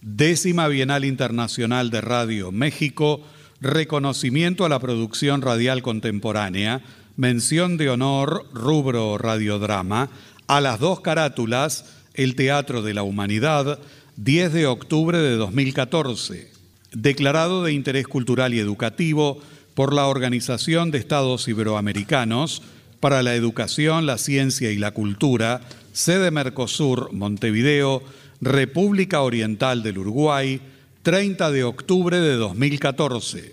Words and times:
Décima 0.00 0.68
Bienal 0.68 1.04
Internacional 1.04 1.90
de 1.90 2.00
Radio 2.00 2.52
México, 2.52 3.20
reconocimiento 3.60 4.64
a 4.64 4.68
la 4.68 4.78
producción 4.78 5.42
radial 5.42 5.82
contemporánea, 5.82 6.82
mención 7.16 7.76
de 7.76 7.90
honor, 7.90 8.46
rubro 8.54 9.18
radiodrama, 9.18 10.08
a 10.46 10.60
las 10.60 10.78
dos 10.78 11.00
carátulas, 11.00 11.84
el 12.14 12.36
Teatro 12.36 12.82
de 12.82 12.94
la 12.94 13.02
Humanidad, 13.02 13.80
10 14.16 14.52
de 14.52 14.66
octubre 14.68 15.18
de 15.18 15.34
2014, 15.34 16.48
declarado 16.92 17.64
de 17.64 17.72
interés 17.72 18.06
cultural 18.06 18.54
y 18.54 18.60
educativo 18.60 19.40
por 19.74 19.92
la 19.92 20.06
Organización 20.06 20.92
de 20.92 20.98
Estados 20.98 21.48
Iberoamericanos 21.48 22.62
para 23.00 23.24
la 23.24 23.34
Educación, 23.34 24.06
la 24.06 24.18
Ciencia 24.18 24.70
y 24.70 24.76
la 24.76 24.92
Cultura, 24.92 25.60
sede 25.92 26.30
Mercosur, 26.30 27.12
Montevideo, 27.12 28.02
República 28.40 29.22
Oriental 29.22 29.82
del 29.82 29.98
Uruguay, 29.98 30.60
30 31.02 31.50
de 31.50 31.64
octubre 31.64 32.20
de 32.20 32.34
2014. 32.34 33.52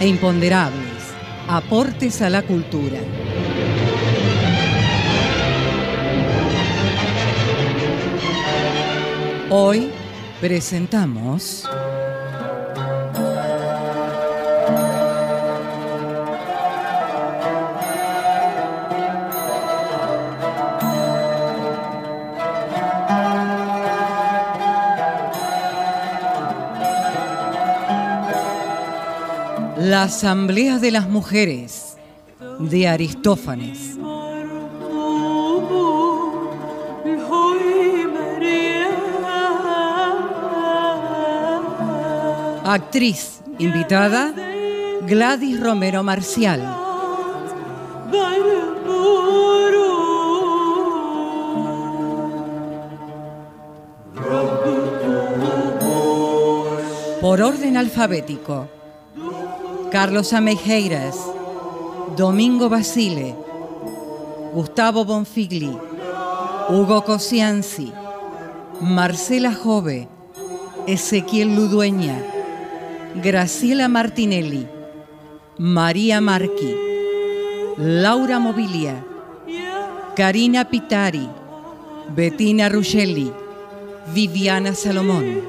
e 0.00 0.06
imponderables, 0.08 1.14
aportes 1.46 2.22
a 2.22 2.30
la 2.30 2.42
cultura. 2.42 2.98
Hoy 9.50 9.90
presentamos... 10.40 11.68
La 29.90 30.04
Asamblea 30.04 30.78
de 30.78 30.92
las 30.92 31.08
Mujeres 31.08 31.96
de 32.60 32.86
Aristófanes. 32.86 33.98
Actriz 42.64 43.40
invitada 43.58 44.32
Gladys 45.08 45.58
Romero 45.58 46.04
Marcial. 46.04 46.60
Por 57.20 57.42
orden 57.42 57.76
alfabético. 57.76 58.68
Carlos 59.90 60.32
Amejeiras, 60.32 61.16
Domingo 62.16 62.68
Basile, 62.68 63.34
Gustavo 64.54 65.04
Bonfigli, 65.04 65.76
Hugo 66.68 67.02
Cosianzi, 67.04 67.92
Marcela 68.80 69.52
Jove, 69.52 70.06
Ezequiel 70.86 71.56
Ludueña, 71.56 72.22
Graciela 73.16 73.88
Martinelli, 73.88 74.68
María 75.58 76.20
Marqui, 76.20 76.76
Laura 77.76 78.38
Mobilia, 78.38 79.04
Karina 80.14 80.66
Pitari, 80.70 81.28
Bettina 82.14 82.68
Rugelli, 82.68 83.32
Viviana 84.14 84.72
Salomón. 84.74 85.42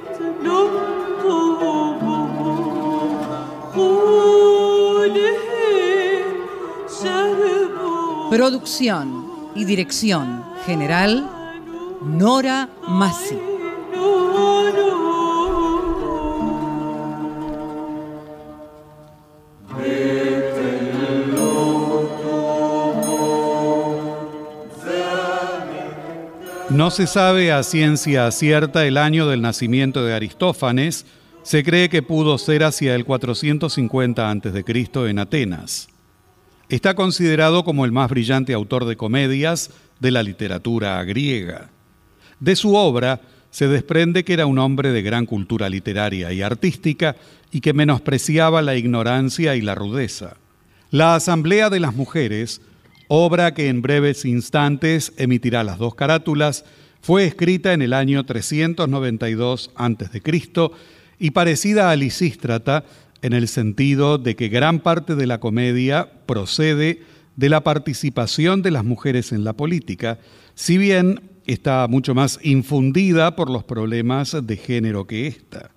Producción 8.31 9.29
y 9.55 9.65
dirección 9.65 10.45
general, 10.65 11.29
Nora 12.01 12.69
Massi. 12.87 13.35
No 26.69 26.89
se 26.89 27.07
sabe 27.07 27.51
a 27.51 27.63
ciencia 27.63 28.31
cierta 28.31 28.85
el 28.85 28.95
año 28.95 29.27
del 29.27 29.41
nacimiento 29.41 30.05
de 30.05 30.13
Aristófanes, 30.13 31.05
se 31.43 31.65
cree 31.65 31.89
que 31.89 32.01
pudo 32.01 32.37
ser 32.37 32.63
hacia 32.63 32.95
el 32.95 33.03
450 33.03 34.31
a.C. 34.31 34.63
en 35.09 35.19
Atenas. 35.19 35.90
Está 36.71 36.95
considerado 36.95 37.65
como 37.65 37.83
el 37.83 37.91
más 37.91 38.09
brillante 38.09 38.53
autor 38.53 38.85
de 38.85 38.95
comedias 38.95 39.71
de 39.99 40.09
la 40.09 40.23
literatura 40.23 41.03
griega. 41.03 41.69
De 42.39 42.55
su 42.55 42.75
obra 42.75 43.19
se 43.49 43.67
desprende 43.67 44.23
que 44.23 44.31
era 44.31 44.45
un 44.45 44.57
hombre 44.57 44.93
de 44.93 45.01
gran 45.01 45.25
cultura 45.25 45.67
literaria 45.67 46.31
y 46.31 46.41
artística 46.41 47.17
y 47.51 47.59
que 47.59 47.73
menospreciaba 47.73 48.61
la 48.61 48.77
ignorancia 48.77 49.57
y 49.57 49.61
la 49.61 49.75
rudeza. 49.75 50.37
La 50.91 51.13
Asamblea 51.15 51.69
de 51.69 51.81
las 51.81 51.93
Mujeres, 51.93 52.61
obra 53.09 53.53
que 53.53 53.67
en 53.67 53.81
breves 53.81 54.23
instantes 54.23 55.11
emitirá 55.17 55.65
las 55.65 55.77
dos 55.77 55.93
carátulas, 55.93 56.63
fue 57.01 57.25
escrita 57.25 57.73
en 57.73 57.81
el 57.81 57.91
año 57.91 58.25
392 58.25 59.71
a.C. 59.75 60.21
y 61.19 61.31
parecida 61.31 61.91
a 61.91 61.97
Lisístrata, 61.97 62.85
en 63.21 63.33
el 63.33 63.47
sentido 63.47 64.17
de 64.17 64.35
que 64.35 64.49
gran 64.49 64.79
parte 64.79 65.15
de 65.15 65.27
la 65.27 65.39
comedia 65.39 66.09
procede 66.25 67.01
de 67.35 67.49
la 67.49 67.61
participación 67.61 68.61
de 68.61 68.71
las 68.71 68.83
mujeres 68.83 69.31
en 69.31 69.43
la 69.43 69.53
política, 69.53 70.19
si 70.55 70.77
bien 70.77 71.21
está 71.45 71.87
mucho 71.87 72.13
más 72.13 72.39
infundida 72.43 73.35
por 73.35 73.49
los 73.49 73.63
problemas 73.63 74.35
de 74.43 74.57
género 74.57 75.05
que 75.05 75.27
esta. 75.27 75.71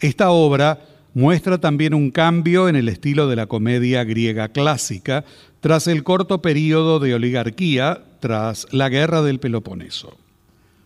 Esta 0.00 0.30
obra 0.30 0.80
muestra 1.14 1.58
también 1.58 1.94
un 1.94 2.10
cambio 2.10 2.68
en 2.68 2.76
el 2.76 2.88
estilo 2.88 3.28
de 3.28 3.36
la 3.36 3.46
comedia 3.46 4.04
griega 4.04 4.48
clásica 4.48 5.24
tras 5.60 5.86
el 5.86 6.04
corto 6.04 6.42
periodo 6.42 7.00
de 7.00 7.14
oligarquía 7.14 8.04
tras 8.20 8.66
la 8.72 8.88
guerra 8.88 9.22
del 9.22 9.40
Peloponeso. 9.40 10.16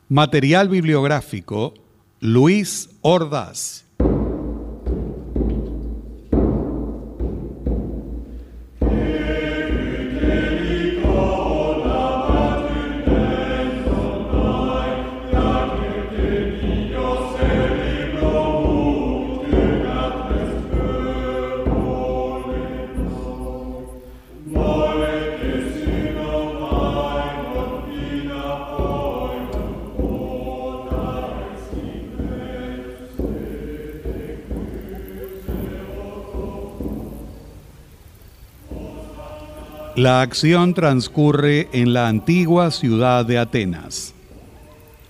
Material 0.08 0.68
bibliográfico, 0.68 1.74
Luis 2.20 2.90
Ordaz. 3.02 3.84
La 40.00 40.22
acción 40.22 40.72
transcurre 40.72 41.68
en 41.74 41.92
la 41.92 42.08
antigua 42.08 42.70
ciudad 42.70 43.26
de 43.26 43.36
Atenas. 43.36 44.14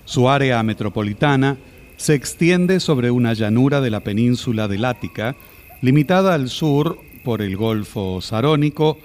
Su 0.05 0.29
área 0.29 0.61
metropolitana 0.65 1.59
se 1.97 2.15
extiende 2.15 2.81
sobre 2.81 3.13
una 3.13 3.33
llanura 3.35 3.81
de 3.81 3.91
la 3.91 4.01
península 4.01 4.67
del 4.67 4.85
Ática, 4.85 5.37
limitada 5.81 6.35
al 6.35 6.49
sur 6.49 6.99
por 7.23 7.41
el 7.41 7.57
Golfo 7.57 8.21
Sarónico, 8.21 8.99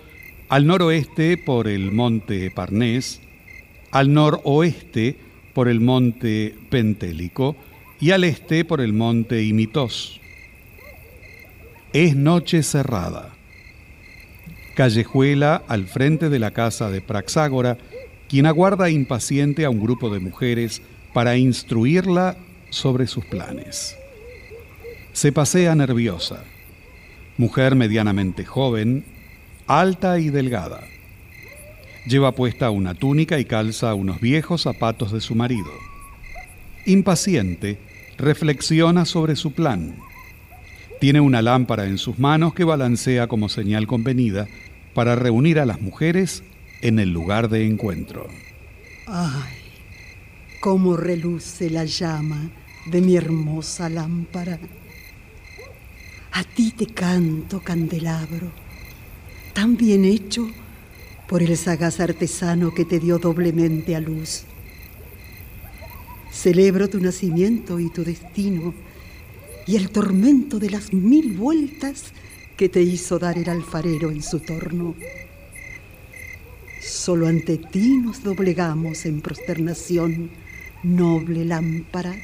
al 0.49 0.65
noroeste 0.65 1.37
por 1.37 1.67
el 1.67 1.91
monte 1.91 2.49
Parnés, 2.49 3.21
al 3.91 4.11
noroeste 4.11 5.15
por 5.53 5.67
el 5.67 5.81
monte 5.81 6.55
Pentélico 6.71 7.55
y 8.01 8.09
al 8.09 8.23
este 8.23 8.65
por 8.65 8.81
el 8.81 8.93
monte 8.93 9.43
Imitos. 9.43 10.19
Es 11.93 12.15
noche 12.15 12.63
cerrada. 12.63 13.34
Callejuela 14.75 15.63
al 15.67 15.87
frente 15.87 16.29
de 16.29 16.37
la 16.37 16.51
casa 16.51 16.89
de 16.89 17.01
Praxágora, 17.01 17.77
quien 18.27 18.45
aguarda 18.45 18.89
impaciente 18.89 19.63
a 19.63 19.69
un 19.69 19.79
grupo 19.79 20.09
de 20.09 20.19
mujeres 20.19 20.81
para 21.13 21.37
instruirla 21.37 22.35
sobre 22.69 23.07
sus 23.07 23.25
planes. 23.25 23.97
Se 25.13 25.31
pasea 25.31 25.75
nerviosa, 25.75 26.43
mujer 27.37 27.75
medianamente 27.75 28.43
joven, 28.43 29.05
alta 29.65 30.19
y 30.19 30.29
delgada. 30.29 30.81
Lleva 32.05 32.33
puesta 32.33 32.69
una 32.69 32.93
túnica 32.93 33.39
y 33.39 33.45
calza 33.45 33.95
unos 33.95 34.19
viejos 34.19 34.63
zapatos 34.63 35.13
de 35.13 35.21
su 35.21 35.35
marido. 35.35 35.71
Impaciente, 36.85 37.77
reflexiona 38.17 39.05
sobre 39.05 39.37
su 39.37 39.53
plan. 39.53 39.95
Tiene 40.99 41.19
una 41.19 41.41
lámpara 41.41 41.85
en 41.85 41.97
sus 41.97 42.19
manos 42.19 42.53
que 42.53 42.63
balancea 42.63 43.27
como 43.27 43.49
señal 43.49 43.85
convenida 43.85 44.47
para 44.93 45.15
reunir 45.15 45.59
a 45.59 45.65
las 45.65 45.81
mujeres 45.81 46.43
en 46.81 46.99
el 46.99 47.11
lugar 47.11 47.49
de 47.49 47.65
encuentro. 47.65 48.27
Ay, 49.07 49.53
cómo 50.61 50.95
reluce 50.95 51.69
la 51.69 51.85
llama 51.85 52.49
de 52.85 53.01
mi 53.01 53.17
hermosa 53.17 53.89
lámpara. 53.89 54.57
A 56.31 56.43
ti 56.43 56.71
te 56.71 56.87
canto, 56.87 57.59
candelabro, 57.61 58.51
tan 59.53 59.77
bien 59.77 60.05
hecho 60.05 60.47
por 61.27 61.41
el 61.41 61.57
sagaz 61.57 61.99
artesano 61.99 62.73
que 62.73 62.85
te 62.85 62.99
dio 62.99 63.19
doblemente 63.19 63.95
a 63.95 63.99
luz. 63.99 64.43
Celebro 66.31 66.89
tu 66.89 66.99
nacimiento 66.99 67.79
y 67.79 67.89
tu 67.89 68.03
destino 68.03 68.73
y 69.67 69.75
el 69.75 69.89
tormento 69.89 70.59
de 70.59 70.69
las 70.69 70.93
mil 70.93 71.33
vueltas 71.33 72.05
que 72.57 72.69
te 72.69 72.81
hizo 72.81 73.19
dar 73.19 73.37
el 73.37 73.49
alfarero 73.49 74.11
en 74.11 74.21
su 74.21 74.39
torno. 74.39 74.95
Solo 76.81 77.27
ante 77.27 77.57
ti 77.57 77.97
nos 77.97 78.23
doblegamos 78.23 79.05
en 79.05 79.21
prosternación, 79.21 80.29
noble 80.83 81.45
lámpara, 81.45 82.15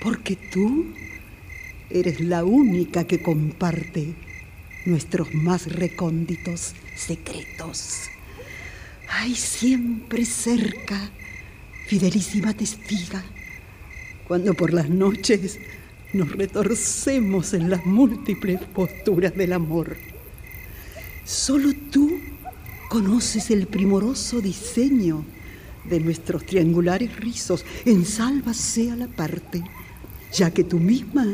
porque 0.00 0.36
tú 0.36 0.86
eres 1.90 2.20
la 2.20 2.44
única 2.44 3.04
que 3.04 3.20
comparte 3.20 4.14
nuestros 4.86 5.34
más 5.34 5.70
recónditos 5.70 6.74
secretos. 6.96 8.08
Ay, 9.10 9.34
siempre 9.34 10.24
cerca, 10.24 11.10
fidelísima 11.86 12.54
testiga, 12.54 13.22
cuando 14.26 14.54
por 14.54 14.72
las 14.72 14.88
noches 14.88 15.58
nos 16.12 16.32
retorcemos 16.32 17.52
en 17.52 17.70
las 17.70 17.84
múltiples 17.84 18.60
posturas 18.74 19.34
del 19.34 19.52
amor. 19.52 19.96
Solo 21.24 21.72
tú 21.90 22.18
conoces 22.88 23.50
el 23.50 23.66
primoroso 23.66 24.40
diseño 24.40 25.24
de 25.84 26.00
nuestros 26.00 26.44
triangulares 26.46 27.16
rizos, 27.16 27.64
en 27.84 28.04
salva 28.04 28.54
sea 28.54 28.96
la 28.96 29.06
parte, 29.06 29.62
ya 30.32 30.50
que 30.50 30.64
tú 30.64 30.78
misma 30.78 31.26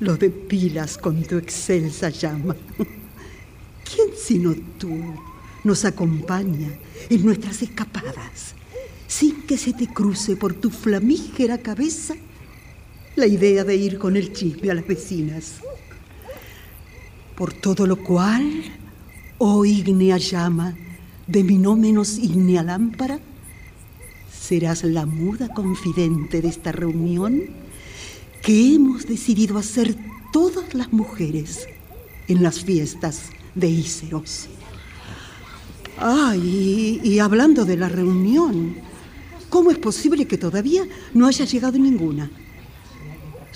los 0.00 0.18
depilas 0.18 0.98
con 0.98 1.22
tu 1.22 1.36
excelsa 1.36 2.10
llama. 2.10 2.54
¿Quién 2.78 4.08
sino 4.22 4.54
tú 4.78 4.94
nos 5.64 5.84
acompaña 5.84 6.68
en 7.08 7.24
nuestras 7.24 7.62
escapadas, 7.62 8.54
sin 9.06 9.42
que 9.42 9.56
se 9.56 9.72
te 9.72 9.86
cruce 9.86 10.36
por 10.36 10.54
tu 10.54 10.70
flamígera 10.70 11.58
cabeza 11.58 12.14
la 13.18 13.26
idea 13.26 13.64
de 13.64 13.76
ir 13.76 13.98
con 13.98 14.16
el 14.16 14.32
chisme 14.32 14.70
a 14.70 14.74
las 14.74 14.86
vecinas? 14.86 15.56
Por 17.36 17.52
todo 17.52 17.86
lo 17.86 17.96
cual, 17.96 18.62
oh 19.38 19.64
ígnea 19.64 20.16
llama 20.16 20.74
de 21.26 21.44
mi 21.44 21.58
no 21.58 21.76
menos 21.76 22.18
ígnea 22.18 22.62
lámpara, 22.62 23.18
serás 24.32 24.84
la 24.84 25.04
muda 25.04 25.52
confidente 25.52 26.40
de 26.40 26.48
esta 26.48 26.72
reunión 26.72 27.42
que 28.42 28.74
hemos 28.74 29.06
decidido 29.06 29.58
hacer 29.58 29.94
todas 30.32 30.72
las 30.74 30.92
mujeres 30.92 31.66
en 32.28 32.42
las 32.42 32.64
fiestas 32.64 33.30
de 33.54 33.68
Íceros. 33.68 34.46
Ay, 35.98 37.00
y, 37.02 37.08
y 37.08 37.18
hablando 37.18 37.64
de 37.64 37.76
la 37.76 37.88
reunión, 37.88 38.76
¿cómo 39.50 39.70
es 39.70 39.78
posible 39.78 40.26
que 40.26 40.38
todavía 40.38 40.84
no 41.12 41.26
haya 41.26 41.44
llegado 41.44 41.78
ninguna? 41.78 42.30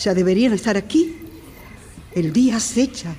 Ya 0.03 0.15
deberían 0.15 0.53
estar 0.53 0.77
aquí. 0.77 1.17
El 2.13 2.33
día 2.33 2.57
acecha 2.57 3.15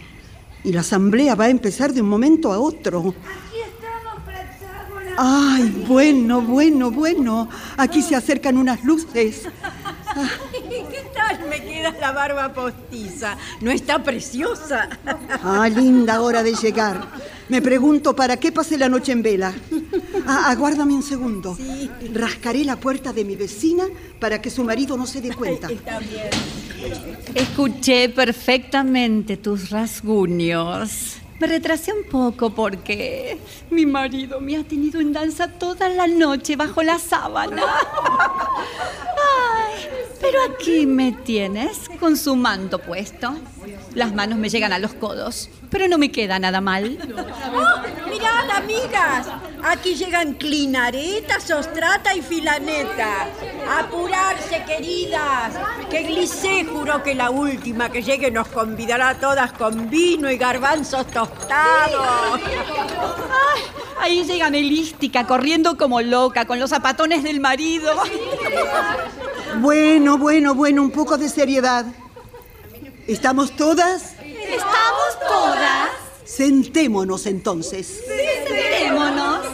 y 0.66 0.74
la 0.74 0.82
asamblea 0.82 1.34
va 1.34 1.46
a 1.46 1.50
empezar 1.50 1.94
de 1.94 2.02
un 2.02 2.10
momento 2.10 2.52
a 2.52 2.60
otro. 2.60 3.16
Ay, 5.18 5.86
bueno, 5.88 6.42
bueno, 6.42 6.92
bueno. 6.92 7.48
Aquí 7.78 8.02
se 8.02 8.16
acercan 8.18 8.58
unas 8.58 8.84
luces. 8.84 9.44
¿Qué 10.70 11.06
tal 11.14 11.48
me 11.48 11.64
queda 11.64 11.92
la 11.92 12.12
barba 12.12 12.52
postiza? 12.52 13.38
¿No 13.62 13.72
está 13.72 14.04
preciosa? 14.04 14.90
Ah, 15.42 15.70
linda 15.70 16.22
hora 16.22 16.44
de 16.44 16.54
llegar. 16.54 17.08
Me 17.48 17.62
pregunto 17.62 18.16
para 18.16 18.38
qué 18.38 18.52
pasé 18.52 18.78
la 18.78 18.90
noche 18.90 19.14
en 19.14 19.22
vela. 19.22 19.54
Ah, 20.28 20.50
aguárdame 20.50 20.94
un 20.94 21.04
segundo. 21.04 21.56
Sí. 21.56 21.90
Rascaré 22.14 22.66
la 22.66 22.76
puerta 22.76 23.14
de 23.14 23.24
mi 23.24 23.36
vecina 23.36 23.86
para 24.20 24.42
que 24.42 24.50
su 24.50 24.64
marido 24.64 24.98
no 24.98 25.06
se 25.08 25.22
dé 25.22 25.34
cuenta. 25.34 25.72
Está 25.72 26.00
bien. 26.00 26.30
Escuché 27.36 28.10
perfectamente 28.10 29.38
tus 29.38 29.70
rasguños. 29.70 31.18
Me 31.40 31.48
retrasé 31.48 31.92
un 31.94 32.04
poco 32.10 32.52
porque 32.52 33.38
mi 33.70 33.86
marido 33.86 34.40
me 34.40 34.56
ha 34.56 34.64
tenido 34.64 35.02
en 35.02 35.14
danza 35.14 35.48
toda 35.48 35.90
la 35.90 36.08
noche 36.08 36.56
bajo 36.56 36.84
la 36.84 37.00
sábana. 37.00 37.64
Pero 40.22 40.40
aquí 40.54 40.86
me 40.86 41.12
tienes 41.12 41.90
con 42.00 42.18
su 42.18 42.36
manto 42.36 42.80
puesto. 42.80 43.36
Las 43.94 44.14
manos 44.14 44.40
me 44.40 44.50
llegan 44.50 44.74
a 44.74 44.80
los 44.80 44.94
codos, 44.94 45.50
pero 45.70 45.88
no 45.88 45.98
me 45.98 46.12
queda 46.12 46.40
nada 46.40 46.62
mal. 46.62 46.98
Oh, 47.54 48.10
mirad, 48.10 48.50
amigas. 48.50 49.28
Aquí 49.64 49.96
llegan 49.96 50.34
Clinareta, 50.34 51.40
Sostrata 51.40 52.16
y 52.16 52.22
Filaneta. 52.22 53.28
Apurarse, 53.80 54.64
queridas. 54.66 55.54
Que 55.90 56.04
Glicé 56.04 56.66
juró 56.66 57.04
que 57.04 57.14
la 57.14 57.30
última 57.30 57.90
que 57.90 58.02
llegue 58.02 58.32
nos 58.32 58.48
convidará 58.48 59.10
a 59.10 59.20
todas 59.20 59.54
con 59.54 59.90
vino 59.90 60.30
y 60.32 60.38
garbanzos 60.38 61.06
tostados. 61.08 62.42
Ay, 62.42 63.62
ahí 64.00 64.26
llega 64.26 64.50
Melística 64.50 65.28
corriendo 65.28 65.78
como 65.78 66.02
loca 66.02 66.46
con 66.46 66.60
los 66.60 66.72
zapatones 66.72 67.24
del 67.24 67.40
marido. 67.40 67.94
Bueno, 69.60 70.18
bueno, 70.18 70.56
bueno, 70.56 70.82
un 70.82 70.92
poco 70.92 71.18
de 71.18 71.30
seriedad. 71.30 71.86
¿Estamos 73.08 73.56
todas? 73.56 74.16
¿Estamos 74.22 75.20
todas? 75.28 75.90
Sentémonos 76.26 77.26
entonces. 77.26 78.02
Sentémonos. 78.48 79.46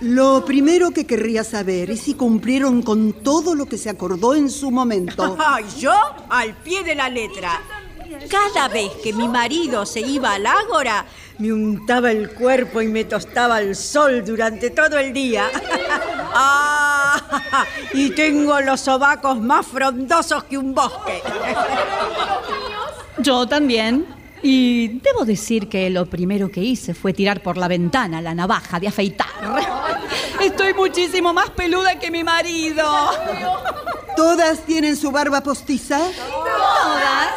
Lo 0.00 0.44
primero 0.44 0.92
que 0.92 1.06
querría 1.06 1.42
saber 1.42 1.90
es 1.90 2.00
si 2.00 2.14
cumplieron 2.14 2.82
con 2.82 3.12
todo 3.12 3.54
lo 3.54 3.66
que 3.66 3.78
se 3.78 3.90
acordó 3.90 4.34
en 4.34 4.50
su 4.50 4.70
momento. 4.70 5.36
Ay, 5.44 5.64
yo 5.78 5.92
al 6.28 6.54
pie 6.54 6.84
de 6.84 6.94
la 6.94 7.08
letra. 7.08 7.60
Cada 8.30 8.68
vez 8.68 8.90
que 9.02 9.12
mi 9.12 9.28
marido 9.28 9.84
se 9.86 10.00
iba 10.00 10.34
al 10.34 10.46
ágora, 10.46 11.06
me 11.38 11.52
untaba 11.52 12.10
el 12.10 12.30
cuerpo 12.30 12.82
y 12.82 12.88
me 12.88 13.04
tostaba 13.04 13.60
el 13.60 13.76
sol 13.76 14.24
durante 14.24 14.70
todo 14.70 14.98
el 14.98 15.12
día. 15.12 15.48
¡Ah! 16.34 17.64
Y 17.94 18.10
tengo 18.10 18.60
los 18.60 18.80
sobacos 18.80 19.40
más 19.40 19.66
frondosos 19.66 20.44
que 20.44 20.58
un 20.58 20.74
bosque. 20.74 21.22
Yo 23.18 23.46
también. 23.46 24.18
Y 24.40 25.00
debo 25.00 25.24
decir 25.24 25.68
que 25.68 25.90
lo 25.90 26.06
primero 26.06 26.48
que 26.48 26.60
hice 26.60 26.94
fue 26.94 27.12
tirar 27.12 27.42
por 27.42 27.56
la 27.56 27.66
ventana 27.66 28.22
la 28.22 28.34
navaja 28.34 28.78
de 28.78 28.88
afeitar. 28.88 29.26
Estoy 30.40 30.74
muchísimo 30.74 31.32
más 31.32 31.50
peluda 31.50 31.98
que 31.98 32.10
mi 32.10 32.22
marido. 32.22 32.84
¿Todas 34.16 34.64
tienen 34.64 34.96
su 34.96 35.10
barba 35.10 35.40
postiza? 35.40 35.98
Todas. 35.98 37.34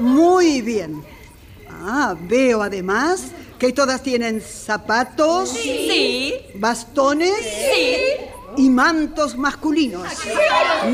Muy 0.00 0.62
bien. 0.62 1.15
Ah, 1.88 2.16
veo 2.20 2.62
además 2.62 3.26
Que 3.58 3.72
todas 3.72 4.02
tienen 4.02 4.40
zapatos, 4.42 5.50
Sí, 5.50 6.34
bastones 6.56 7.32
sí. 7.40 8.62
y 8.62 8.68
mantos 8.68 9.36
masculinos. 9.38 10.06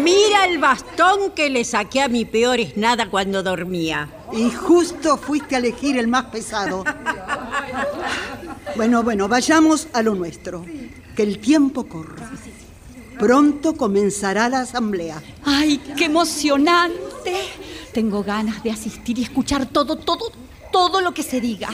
Mira 0.02 0.46
el 0.46 0.58
bastón 0.58 1.32
que 1.34 1.50
le 1.50 1.64
saqué 1.64 2.02
a 2.02 2.08
mi 2.08 2.24
peor 2.24 2.60
es 2.60 2.76
nada 2.76 3.10
cuando 3.10 3.42
dormía. 3.42 4.08
Y 4.32 4.50
justo 4.50 5.16
fuiste 5.16 5.56
a 5.56 5.58
elegir 5.58 5.98
el 5.98 6.06
más 6.08 6.26
pesado. 6.26 6.84
Bueno, 8.76 9.02
bueno, 9.02 9.26
vayamos 9.28 9.88
a 9.92 10.02
lo 10.02 10.14
nuestro. 10.14 10.64
Que 11.16 11.22
el 11.24 11.38
tiempo 11.40 11.88
corra. 11.88 12.30
Pronto 13.18 13.74
comenzará 13.76 14.48
la 14.48 14.60
asamblea. 14.60 15.22
Ay, 15.44 15.78
qué 15.96 16.04
emocionante. 16.06 17.34
Tengo 17.92 18.22
ganas 18.22 18.62
de 18.62 18.70
asistir 18.70 19.18
y 19.18 19.22
escuchar 19.24 19.66
todo, 19.66 19.96
todo, 19.96 20.30
todo 20.72 21.00
lo 21.00 21.14
que 21.14 21.22
se 21.22 21.40
diga. 21.40 21.68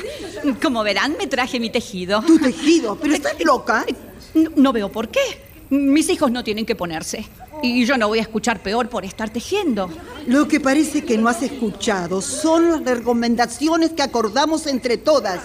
Como 0.63 0.83
verán, 0.83 1.17
me 1.19 1.27
traje 1.27 1.59
mi 1.59 1.71
tejido. 1.71 2.23
Tu 2.23 2.39
tejido, 2.39 2.97
pero 3.01 3.15
estás 3.15 3.43
loca. 3.43 3.87
No, 4.35 4.51
no 4.57 4.73
veo 4.73 4.91
por 4.91 5.09
qué. 5.09 5.21
Mis 5.71 6.09
hijos 6.09 6.31
no 6.31 6.45
tienen 6.45 6.67
que 6.67 6.75
ponerse. 6.75 7.27
Y 7.63 7.85
yo 7.85 7.99
no 7.99 8.09
voy 8.09 8.19
a 8.21 8.23
escuchar 8.23 8.63
peor 8.63 8.89
por 8.89 9.05
estar 9.05 9.31
tejiendo. 9.31 9.91
Lo 10.27 10.47
que 10.47 10.61
parece 10.61 11.05
que 11.05 11.19
no 11.19 11.29
has 11.29 11.43
escuchado 11.43 12.23
son 12.23 12.85
las 12.85 12.99
recomendaciones 12.99 13.91
que 13.93 14.03
acordamos 14.03 14.67
entre 14.67 14.97
todas. 14.97 15.41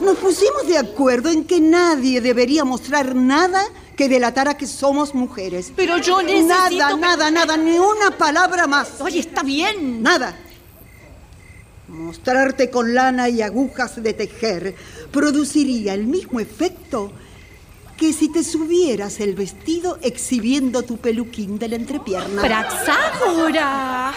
Nos 0.00 0.16
pusimos 0.18 0.66
de 0.66 0.78
acuerdo 0.78 1.30
en 1.30 1.44
que 1.44 1.60
nadie 1.60 2.20
debería 2.20 2.64
mostrar 2.64 3.14
nada 3.14 3.62
que 3.96 4.08
delatara 4.08 4.56
que 4.56 4.66
somos 4.66 5.14
mujeres. 5.14 5.72
Pero 5.74 5.98
yo 5.98 6.22
necesito... 6.22 6.46
Nada, 6.46 6.96
nada, 6.96 7.30
nada, 7.30 7.56
ni 7.56 7.78
una 7.78 8.10
palabra 8.16 8.66
más. 8.66 9.00
Oye, 9.00 9.20
está 9.20 9.42
bien. 9.42 10.02
Nada. 10.02 10.36
Mostrarte 11.96 12.68
con 12.70 12.94
lana 12.94 13.30
y 13.30 13.40
agujas 13.40 14.02
de 14.02 14.12
tejer 14.12 14.74
produciría 15.10 15.94
el 15.94 16.06
mismo 16.06 16.40
efecto 16.40 17.10
que 17.96 18.12
si 18.12 18.28
te 18.28 18.44
subieras 18.44 19.18
el 19.20 19.34
vestido 19.34 19.98
exhibiendo 20.02 20.82
tu 20.82 20.98
peluquín 20.98 21.58
de 21.58 21.68
la 21.68 21.76
entrepierna. 21.76 22.42
Praxágora. 22.42 24.12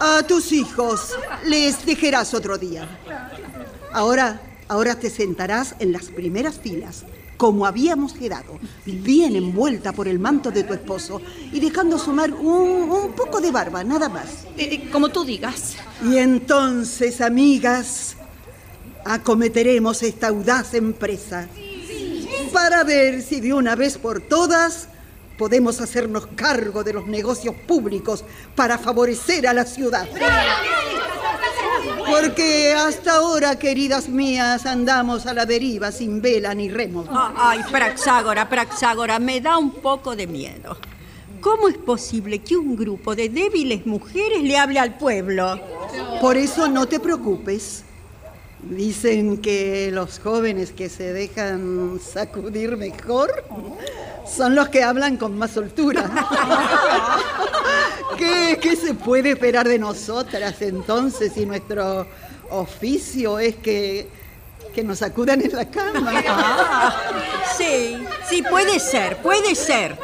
A 0.00 0.22
tus 0.26 0.50
hijos 0.50 1.16
les 1.44 1.86
dejarás 1.86 2.34
otro 2.34 2.58
día. 2.58 2.88
Ahora, 3.92 4.40
ahora 4.66 4.96
te 4.96 5.08
sentarás 5.08 5.76
en 5.78 5.92
las 5.92 6.06
primeras 6.06 6.58
filas, 6.58 7.04
como 7.36 7.66
habíamos 7.66 8.12
quedado, 8.12 8.58
bien 8.84 9.36
envuelta 9.36 9.92
por 9.92 10.08
el 10.08 10.18
manto 10.18 10.50
de 10.50 10.64
tu 10.64 10.72
esposo 10.74 11.20
y 11.52 11.60
dejando 11.60 11.96
asomar 11.96 12.32
un, 12.32 12.90
un 12.90 13.12
poco 13.12 13.40
de 13.40 13.50
barba, 13.50 13.84
nada 13.84 14.08
más. 14.08 14.46
Eh, 14.56 14.88
como 14.90 15.08
tú 15.08 15.24
digas. 15.24 15.76
Y 16.02 16.16
entonces, 16.16 17.20
amigas, 17.20 18.16
acometeremos 19.04 20.02
esta 20.02 20.28
audaz 20.28 20.74
empresa 20.74 21.48
para 22.52 22.84
ver 22.84 23.22
si 23.22 23.40
de 23.40 23.52
una 23.52 23.76
vez 23.76 23.98
por 23.98 24.20
todas 24.20 24.88
podemos 25.36 25.80
hacernos 25.80 26.26
cargo 26.28 26.82
de 26.82 26.94
los 26.94 27.06
negocios 27.06 27.54
públicos 27.66 28.24
para 28.54 28.78
favorecer 28.78 29.46
a 29.46 29.52
la 29.52 29.64
ciudad. 29.64 30.08
Porque 32.08 32.72
hasta 32.74 33.16
ahora, 33.16 33.58
queridas 33.58 34.08
mías, 34.08 34.64
andamos 34.66 35.26
a 35.26 35.34
la 35.34 35.44
deriva 35.46 35.90
sin 35.90 36.22
vela 36.22 36.54
ni 36.54 36.68
remo. 36.68 37.04
Ah, 37.10 37.32
Ay, 37.36 37.60
Praxágora, 37.70 38.48
Praxágora, 38.48 39.18
me 39.18 39.40
da 39.40 39.58
un 39.58 39.70
poco 39.70 40.14
de 40.14 40.26
miedo. 40.26 40.76
¿Cómo 41.40 41.68
es 41.68 41.76
posible 41.76 42.40
que 42.40 42.56
un 42.56 42.76
grupo 42.76 43.14
de 43.14 43.28
débiles 43.28 43.86
mujeres 43.86 44.42
le 44.42 44.56
hable 44.56 44.78
al 44.78 44.96
pueblo? 44.98 45.60
Por 46.20 46.36
eso 46.36 46.68
no 46.68 46.86
te 46.86 46.98
preocupes. 47.00 47.84
Dicen 48.70 49.38
que 49.38 49.90
los 49.92 50.18
jóvenes 50.18 50.72
que 50.72 50.88
se 50.88 51.12
dejan 51.12 52.00
sacudir 52.00 52.76
mejor 52.76 53.44
son 54.26 54.56
los 54.56 54.68
que 54.70 54.82
hablan 54.82 55.16
con 55.16 55.38
más 55.38 55.52
soltura. 55.52 56.10
¿Qué, 58.18 58.58
qué 58.60 58.74
se 58.74 58.94
puede 58.94 59.30
esperar 59.30 59.68
de 59.68 59.78
nosotras 59.78 60.60
entonces 60.62 61.34
si 61.34 61.46
nuestro 61.46 62.08
oficio 62.50 63.38
es 63.38 63.54
que, 63.56 64.08
que 64.74 64.82
nos 64.82 64.98
sacudan 64.98 65.42
en 65.42 65.54
la 65.54 65.70
cama? 65.70 66.96
Sí, 67.56 68.04
sí, 68.28 68.42
puede 68.42 68.80
ser, 68.80 69.18
puede 69.18 69.54
ser. 69.54 69.96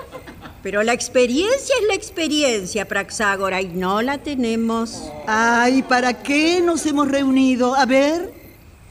Pero 0.63 0.85
la 0.85 0.93
experiencia 0.93 1.75
es 1.81 1.89
la 1.89 1.95
experiencia, 1.95 2.87
Praxágora, 2.87 3.61
y 3.61 3.67
no 3.67 4.03
la 4.03 4.19
tenemos. 4.19 5.11
Ay, 5.27 5.83
¿para 5.83 6.23
qué 6.23 6.61
nos 6.61 6.87
hemos 6.87 7.11
reunido? 7.11 7.75
A 7.75 7.85
ver, 7.85 8.42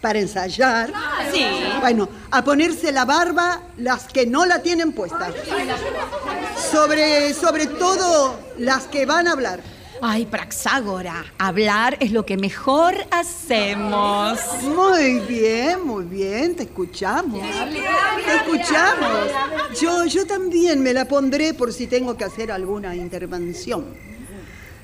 para 0.01 0.19
ensayar. 0.19 0.91
Sí. 1.31 1.45
Bueno, 1.79 2.09
a 2.31 2.43
ponerse 2.43 2.91
la 2.91 3.05
barba 3.05 3.61
las 3.77 4.07
que 4.07 4.25
no 4.25 4.45
la 4.45 4.61
tienen 4.61 4.91
puesta. 4.91 5.31
Sobre, 6.71 7.33
sobre 7.33 7.67
todo 7.67 8.37
las 8.57 8.85
que 8.87 9.05
van 9.05 9.27
a 9.27 9.33
hablar. 9.33 9.61
Ay, 10.03 10.25
Praxágora, 10.25 11.25
hablar 11.37 11.95
es 11.99 12.11
lo 12.11 12.25
que 12.25 12.35
mejor 12.35 12.95
hacemos. 13.11 14.39
Muy 14.63 15.19
bien, 15.19 15.85
muy 15.85 16.05
bien, 16.05 16.55
te 16.55 16.63
escuchamos. 16.63 17.43
Te 18.25 18.35
escuchamos. 18.35 19.27
Yo, 19.79 20.05
yo 20.05 20.25
también 20.25 20.81
me 20.81 20.91
la 20.91 21.07
pondré 21.07 21.53
por 21.53 21.71
si 21.71 21.85
tengo 21.85 22.17
que 22.17 22.23
hacer 22.23 22.51
alguna 22.51 22.95
intervención. 22.95 24.10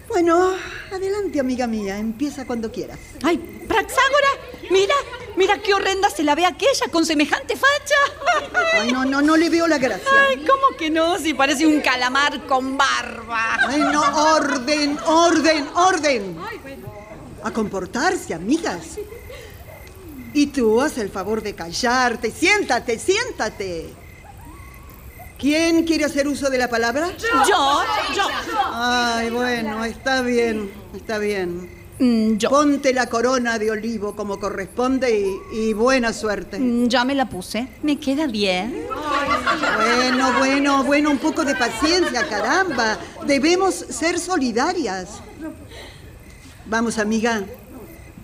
Bueno, 0.09 0.53
adelante, 0.91 1.39
amiga 1.39 1.67
mía, 1.67 1.97
empieza 1.97 2.45
cuando 2.45 2.71
quieras. 2.71 2.97
Ay, 3.23 3.37
Praxágora, 3.67 4.27
mira, 4.71 4.95
mira 5.35 5.61
qué 5.61 5.73
horrenda 5.73 6.09
se 6.09 6.23
la 6.23 6.33
ve 6.33 6.45
aquella 6.45 6.87
con 6.91 7.05
semejante 7.05 7.55
facha. 7.55 8.49
Ay, 8.73 8.91
no, 8.91 9.03
no, 9.05 9.21
no 9.21 9.35
le 9.35 9.49
veo 9.49 9.67
la 9.67 9.77
gracia. 9.77 10.09
Ay, 10.29 10.37
¿cómo 10.37 10.77
que 10.77 10.89
no? 10.89 11.19
Si 11.19 11.33
parece 11.33 11.65
un 11.67 11.81
calamar 11.81 12.45
con 12.47 12.77
barba. 12.77 13.57
Ay, 13.67 13.81
no, 13.81 14.01
orden, 14.33 14.97
orden, 15.05 15.67
orden. 15.75 16.37
A 17.43 17.51
comportarse, 17.51 18.33
amigas. 18.33 18.97
Y 20.33 20.47
tú 20.47 20.81
haz 20.81 20.97
el 20.97 21.09
favor 21.09 21.41
de 21.41 21.53
callarte. 21.53 22.31
Siéntate, 22.31 22.97
siéntate. 22.97 23.93
¿Quién 25.37 25.83
quiere 25.85 26.05
hacer 26.05 26.27
uso 26.27 26.49
de 26.49 26.57
la 26.57 26.69
palabra? 26.69 27.09
Yo, 27.47 27.81
yo, 28.15 28.23
Ay, 28.73 29.29
bueno, 29.29 29.85
está 29.85 30.21
bien, 30.21 30.71
está 30.95 31.19
bien. 31.19 31.69
mm, 31.99 32.37
yo. 32.37 32.49
Ponte 32.49 32.91
la 32.93 33.05
corona 33.07 33.59
de 33.59 33.69
olivo 33.69 34.15
como 34.15 34.39
corresponde 34.39 35.19
y, 35.53 35.57
y 35.69 35.73
buena 35.73 36.11
suerte. 36.11 36.57
Mm, 36.59 36.87
Ya 36.87 37.03
me 37.05 37.13
la 37.13 37.29
puse. 37.29 37.67
Me 37.83 37.99
queda 37.99 38.25
bien. 38.25 38.83
Bueno, 39.75 40.33
bueno, 40.39 40.83
bueno, 40.83 41.11
un 41.11 41.17
poco 41.19 41.45
de 41.45 41.53
paciencia, 41.55 42.27
caramba. 42.27 42.97
Debemos 43.27 43.75
ser 43.75 44.17
solidarias. 44.19 45.21
Vamos, 46.65 46.97
amiga. 46.97 47.43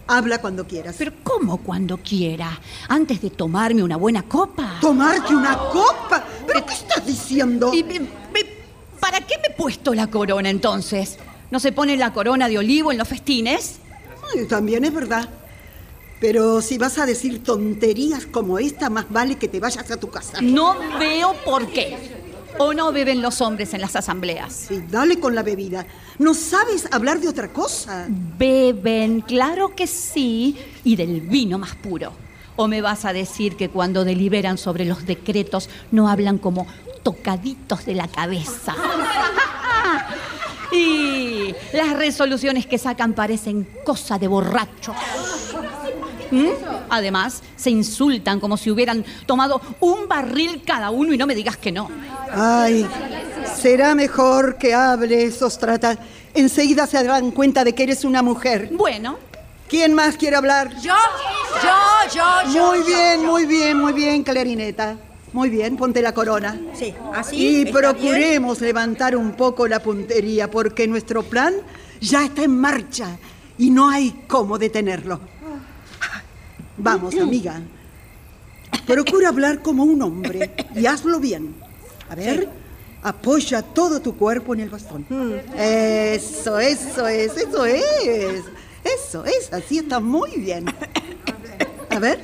Habla 0.05 0.39
cuando 0.41 0.67
quieras. 0.67 0.95
Pero 0.97 1.13
¿cómo 1.23 1.57
cuando 1.63 1.97
quiera? 1.97 2.59
Antes 2.89 3.21
de 3.21 3.29
tomarme 3.29 3.81
una 3.83 3.95
buena 3.95 4.23
copa. 4.23 4.77
¿Tomarte 4.81 5.33
una 5.33 5.57
copa? 5.57 6.25
¿Pero 6.53 6.65
qué 6.65 6.73
estás 6.73 7.05
diciendo? 7.05 7.71
¿Y, 7.73 7.79
y- 7.79 7.95
y- 7.95 8.99
¿Para 8.99 9.19
qué 9.21 9.35
me 9.41 9.47
he 9.53 9.57
puesto 9.57 9.93
la 9.93 10.07
corona 10.07 10.49
entonces? 10.49 11.17
¿No 11.51 11.59
se 11.59 11.71
pone 11.71 11.97
la 11.97 12.13
corona 12.13 12.47
de 12.47 12.57
olivo 12.57 12.91
en 12.91 12.97
los 12.97 13.07
festines? 13.07 13.77
Ay, 14.33 14.45
También 14.45 14.85
es 14.85 14.93
verdad. 14.93 15.27
Pero 16.21 16.61
si 16.61 16.77
vas 16.77 16.97
a 16.99 17.05
decir 17.05 17.43
tonterías 17.43 18.25
como 18.25 18.57
esta, 18.59 18.89
más 18.89 19.05
vale 19.09 19.35
que 19.35 19.49
te 19.49 19.59
vayas 19.59 19.91
a 19.91 19.97
tu 19.97 20.09
casa. 20.09 20.39
No 20.41 20.75
veo 20.97 21.35
por 21.43 21.67
qué. 21.67 21.97
¿O 22.59 22.73
no 22.73 22.91
beben 22.93 23.21
los 23.21 23.41
hombres 23.41 23.73
en 23.73 23.81
las 23.81 23.95
asambleas? 23.95 24.53
Sí, 24.69 24.81
dale 24.89 25.19
con 25.19 25.35
la 25.35 25.43
bebida. 25.43 25.85
¿No 26.19 26.33
sabes 26.33 26.87
hablar 26.91 27.19
de 27.19 27.27
otra 27.27 27.51
cosa? 27.51 28.05
Beben, 28.07 29.21
claro 29.21 29.75
que 29.75 29.87
sí, 29.87 30.55
y 30.83 30.95
del 30.95 31.19
vino 31.21 31.57
más 31.57 31.75
puro. 31.75 32.13
¿O 32.55 32.67
me 32.67 32.81
vas 32.81 33.05
a 33.05 33.13
decir 33.13 33.55
que 33.55 33.69
cuando 33.69 34.05
deliberan 34.05 34.57
sobre 34.57 34.85
los 34.85 35.05
decretos 35.05 35.69
no 35.91 36.07
hablan 36.07 36.37
como 36.37 36.67
tocaditos 37.03 37.85
de 37.85 37.95
la 37.95 38.07
cabeza? 38.07 38.75
y 40.71 41.53
las 41.73 41.97
resoluciones 41.97 42.65
que 42.65 42.77
sacan 42.77 43.13
parecen 43.13 43.67
cosa 43.85 44.17
de 44.17 44.27
borrachos. 44.27 44.95
¿Mm? 46.31 46.47
Además, 46.89 47.43
se 47.55 47.69
insultan 47.69 48.39
como 48.39 48.57
si 48.57 48.71
hubieran 48.71 49.05
tomado 49.25 49.61
un 49.79 50.07
barril 50.07 50.63
cada 50.65 50.89
uno 50.89 51.13
y 51.13 51.17
no 51.17 51.27
me 51.27 51.35
digas 51.35 51.57
que 51.57 51.71
no. 51.71 51.89
Ay, 52.31 52.87
será 53.55 53.93
mejor 53.93 54.57
que 54.57 54.73
hables, 54.73 55.41
Ostrata. 55.41 55.97
Enseguida 56.33 56.87
se 56.87 57.03
darán 57.03 57.31
cuenta 57.31 57.63
de 57.63 57.73
que 57.73 57.83
eres 57.83 58.03
una 58.03 58.23
mujer. 58.23 58.69
Bueno, 58.71 59.17
¿Quién 59.73 59.95
más 59.95 60.17
quiere 60.17 60.35
hablar? 60.35 60.69
Yo, 60.81 60.93
yo, 61.63 62.13
yo, 62.13 62.53
yo. 62.53 62.67
Muy 62.67 62.83
bien, 62.83 63.21
yo. 63.23 63.27
muy 63.31 63.45
bien, 63.47 63.79
muy 63.79 63.93
bien, 63.93 64.23
clarineta. 64.23 64.97
Muy 65.33 65.49
bien, 65.49 65.77
ponte 65.77 65.99
la 65.99 66.13
corona. 66.13 66.61
Sí, 66.75 66.93
así. 67.11 67.61
Y 67.61 67.71
procuremos 67.71 68.61
levantar 68.61 69.15
un 69.15 69.31
poco 69.31 69.67
la 69.67 69.81
puntería, 69.81 70.51
porque 70.51 70.87
nuestro 70.87 71.23
plan 71.23 71.55
ya 71.99 72.23
está 72.23 72.43
en 72.43 72.55
marcha 72.55 73.17
y 73.57 73.71
no 73.71 73.89
hay 73.89 74.25
cómo 74.27 74.59
detenerlo. 74.59 75.19
Vamos, 76.77 77.15
amiga. 77.15 77.59
Procura 78.85 79.29
hablar 79.29 79.63
como 79.63 79.85
un 79.85 80.03
hombre 80.03 80.53
y 80.75 80.85
hazlo 80.85 81.19
bien. 81.19 81.55
A 82.11 82.13
ver, 82.13 82.47
apoya 83.01 83.63
todo 83.63 83.99
tu 84.01 84.15
cuerpo 84.17 84.53
en 84.53 84.59
el 84.59 84.69
bastón. 84.69 85.03
Eso, 85.57 86.59
eso 86.59 87.07
es, 87.07 87.37
eso 87.37 87.65
es. 87.65 88.43
Eso 88.83 89.25
es, 89.25 89.51
así 89.53 89.79
está 89.79 89.99
muy 89.99 90.31
bien. 90.37 90.65
A 91.89 91.99
ver. 91.99 92.19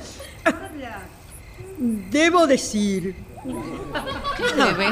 Debo 1.78 2.46
decir, 2.46 3.14
Debe. 4.56 4.88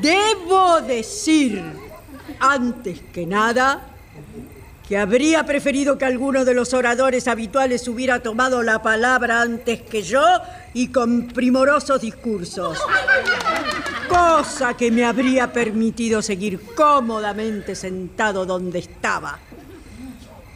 debo 0.00 0.80
decir, 0.80 1.62
antes 2.38 3.00
que 3.12 3.26
nada, 3.26 3.82
que 4.88 4.96
habría 4.96 5.44
preferido 5.44 5.98
que 5.98 6.06
alguno 6.06 6.44
de 6.44 6.54
los 6.54 6.72
oradores 6.72 7.28
habituales 7.28 7.86
hubiera 7.88 8.20
tomado 8.20 8.62
la 8.62 8.82
palabra 8.82 9.42
antes 9.42 9.82
que 9.82 10.02
yo 10.02 10.24
y 10.74 10.88
con 10.88 11.28
primorosos 11.28 12.00
discursos. 12.00 12.78
Cosa 14.08 14.74
que 14.74 14.90
me 14.90 15.04
habría 15.04 15.52
permitido 15.52 16.22
seguir 16.22 16.60
cómodamente 16.74 17.74
sentado 17.74 18.46
donde 18.46 18.80
estaba. 18.80 19.38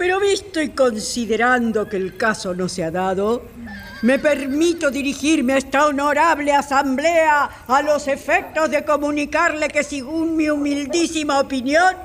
Pero 0.05 0.21
visto 0.21 0.61
y 0.61 0.69
considerando 0.69 1.89
que 1.89 1.97
el 1.97 2.19
caso 2.19 2.53
no 2.53 2.69
se 2.69 2.85
ha 2.85 2.91
dado, 2.91 3.41
me 4.03 4.19
permito 4.19 4.91
dirigirme 4.91 5.55
a 5.55 5.57
esta 5.57 5.87
honorable 5.87 6.53
asamblea 6.53 7.49
a 7.67 7.81
los 7.81 8.07
efectos 8.07 8.71
de 8.71 8.85
comunicarle 8.85 9.67
que 9.69 9.83
según 9.83 10.37
mi 10.37 10.51
humildísima 10.51 11.41
opinión 11.41 11.97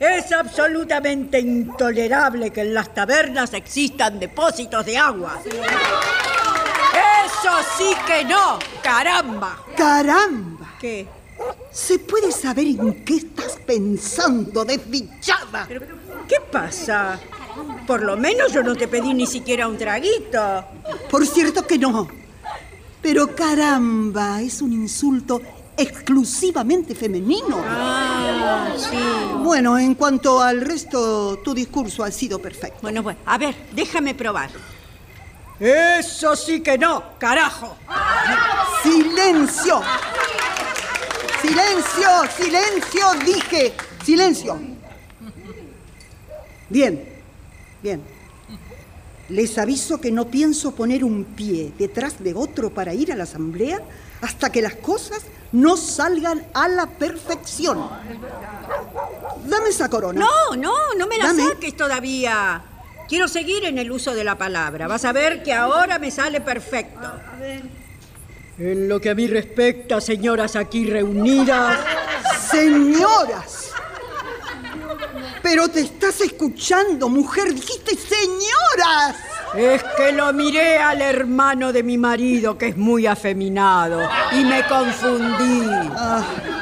es 0.00 0.32
absolutamente 0.32 1.38
intolerable 1.38 2.50
que 2.50 2.62
en 2.62 2.74
las 2.74 2.92
tabernas 2.92 3.54
existan 3.54 4.18
depósitos 4.18 4.84
de 4.84 4.98
agua. 4.98 5.40
Eso 7.24 7.52
sí 7.78 7.92
que 8.04 8.24
no, 8.24 8.58
caramba. 8.82 9.64
¡Caramba! 9.76 10.74
¿Qué? 10.80 11.06
¿Se 11.70 12.00
puede 12.00 12.32
saber 12.32 12.66
en 12.66 13.04
qué 13.04 13.14
estás 13.14 13.60
pensando, 13.64 14.64
desdichada? 14.64 15.66
¿Pero 15.68 15.86
qué 16.28 16.36
pasa? 16.50 17.20
Por 17.86 18.02
lo 18.02 18.16
menos 18.16 18.52
yo 18.52 18.62
no 18.62 18.74
te 18.74 18.88
pedí 18.88 19.14
ni 19.14 19.26
siquiera 19.26 19.68
un 19.68 19.76
traguito. 19.76 20.64
Por 21.10 21.26
cierto 21.26 21.66
que 21.66 21.78
no. 21.78 22.08
Pero 23.02 23.34
caramba, 23.34 24.40
es 24.40 24.62
un 24.62 24.72
insulto 24.72 25.40
exclusivamente 25.76 26.94
femenino. 26.94 27.62
Ah, 27.64 28.68
sí. 28.76 28.96
Bueno, 29.42 29.78
en 29.78 29.94
cuanto 29.94 30.40
al 30.40 30.60
resto, 30.60 31.38
tu 31.44 31.52
discurso 31.52 32.02
ha 32.04 32.10
sido 32.10 32.38
perfecto. 32.38 32.78
Bueno, 32.82 33.02
bueno, 33.02 33.18
a 33.26 33.36
ver, 33.36 33.54
déjame 33.72 34.14
probar. 34.14 34.50
Eso 35.60 36.34
sí 36.34 36.60
que 36.60 36.76
no, 36.78 37.02
carajo. 37.18 37.76
¡Silencio! 38.82 39.82
¡Silencio! 41.40 42.08
¡Silencio! 42.36 43.06
Dije, 43.24 43.74
silencio. 44.04 44.58
Bien, 46.68 47.13
bien. 47.84 48.00
Les 49.28 49.56
aviso 49.58 50.00
que 50.00 50.10
no 50.10 50.26
pienso 50.28 50.74
poner 50.74 51.04
un 51.04 51.24
pie 51.24 51.72
detrás 51.78 52.22
de 52.22 52.34
otro 52.34 52.70
para 52.70 52.92
ir 52.94 53.12
a 53.12 53.16
la 53.16 53.24
asamblea 53.24 53.80
hasta 54.22 54.50
que 54.50 54.60
las 54.62 54.74
cosas 54.74 55.22
no 55.52 55.76
salgan 55.76 56.46
a 56.54 56.66
la 56.68 56.86
perfección. 56.86 57.78
Dame 59.46 59.68
esa 59.68 59.88
corona. 59.88 60.18
No, 60.20 60.56
no, 60.56 60.72
no 60.98 61.06
me 61.06 61.16
la 61.18 61.26
Dame. 61.28 61.44
saques 61.44 61.76
todavía. 61.76 62.62
Quiero 63.08 63.28
seguir 63.28 63.64
en 63.66 63.78
el 63.78 63.92
uso 63.92 64.14
de 64.14 64.24
la 64.24 64.36
palabra. 64.36 64.88
Vas 64.88 65.04
a 65.04 65.12
ver 65.12 65.42
que 65.42 65.52
ahora 65.52 65.98
me 65.98 66.10
sale 66.10 66.40
perfecto. 66.40 67.06
En 68.58 68.88
lo 68.88 69.00
que 69.00 69.10
a 69.10 69.14
mí 69.14 69.26
respecta, 69.26 70.00
señoras 70.00 70.56
aquí 70.56 70.86
reunidas, 70.86 71.78
Señoras. 72.50 73.63
Pero 75.44 75.68
te 75.68 75.80
estás 75.80 76.22
escuchando, 76.22 77.10
mujer. 77.10 77.52
Dijiste 77.52 77.94
señoras. 77.96 79.14
es 79.54 79.84
que 79.94 80.10
lo 80.10 80.32
miré 80.32 80.78
al 80.78 81.02
hermano 81.02 81.70
de 81.70 81.82
mi 81.82 81.98
marido, 81.98 82.56
que 82.56 82.68
es 82.68 82.78
muy 82.78 83.06
afeminado, 83.06 84.00
y 84.32 84.42
me 84.42 84.66
confundí. 84.66 85.68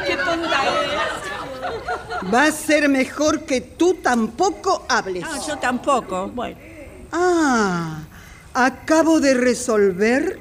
¡Qué 0.04 0.16
tonta 0.16 0.62
es! 0.66 2.34
Va 2.34 2.46
a 2.46 2.50
ser 2.50 2.88
mejor 2.88 3.44
que 3.44 3.60
tú 3.60 3.94
tampoco 4.02 4.84
hables. 4.88 5.24
Ah, 5.28 5.38
yo 5.46 5.58
tampoco. 5.58 6.26
Bueno. 6.34 6.56
Ah, 7.12 8.00
acabo 8.52 9.20
de 9.20 9.34
resolver 9.34 10.40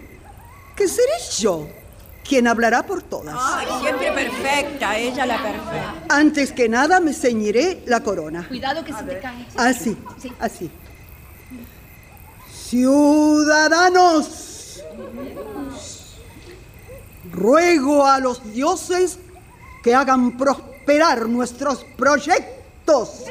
que 0.76 0.88
seré 0.88 1.14
yo 1.38 1.68
quien 2.32 2.48
hablará 2.48 2.84
por 2.86 3.04
todas. 3.04 3.36
Ay, 3.38 3.68
siempre 3.82 4.10
perfecta, 4.14 4.98
ella 4.98 5.26
la 5.26 5.44
perfecta. 5.44 5.96
Antes 6.08 6.54
que 6.54 6.70
nada 6.70 7.02
me 7.02 7.12
ceñiré 7.14 7.84
la 7.88 8.02
corona. 8.02 8.48
Cuidado 8.48 8.86
que 8.86 8.94
se 8.94 9.04
te 9.04 9.20
cae. 9.20 9.46
Así, 9.58 9.98
así. 10.40 10.72
Ciudadanos, 12.50 14.32
ruego 17.34 18.08
a 18.08 18.22
los 18.22 18.54
dioses 18.54 19.20
que 19.84 19.94
hagan 19.94 20.38
prosperar 20.38 21.28
nuestros 21.28 21.84
proyectos. 21.98 23.26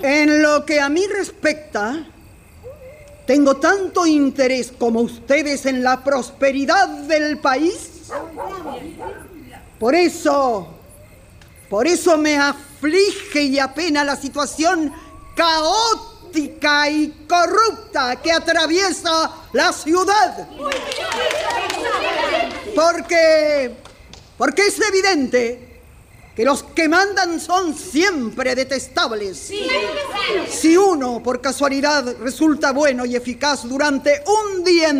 En 0.00 0.42
lo 0.44 0.64
que 0.64 0.80
a 0.80 0.88
mí 0.88 1.04
respecta, 1.08 2.06
tengo 3.30 3.58
tanto 3.58 4.06
interés 4.06 4.72
como 4.76 5.02
ustedes 5.02 5.64
en 5.64 5.84
la 5.84 6.02
prosperidad 6.02 6.88
del 6.88 7.38
país. 7.38 8.10
Por 9.78 9.94
eso, 9.94 10.66
por 11.68 11.86
eso 11.86 12.18
me 12.18 12.36
aflige 12.36 13.42
y 13.42 13.60
apena 13.60 14.02
la 14.02 14.16
situación 14.16 14.92
caótica 15.36 16.90
y 16.90 17.24
corrupta 17.28 18.16
que 18.16 18.32
atraviesa 18.32 19.30
la 19.52 19.72
ciudad. 19.74 20.48
Porque, 22.74 23.76
porque 24.36 24.66
es 24.66 24.80
evidente 24.88 25.69
que 26.34 26.44
los 26.44 26.62
que 26.62 26.88
mandan 26.88 27.40
son 27.40 27.74
siempre 27.74 28.54
detestables. 28.54 29.50
Si 30.48 30.76
uno 30.76 31.22
por 31.22 31.40
casualidad 31.40 32.16
resulta 32.20 32.72
bueno 32.72 33.04
y 33.04 33.16
eficaz 33.16 33.68
durante 33.68 34.22
un 34.26 34.64
día 34.64 34.90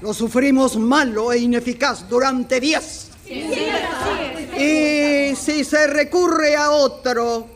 lo 0.00 0.14
sufrimos 0.14 0.76
malo 0.76 1.32
e 1.32 1.38
ineficaz 1.38 2.08
durante 2.08 2.60
diez. 2.60 3.08
Y 3.26 5.34
si 5.36 5.64
se 5.64 5.86
recurre 5.86 6.56
a 6.56 6.70
otro, 6.70 7.46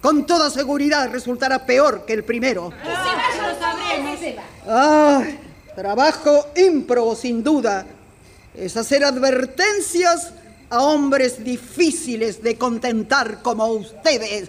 con 0.00 0.26
toda 0.26 0.50
seguridad 0.50 1.10
resultará 1.10 1.64
peor 1.64 2.04
que 2.06 2.12
el 2.12 2.24
primero. 2.24 2.72
Ah, 4.66 5.24
trabajo 5.74 6.48
ímprobo, 6.56 7.16
sin 7.16 7.42
duda, 7.42 7.86
es 8.54 8.76
hacer 8.76 9.04
advertencias 9.04 10.32
a 10.70 10.82
hombres 10.82 11.42
difíciles 11.42 12.42
de 12.42 12.56
contentar 12.56 13.42
como 13.42 13.66
ustedes. 13.66 14.48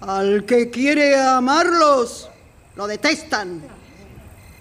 Al 0.00 0.44
que 0.44 0.68
quiere 0.68 1.16
amarlos, 1.16 2.28
lo 2.74 2.88
detestan 2.88 3.62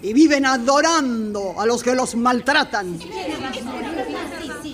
y 0.04 0.13
viven 0.13 0.46
adorando 0.46 1.60
a 1.60 1.65
los 1.65 1.82
que 1.82 1.96
los 1.96 2.15
maltratan. 2.15 3.00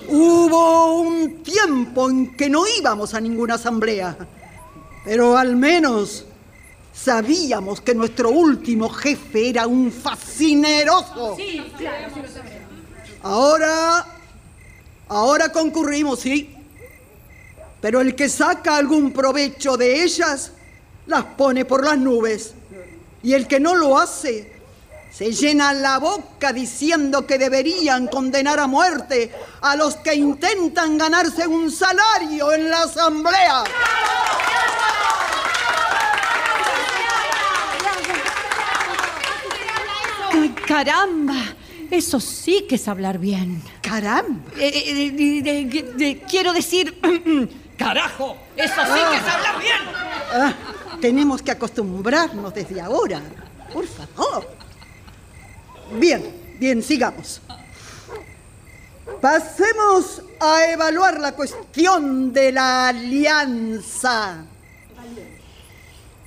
Hubo 0.08 1.00
un 1.00 1.42
tiempo 1.42 2.10
en 2.10 2.36
que 2.36 2.50
no 2.50 2.64
íbamos 2.66 3.14
a 3.14 3.20
ninguna 3.20 3.54
asamblea, 3.54 4.16
pero 5.04 5.38
al 5.38 5.56
menos 5.56 6.26
sabíamos 6.92 7.80
que 7.80 7.94
nuestro 7.94 8.30
último 8.30 8.90
jefe 8.90 9.48
era 9.48 9.66
un 9.66 9.90
fascineroso. 9.90 11.36
Ahora, 13.22 14.17
ahora 15.08 15.50
concurrimos, 15.50 16.20
sí, 16.20 16.54
pero 17.80 18.00
el 18.00 18.14
que 18.14 18.28
saca 18.28 18.76
algún 18.76 19.12
provecho 19.12 19.76
de 19.76 20.02
ellas 20.02 20.52
las 21.06 21.24
pone 21.24 21.64
por 21.64 21.84
las 21.84 21.98
nubes. 21.98 22.54
Y 23.22 23.32
el 23.32 23.46
que 23.46 23.60
no 23.60 23.74
lo 23.74 23.98
hace 23.98 24.58
se 25.12 25.32
llena 25.32 25.72
la 25.72 25.98
boca 25.98 26.52
diciendo 26.52 27.26
que 27.26 27.38
deberían 27.38 28.06
condenar 28.06 28.60
a 28.60 28.66
muerte 28.66 29.32
a 29.60 29.74
los 29.74 29.96
que 29.96 30.14
intentan 30.14 30.96
ganarse 30.96 31.46
un 31.46 31.70
salario 31.70 32.52
en 32.52 32.70
la 32.70 32.82
asamblea. 32.82 33.64
Caramba, 40.66 41.56
eso 41.90 42.20
sí 42.20 42.66
que 42.68 42.74
es 42.76 42.88
hablar 42.88 43.18
bien. 43.18 43.62
Caramba. 43.82 44.40
Eh, 44.58 44.70
eh, 44.74 45.10
de- 45.42 45.92
de- 45.96 46.22
quiero 46.28 46.52
decir, 46.52 46.98
carajo, 47.78 48.36
eso 48.56 48.74
sí 48.74 49.00
que 49.10 49.16
es 49.16 49.22
hablar 49.34 49.58
bien. 49.60 50.54
Tenemos 51.00 51.42
que 51.42 51.50
acostumbrarnos 51.52 52.52
desde 52.54 52.80
ahora. 52.80 53.20
Por 53.72 53.86
favor. 53.86 54.48
Bien, 55.98 56.34
bien, 56.58 56.82
sigamos. 56.82 57.40
Pasemos 59.20 60.22
a 60.40 60.66
evaluar 60.70 61.18
la 61.18 61.32
cuestión 61.32 62.32
de 62.32 62.52
la 62.52 62.88
alianza. 62.88 64.44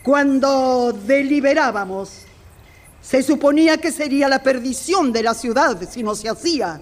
Cuando 0.04 0.92
deliberábamos, 0.94 2.26
se 3.02 3.24
suponía 3.24 3.78
que 3.78 3.92
sería 3.92 4.30
la 4.30 4.44
perdición 4.44 5.12
de 5.12 5.24
la 5.24 5.34
ciudad 5.34 5.78
si 5.90 6.04
no 6.04 6.16
se 6.16 6.30
hacía. 6.30 6.82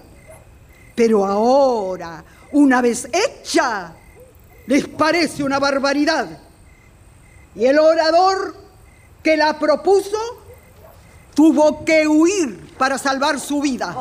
Pero 0.94 1.26
ahora, 1.26 2.22
una 2.52 2.82
vez 2.82 3.08
hecha, 3.12 3.92
les 4.66 4.86
parece 4.86 5.42
una 5.42 5.58
barbaridad. 5.58 6.28
Y 7.54 7.64
el 7.64 7.78
orador 7.78 8.54
que 9.22 9.36
la 9.36 9.58
propuso 9.58 10.18
tuvo 11.34 11.84
que 11.84 12.06
huir 12.06 12.74
para 12.76 12.98
salvar 12.98 13.40
su 13.40 13.60
vida. 13.60 13.96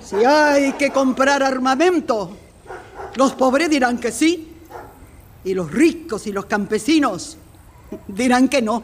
Si 0.00 0.16
hay 0.24 0.72
que 0.72 0.90
comprar 0.90 1.42
armamento, 1.42 2.36
los 3.14 3.32
pobres 3.34 3.70
dirán 3.70 3.98
que 3.98 4.10
sí, 4.10 4.52
y 5.44 5.54
los 5.54 5.70
ricos 5.70 6.26
y 6.26 6.32
los 6.32 6.46
campesinos 6.46 7.38
dirán 8.08 8.48
que 8.48 8.62
no. 8.62 8.82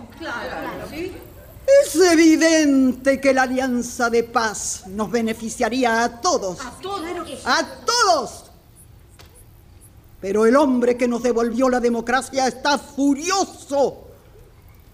Es 1.83 1.95
evidente 1.97 3.21
que 3.21 3.33
la 3.33 3.43
alianza 3.43 4.11
de 4.11 4.25
paz 4.25 4.85
nos 4.89 5.11
beneficiaría 5.11 6.05
a 6.05 6.21
todos. 6.21 6.61
A 6.61 6.71
todos. 6.81 7.47
A 7.47 7.67
todos. 7.85 8.45
Pero 10.21 10.47
el 10.47 10.57
hombre 10.57 10.97
que 10.97 11.09
nos 11.09 11.23
devolvió 11.23 11.69
la 11.69 11.81
democracia 11.81 12.47
está 12.47 12.79
furioso 12.79 14.09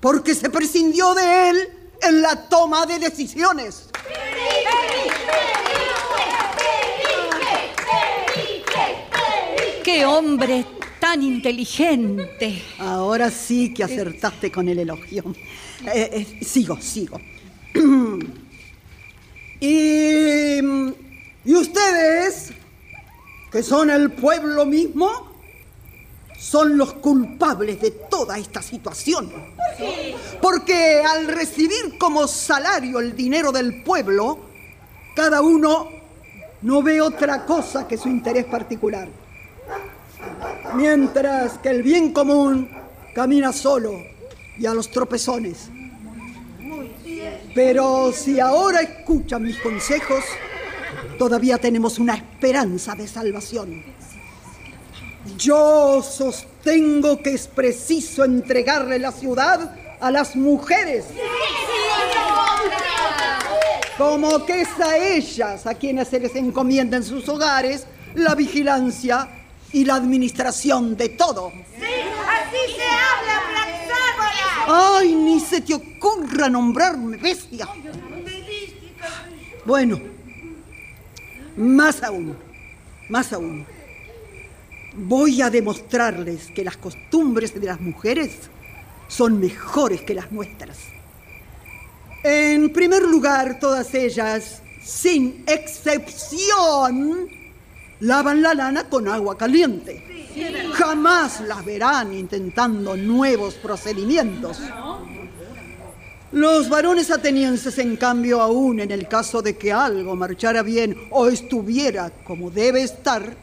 porque 0.00 0.34
se 0.34 0.48
prescindió 0.48 1.14
de 1.14 1.50
él 1.50 1.68
en 2.02 2.22
la 2.22 2.48
toma 2.48 2.86
de 2.86 2.98
decisiones. 2.98 3.88
¡Qué 9.84 10.06
hombre 10.06 10.77
tan 11.00 11.22
inteligente! 11.22 12.62
Ahora 12.78 13.30
sí 13.30 13.72
que 13.72 13.84
acertaste 13.84 14.50
con 14.50 14.68
el 14.68 14.78
elogio. 14.78 15.24
Eh, 15.94 16.26
eh, 16.40 16.44
sigo, 16.44 16.80
sigo. 16.80 17.20
y, 19.60 20.58
y 21.44 21.54
ustedes, 21.54 22.52
que 23.50 23.62
son 23.62 23.90
el 23.90 24.12
pueblo 24.12 24.64
mismo, 24.66 25.28
son 26.38 26.78
los 26.78 26.94
culpables 26.94 27.80
de 27.80 27.90
toda 27.90 28.38
esta 28.38 28.62
situación. 28.62 29.30
Porque 30.40 31.02
al 31.02 31.26
recibir 31.26 31.98
como 31.98 32.26
salario 32.28 33.00
el 33.00 33.14
dinero 33.16 33.52
del 33.52 33.82
pueblo, 33.82 34.38
cada 35.14 35.42
uno 35.42 35.88
no 36.62 36.82
ve 36.82 37.00
otra 37.00 37.44
cosa 37.44 37.86
que 37.86 37.98
su 37.98 38.08
interés 38.08 38.44
particular. 38.44 39.08
Mientras 40.74 41.58
que 41.58 41.70
el 41.70 41.82
bien 41.82 42.12
común 42.12 42.68
camina 43.14 43.52
solo 43.52 44.02
y 44.58 44.66
a 44.66 44.74
los 44.74 44.90
tropezones. 44.90 45.70
Pero 47.54 48.12
si 48.12 48.38
ahora 48.38 48.80
escuchan 48.82 49.42
mis 49.42 49.58
consejos, 49.58 50.24
todavía 51.18 51.58
tenemos 51.58 51.98
una 51.98 52.14
esperanza 52.14 52.94
de 52.94 53.08
salvación. 53.08 53.82
Yo 55.36 56.02
sostengo 56.02 57.20
que 57.22 57.34
es 57.34 57.46
preciso 57.48 58.24
entregarle 58.24 58.98
la 58.98 59.12
ciudad 59.12 59.74
a 60.00 60.10
las 60.10 60.36
mujeres. 60.36 61.06
Como 63.96 64.46
que 64.46 64.60
es 64.60 64.80
a 64.80 64.96
ellas 64.96 65.66
a 65.66 65.74
quienes 65.74 66.08
se 66.08 66.20
les 66.20 66.36
encomienda 66.36 66.96
en 66.96 67.02
sus 67.02 67.28
hogares 67.28 67.86
la 68.14 68.34
vigilancia 68.34 69.28
y 69.72 69.84
la 69.84 69.96
administración 69.96 70.96
de 70.96 71.10
todo. 71.10 71.52
Sí, 71.78 71.84
así 71.84 72.74
se 72.76 72.84
habla, 72.84 73.42
Ay, 74.70 75.14
ni 75.14 75.40
se 75.40 75.62
te 75.62 75.74
ocurra 75.74 76.48
nombrarme 76.48 77.16
bestia. 77.16 77.66
Bueno, 79.64 79.98
más 81.56 82.02
aún, 82.02 82.36
más 83.08 83.32
aún 83.32 83.66
voy 84.98 85.40
a 85.42 85.50
demostrarles 85.50 86.48
que 86.54 86.64
las 86.64 86.76
costumbres 86.76 87.54
de 87.58 87.66
las 87.66 87.80
mujeres 87.80 88.50
son 89.06 89.38
mejores 89.38 90.02
que 90.02 90.14
las 90.14 90.32
nuestras. 90.32 90.78
En 92.24 92.72
primer 92.72 93.02
lugar, 93.02 93.60
todas 93.60 93.94
ellas, 93.94 94.60
sin 94.82 95.44
excepción, 95.46 97.28
lavan 98.00 98.42
la 98.42 98.54
lana 98.54 98.84
con 98.84 99.08
agua 99.08 99.36
caliente. 99.36 100.04
Jamás 100.74 101.40
las 101.40 101.64
verán 101.64 102.14
intentando 102.14 102.96
nuevos 102.96 103.54
procedimientos. 103.54 104.60
Los 106.30 106.68
varones 106.68 107.10
atenienses, 107.10 107.78
en 107.78 107.96
cambio, 107.96 108.42
aún 108.42 108.80
en 108.80 108.90
el 108.90 109.08
caso 109.08 109.40
de 109.40 109.56
que 109.56 109.72
algo 109.72 110.14
marchara 110.14 110.62
bien 110.62 110.94
o 111.10 111.26
estuviera 111.26 112.10
como 112.24 112.50
debe 112.50 112.82
estar, 112.82 113.34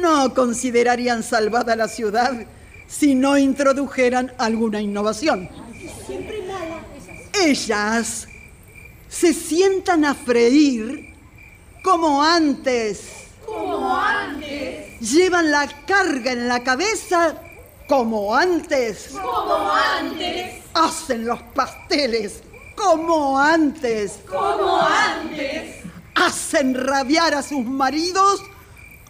no 0.00 0.34
considerarían 0.34 1.22
salvada 1.22 1.74
la 1.74 1.88
ciudad 1.88 2.32
si 2.86 3.14
no 3.14 3.38
introdujeran 3.38 4.32
alguna 4.36 4.80
innovación. 4.80 5.48
Ellas 7.32 8.28
se 9.08 9.32
sientan 9.32 10.04
a 10.04 10.14
freír 10.14 11.14
como 11.82 12.22
antes. 12.22 13.25
Como 13.46 13.96
antes. 13.96 15.00
Llevan 15.00 15.50
la 15.50 15.68
carga 15.86 16.32
en 16.32 16.48
la 16.48 16.62
cabeza 16.62 17.34
como 17.88 18.34
antes. 18.34 19.10
Como 19.12 19.70
antes. 19.72 20.62
Hacen 20.74 21.24
los 21.24 21.40
pasteles 21.54 22.42
como 22.76 23.38
antes. 23.38 24.20
Como 24.28 24.78
antes. 24.78 25.76
Hacen 26.14 26.74
rabiar 26.74 27.34
a 27.34 27.42
sus 27.42 27.64
maridos 27.64 28.42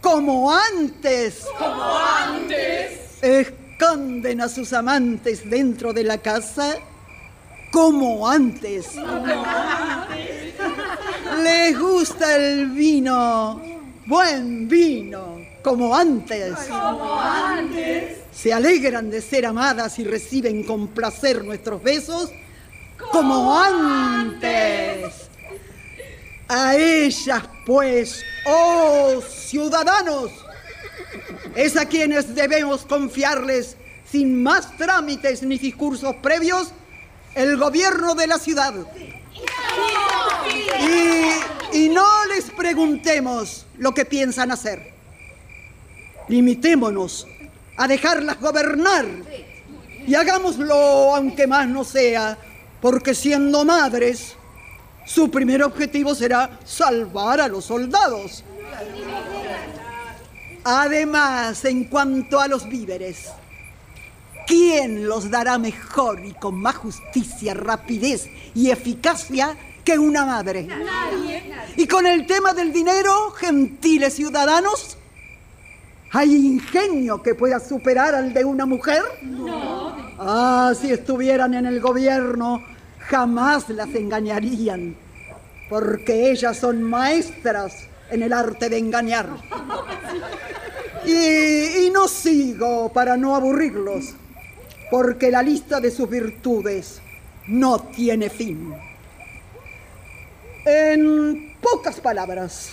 como 0.00 0.52
antes. 0.52 1.44
Como 1.58 1.98
antes. 1.98 3.22
Esconden 3.22 4.40
a 4.40 4.48
sus 4.48 4.72
amantes 4.72 5.48
dentro 5.48 5.92
de 5.92 6.04
la 6.04 6.18
casa 6.18 6.76
como 7.72 8.28
antes. 8.28 8.86
Como 8.94 9.44
antes. 9.44 10.54
Les 11.42 11.78
gusta 11.78 12.36
el 12.36 12.70
vino, 12.70 13.60
buen 14.06 14.68
vino, 14.68 15.40
como 15.62 15.94
antes. 15.94 16.54
Como 16.68 17.20
antes. 17.20 18.18
Se 18.32 18.52
alegran 18.52 19.10
de 19.10 19.20
ser 19.20 19.46
amadas 19.46 19.98
y 19.98 20.04
reciben 20.04 20.62
con 20.62 20.88
placer 20.88 21.44
nuestros 21.44 21.82
besos 21.82 22.30
como 23.12 23.54
antes. 23.58 25.12
A 26.48 26.76
ellas, 26.76 27.42
pues, 27.64 28.22
oh 28.46 29.20
ciudadanos, 29.20 30.30
es 31.56 31.76
a 31.76 31.86
quienes 31.86 32.34
debemos 32.34 32.86
confiarles, 32.86 33.76
sin 34.08 34.42
más 34.42 34.76
trámites 34.76 35.42
ni 35.42 35.58
discursos 35.58 36.14
previos, 36.22 36.70
el 37.34 37.56
gobierno 37.56 38.14
de 38.14 38.26
la 38.28 38.38
ciudad. 38.38 38.74
Y, 41.72 41.88
no 41.88 42.06
les 42.26 42.50
preguntemos 42.50 43.66
lo 43.78 43.92
que 43.92 44.04
piensan 44.04 44.50
hacer. 44.50 44.92
Limitémonos 46.28 47.26
a 47.76 47.86
dejarlas 47.86 48.40
gobernar 48.40 49.06
y 50.06 50.14
hagámoslo 50.14 51.14
aunque 51.14 51.46
más 51.46 51.68
no 51.68 51.84
sea, 51.84 52.38
porque 52.80 53.14
siendo 53.14 53.64
madres, 53.64 54.34
su 55.04 55.30
primer 55.30 55.62
objetivo 55.62 56.14
será 56.14 56.58
salvar 56.64 57.40
a 57.40 57.48
los 57.48 57.64
soldados. 57.64 58.44
Además, 60.64 61.64
en 61.64 61.84
cuanto 61.84 62.40
a 62.40 62.48
los 62.48 62.68
víveres, 62.68 63.30
¿quién 64.46 65.06
los 65.06 65.30
dará 65.30 65.58
mejor 65.58 66.24
y 66.24 66.32
con 66.32 66.54
más 66.54 66.76
justicia, 66.76 67.54
rapidez 67.54 68.28
y 68.54 68.70
eficacia 68.70 69.56
que 69.84 69.98
una 69.98 70.24
madre? 70.24 70.68
Y 71.76 71.86
con 71.86 72.06
el 72.06 72.26
tema 72.26 72.52
del 72.54 72.72
dinero, 72.72 73.30
gentiles 73.32 74.14
ciudadanos, 74.14 74.96
¿hay 76.12 76.34
ingenio 76.34 77.22
que 77.22 77.34
pueda 77.34 77.60
superar 77.60 78.14
al 78.14 78.32
de 78.32 78.44
una 78.44 78.66
mujer? 78.66 79.02
No. 79.22 79.94
Ah, 80.18 80.72
si 80.80 80.90
estuvieran 80.90 81.54
en 81.54 81.66
el 81.66 81.80
gobierno, 81.80 82.62
jamás 83.00 83.68
las 83.68 83.94
engañarían, 83.94 84.96
porque 85.68 86.30
ellas 86.30 86.56
son 86.56 86.82
maestras 86.82 87.74
en 88.10 88.22
el 88.22 88.32
arte 88.32 88.68
de 88.68 88.78
engañar. 88.78 89.28
Y, 91.08 91.86
y 91.86 91.90
no 91.90 92.08
sigo 92.08 92.92
para 92.92 93.16
no 93.16 93.36
aburrirlos. 93.36 94.16
Porque 94.90 95.30
la 95.30 95.42
lista 95.42 95.80
de 95.80 95.90
sus 95.90 96.08
virtudes 96.08 97.00
no 97.46 97.78
tiene 97.78 98.30
fin. 98.30 98.74
En 100.64 101.56
pocas 101.60 102.00
palabras, 102.00 102.70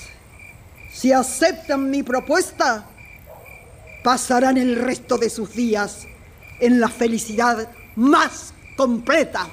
si 0.91 1.11
aceptan 1.11 1.89
mi 1.89 2.03
propuesta, 2.03 2.85
pasarán 4.03 4.57
el 4.57 4.75
resto 4.75 5.17
de 5.17 5.29
sus 5.29 5.53
días 5.53 6.07
en 6.59 6.79
la 6.79 6.89
felicidad 6.89 7.69
más 7.95 8.53
completa. 8.75 9.47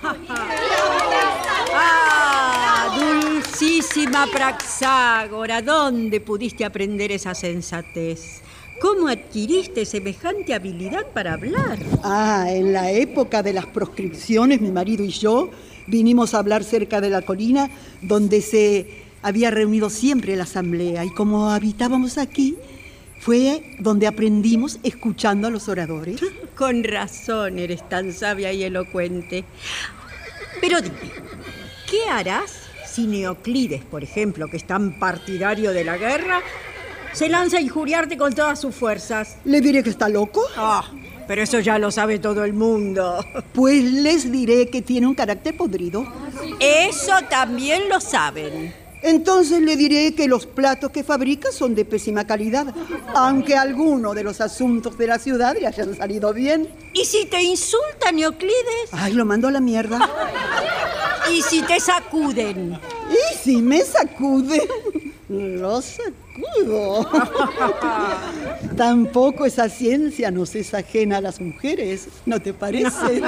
¡Ah! 1.74 2.96
Dulcísima 2.98 4.26
Praxágora, 4.32 5.62
¿dónde 5.62 6.20
pudiste 6.20 6.64
aprender 6.64 7.12
esa 7.12 7.34
sensatez? 7.34 8.42
¿Cómo 8.80 9.08
adquiriste 9.08 9.84
semejante 9.84 10.54
habilidad 10.54 11.06
para 11.12 11.34
hablar? 11.34 11.78
Ah, 12.02 12.46
en 12.48 12.72
la 12.72 12.90
época 12.90 13.42
de 13.42 13.52
las 13.52 13.66
proscripciones, 13.66 14.60
mi 14.60 14.70
marido 14.70 15.04
y 15.04 15.10
yo 15.10 15.50
vinimos 15.86 16.32
a 16.32 16.38
hablar 16.38 16.64
cerca 16.64 17.00
de 17.00 17.10
la 17.10 17.20
colina 17.20 17.70
donde 18.00 18.40
se 18.40 19.04
había 19.22 19.50
reunido 19.50 19.90
siempre 19.90 20.34
la 20.34 20.44
asamblea 20.44 21.04
y 21.04 21.10
como 21.10 21.50
habitábamos 21.50 22.16
aquí, 22.16 22.56
fue 23.20 23.76
donde 23.78 24.06
aprendimos 24.06 24.80
escuchando 24.82 25.48
a 25.48 25.50
los 25.50 25.68
oradores. 25.68 26.18
Con 26.56 26.82
razón 26.82 27.58
eres 27.58 27.86
tan 27.86 28.14
sabia 28.14 28.50
y 28.50 28.62
elocuente. 28.62 29.44
Pero 30.62 30.80
dime, 30.80 30.96
¿qué 31.90 32.08
harás 32.10 32.62
si 32.90 33.06
Neoclides, 33.06 33.84
por 33.84 34.02
ejemplo, 34.02 34.48
que 34.48 34.56
es 34.56 34.66
tan 34.66 34.98
partidario 34.98 35.72
de 35.72 35.84
la 35.84 35.98
guerra, 35.98 36.40
se 37.12 37.28
lanza 37.28 37.58
a 37.58 37.60
injuriarte 37.60 38.16
con 38.16 38.32
todas 38.32 38.60
sus 38.60 38.74
fuerzas? 38.74 39.36
¿Le 39.44 39.60
diré 39.60 39.82
que 39.82 39.90
está 39.90 40.08
loco? 40.08 40.42
Ah, 40.56 40.84
pero 41.26 41.42
eso 41.42 41.60
ya 41.60 41.78
lo 41.78 41.90
sabe 41.90 42.18
todo 42.18 42.44
el 42.44 42.52
mundo. 42.52 43.24
Pues 43.52 43.84
les 43.84 44.30
diré 44.30 44.68
que 44.68 44.80
tiene 44.80 45.06
un 45.06 45.14
carácter 45.14 45.56
podrido. 45.56 46.06
Eso 46.58 47.12
también 47.28 47.88
lo 47.88 48.00
saben. 48.00 48.72
Entonces 49.02 49.60
le 49.62 49.76
diré 49.76 50.14
que 50.14 50.28
los 50.28 50.46
platos 50.46 50.90
que 50.90 51.02
fabrica 51.04 51.50
son 51.52 51.74
de 51.74 51.84
pésima 51.84 52.26
calidad, 52.26 52.66
aunque 53.14 53.56
algunos 53.56 54.14
de 54.14 54.22
los 54.22 54.40
asuntos 54.40 54.98
de 54.98 55.06
la 55.06 55.18
ciudad 55.18 55.56
le 55.58 55.66
hayan 55.66 55.96
salido 55.96 56.32
bien. 56.34 56.68
¿Y 56.92 57.04
si 57.04 57.26
te 57.26 57.42
insulta 57.42 58.12
Neoclides? 58.12 58.90
Ay, 58.92 59.14
lo 59.14 59.24
mando 59.24 59.48
a 59.48 59.50
la 59.50 59.60
mierda. 59.60 59.98
¿Y 61.32 61.42
si 61.42 61.62
te 61.62 61.80
sacuden? 61.80 62.78
¿Y 63.10 63.38
si 63.38 63.62
me 63.62 63.80
sacude? 63.82 64.66
Lo 65.30 65.80
sacudo. 65.80 67.08
Tampoco 68.76 69.46
esa 69.46 69.68
ciencia 69.68 70.32
nos 70.32 70.56
es 70.56 70.74
ajena 70.74 71.18
a 71.18 71.20
las 71.20 71.40
mujeres, 71.40 72.08
¿no 72.26 72.40
te 72.42 72.52
parece? 72.52 73.22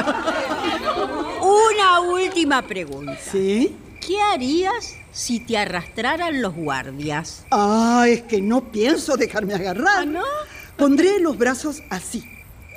Una 1.41 2.01
última 2.01 2.61
pregunta. 2.63 3.17
¿Sí? 3.31 3.77
¿Qué 4.05 4.21
harías 4.21 4.97
si 5.13 5.39
te 5.39 5.57
arrastraran 5.57 6.43
los 6.43 6.57
guardias? 6.57 7.47
Ah, 7.53 8.07
es 8.09 8.23
que 8.23 8.43
no 8.43 8.73
pienso 8.73 9.17
dejarme 9.17 9.55
agarrar. 9.55 10.01
¿Ah, 10.01 10.05
no? 10.05 10.25
Pondré 10.77 11.21
los 11.21 11.39
brazos 11.39 11.85
así. 11.89 12.25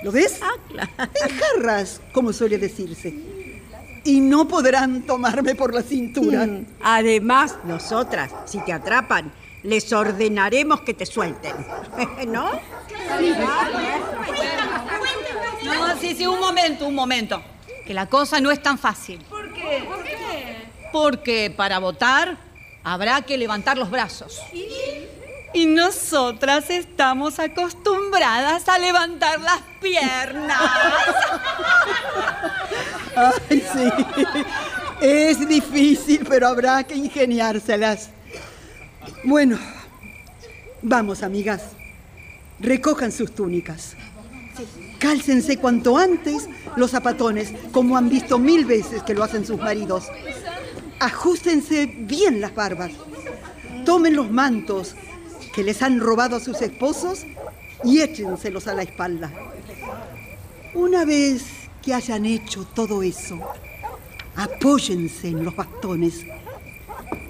¿Lo 0.04 0.12
ves? 0.12 0.38
Ah, 0.44 0.54
claro. 0.70 0.92
En 1.00 1.36
jarras, 1.40 2.00
como 2.14 2.32
suele 2.32 2.60
decirse. 2.60 3.16
Y 4.06 4.22
no 4.22 4.48
podrán 4.48 5.02
tomarme 5.02 5.56
por 5.56 5.74
la 5.74 5.82
cintura. 5.82 6.46
Mm. 6.46 6.66
Además, 6.82 7.58
nosotras, 7.66 8.32
si 8.46 8.60
te 8.64 8.72
atrapan, 8.72 9.32
les 9.64 9.92
ordenaremos 9.92 10.82
que 10.82 10.94
te 10.94 11.06
suelten. 11.06 11.56
¿No? 12.28 12.52
No, 15.64 15.98
sí, 16.00 16.16
sí, 16.16 16.28
un 16.28 16.40
momento, 16.40 16.88
un 16.88 16.96
momento. 16.96 17.42
Que 17.86 17.94
la 17.94 18.06
cosa 18.08 18.40
no 18.40 18.52
es 18.52 18.62
tan 18.62 18.78
fácil. 18.78 19.20
¿Por 19.30 19.52
qué? 19.54 19.84
¿Por 19.88 20.04
qué? 20.04 20.68
Porque 20.94 21.54
para 21.56 21.80
votar 21.80 22.38
habrá 22.84 23.24
que 23.24 23.38
levantar 23.38 23.78
los 23.78 23.90
brazos. 23.90 24.40
¿Y? 24.54 24.66
Nosotras 25.64 26.70
estamos 26.70 27.40
acostumbradas 27.40 28.68
a 28.68 28.78
levantar 28.78 29.40
las 29.40 29.62
piernas. 29.82 30.60
Ay, 33.16 33.64
sí. 33.74 33.90
Es 35.00 35.48
difícil, 35.48 36.26
pero 36.28 36.50
habrá 36.50 36.84
que 36.84 36.96
ingeniárselas. 36.96 38.10
Bueno, 39.24 39.58
vamos, 40.82 41.24
amigas. 41.24 41.62
Recojan 42.60 43.14
sus 43.14 43.34
túnicas. 43.34 43.96
Cálcense 45.00 45.58
cuanto 45.58 45.98
antes 45.98 46.50
los 46.76 46.92
zapatones, 46.92 47.54
como 47.72 47.96
han 47.96 48.10
visto 48.10 48.40
mil 48.40 48.66
veces 48.66 49.04
que 49.04 49.14
lo 49.14 49.24
hacen 49.24 49.46
sus 49.46 49.58
maridos. 49.58 50.08
Ajustense 51.00 51.86
bien 51.86 52.42
las 52.42 52.54
barbas. 52.54 52.92
Tomen 53.86 54.16
los 54.16 54.32
mantos 54.32 54.96
que 55.56 55.64
les 55.64 55.82
han 55.82 56.02
robado 56.02 56.36
a 56.36 56.40
sus 56.42 56.62
esposos 56.62 57.26
y 57.86 58.02
échenselos 58.02 58.68
a 58.68 58.74
la 58.74 58.84
espalda. 58.84 59.32
Una 60.74 61.06
vez 61.06 61.44
que 61.82 61.94
hayan 61.94 62.26
hecho 62.26 62.66
todo 62.66 63.02
eso, 63.02 63.40
apóyense 64.36 65.30
en 65.30 65.46
los 65.46 65.56
bastones 65.56 66.26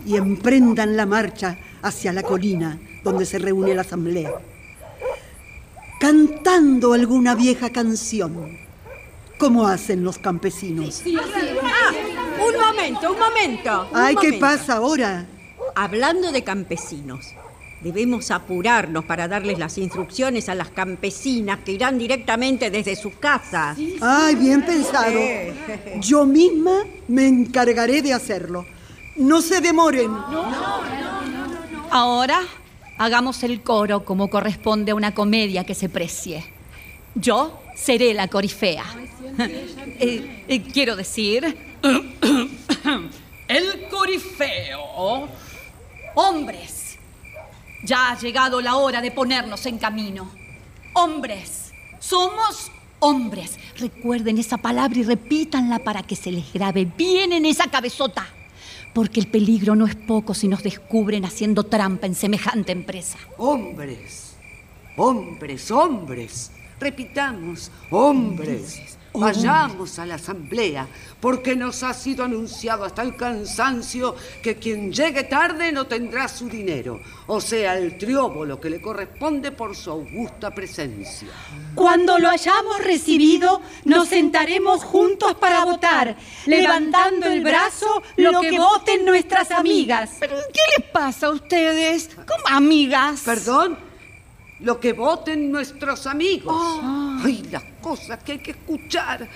y 0.08 0.16
emprendan 0.18 0.98
la 0.98 1.06
marcha 1.06 1.60
hacia 1.84 2.12
la 2.14 2.24
colina 2.24 2.80
donde 3.04 3.28
se 3.28 3.38
reúne 3.38 3.76
la 3.76 3.82
asamblea, 3.82 4.34
cantando 6.00 6.94
alguna 6.94 7.36
vieja 7.36 7.70
canción, 7.70 8.58
como 9.38 9.68
hacen 9.68 10.04
los 10.04 10.18
campesinos. 10.18 11.04
Ah, 11.62 11.92
un 12.44 12.60
momento, 12.60 13.12
un 13.12 13.20
momento. 13.20 13.88
un 13.92 13.98
Ay, 13.98 14.16
¿qué 14.16 14.28
momento. 14.32 14.40
pasa 14.48 14.74
ahora? 14.78 15.28
Hablando 15.76 16.32
de 16.32 16.44
campesinos, 16.44 17.36
debemos 17.86 18.32
apurarnos 18.32 19.06
para 19.06 19.28
darles 19.28 19.60
las 19.60 19.78
instrucciones 19.78 20.50
a 20.50 20.56
las 20.56 20.70
campesinas 20.70 21.60
que 21.60 21.74
irán 21.74 22.00
directamente 22.00 22.72
desde 22.72 22.96
sus 22.96 23.14
casas. 23.14 23.78
Ay, 24.02 24.34
bien 24.34 24.66
pensado. 24.66 25.14
Yo 26.00 26.26
misma 26.26 26.84
me 27.08 27.28
encargaré 27.28 28.02
de 28.02 28.12
hacerlo. 28.12 28.66
No 29.18 29.40
se 29.40 29.62
demoren. 29.62 30.10
Ahora 31.92 32.42
hagamos 32.98 33.44
el 33.44 33.62
coro 33.62 34.04
como 34.04 34.32
corresponde 34.32 34.92
a 34.92 34.96
una 34.96 35.14
comedia 35.14 35.64
que 35.64 35.76
se 35.76 35.88
precie. 35.88 36.44
Yo 37.14 37.62
seré 37.76 38.16
la 38.16 38.30
corifea. 38.30 38.84
Eh, 40.00 40.44
eh, 40.48 40.62
quiero 40.74 40.96
decir, 40.96 41.56
el 43.48 43.88
corifeo. 43.92 45.30
Hombres, 46.16 46.75
ya 47.86 48.12
ha 48.12 48.18
llegado 48.18 48.62
la 48.62 48.76
hora 48.76 49.02
de 49.02 49.12
ponernos 49.12 49.66
en 49.66 49.78
camino. 49.78 50.30
Hombres, 50.94 51.72
somos 52.00 52.72
hombres. 53.00 53.58
Recuerden 53.78 54.38
esa 54.38 54.58
palabra 54.58 55.00
y 55.00 55.04
repítanla 55.04 55.80
para 55.80 56.04
que 56.04 56.16
se 56.16 56.32
les 56.32 56.52
grabe 56.52 56.86
bien 56.86 57.34
en 57.34 57.46
esa 57.46 57.70
cabezota. 57.70 58.28
Porque 58.94 59.20
el 59.20 59.28
peligro 59.28 59.76
no 59.76 59.86
es 59.86 59.96
poco 59.96 60.34
si 60.34 60.48
nos 60.48 60.64
descubren 60.64 61.26
haciendo 61.26 61.64
trampa 61.64 62.08
en 62.08 62.16
semejante 62.16 62.72
empresa. 62.72 63.18
Hombres, 63.38 64.36
hombres, 64.98 65.70
hombres. 65.70 66.52
Repitamos, 66.80 67.72
hombres. 67.92 68.98
Vayamos 69.18 70.00
a 70.00 70.06
la 70.06 70.16
asamblea, 70.16 70.88
porque 71.20 71.56
nos 71.56 71.84
ha 71.84 71.94
sido 71.94 72.24
anunciado 72.24 72.84
hasta 72.84 73.02
el 73.02 73.16
cansancio 73.16 74.16
que 74.42 74.56
quien 74.58 74.92
llegue 74.92 75.24
tarde 75.24 75.72
no 75.72 75.88
tendrá 75.88 76.28
su 76.28 76.48
dinero, 76.48 77.00
o 77.28 77.40
sea, 77.42 77.78
el 77.78 77.98
trióbolo 77.98 78.60
que 78.60 78.70
le 78.70 78.82
corresponde 78.82 79.52
por 79.52 79.76
su 79.76 79.92
augusta 79.92 80.54
presencia. 80.54 81.30
Cuando 81.74 82.18
lo 82.20 82.30
hayamos 82.30 82.84
recibido, 82.84 83.62
nos 83.86 84.10
sentaremos 84.10 84.84
juntos 84.84 85.36
para 85.36 85.66
votar, 85.66 86.16
levantando 86.46 87.28
el 87.28 87.44
brazo 87.44 88.04
lo 88.18 88.42
que 88.42 88.58
voten 88.58 89.06
nuestras 89.06 89.52
amigas. 89.52 90.12
¿Pero 90.20 90.36
qué 90.54 90.62
les 90.78 90.90
pasa 90.92 91.28
a 91.28 91.32
ustedes? 91.32 92.10
¿Cómo 92.16 92.44
amigas? 92.48 93.22
¿Perdón? 93.26 93.85
Lo 94.60 94.80
que 94.80 94.94
voten 94.94 95.52
nuestros 95.52 96.08
amigos. 96.08 96.56
Ay, 97.24 97.44
las 97.52 97.64
cosas 97.82 98.24
que 98.24 98.34
hay 98.34 98.40
que 98.40 98.52
escuchar. 98.52 99.28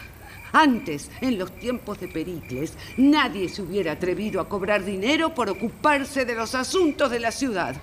Antes, 0.52 1.12
en 1.22 1.38
los 1.38 1.52
tiempos 1.60 2.00
de 2.00 2.08
Pericles, 2.08 2.74
nadie 2.98 3.50
se 3.50 3.62
hubiera 3.62 3.92
atrevido 3.92 4.42
a 4.42 4.50
cobrar 4.50 4.84
dinero 4.84 5.36
por 5.36 5.50
ocuparse 5.50 6.26
de 6.26 6.34
los 6.36 6.56
asuntos 6.56 7.12
de 7.12 7.20
la 7.20 7.32
ciudad. 7.32 7.76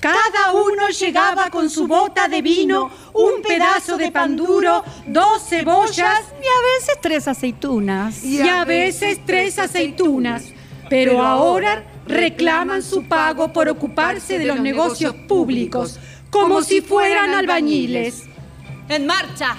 Cada 0.00 0.52
uno 0.52 0.88
llegaba 0.90 1.50
con 1.50 1.68
su 1.68 1.86
bota 1.86 2.28
de 2.28 2.40
vino, 2.40 2.90
un 3.14 3.42
pedazo 3.42 3.96
de 3.96 4.12
pan 4.12 4.36
duro, 4.36 4.84
dos 5.06 5.42
cebollas 5.48 6.20
Y 6.42 6.46
a 6.46 6.60
veces 6.78 6.98
tres 7.00 7.28
aceitunas. 7.28 8.22
y 8.22 8.40
a 8.40 8.64
veces 8.64 9.20
tres 9.26 9.58
aceitunas. 9.58 10.44
Pero 10.88 11.22
ahora 11.22 11.84
reclaman 12.06 12.82
su 12.82 13.08
pago 13.08 13.52
por 13.52 13.68
ocuparse 13.68 14.38
de 14.38 14.46
los 14.46 14.60
negocios 14.60 15.14
públicos, 15.26 15.98
como 16.30 16.62
si 16.62 16.80
fueran 16.80 17.34
albañiles. 17.34 18.24
En 18.88 19.06
marcha, 19.06 19.56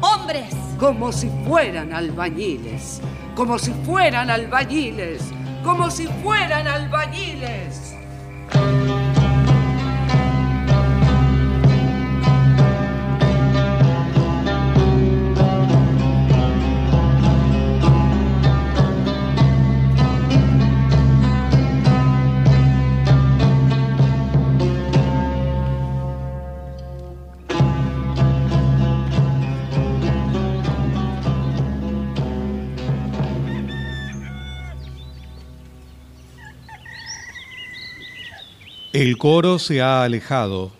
hombres. 0.00 0.54
como 0.78 1.12
si 1.12 1.30
fueran 1.46 1.92
albañiles, 1.92 3.00
como 3.34 3.58
si 3.58 3.72
fueran 3.84 4.30
albañiles, 4.30 5.22
como 5.62 5.90
si 5.90 6.06
fueran 6.22 6.66
albañiles. 6.66 7.94
El 39.00 39.16
coro 39.16 39.58
se 39.58 39.80
ha 39.80 40.02
alejado, 40.02 40.72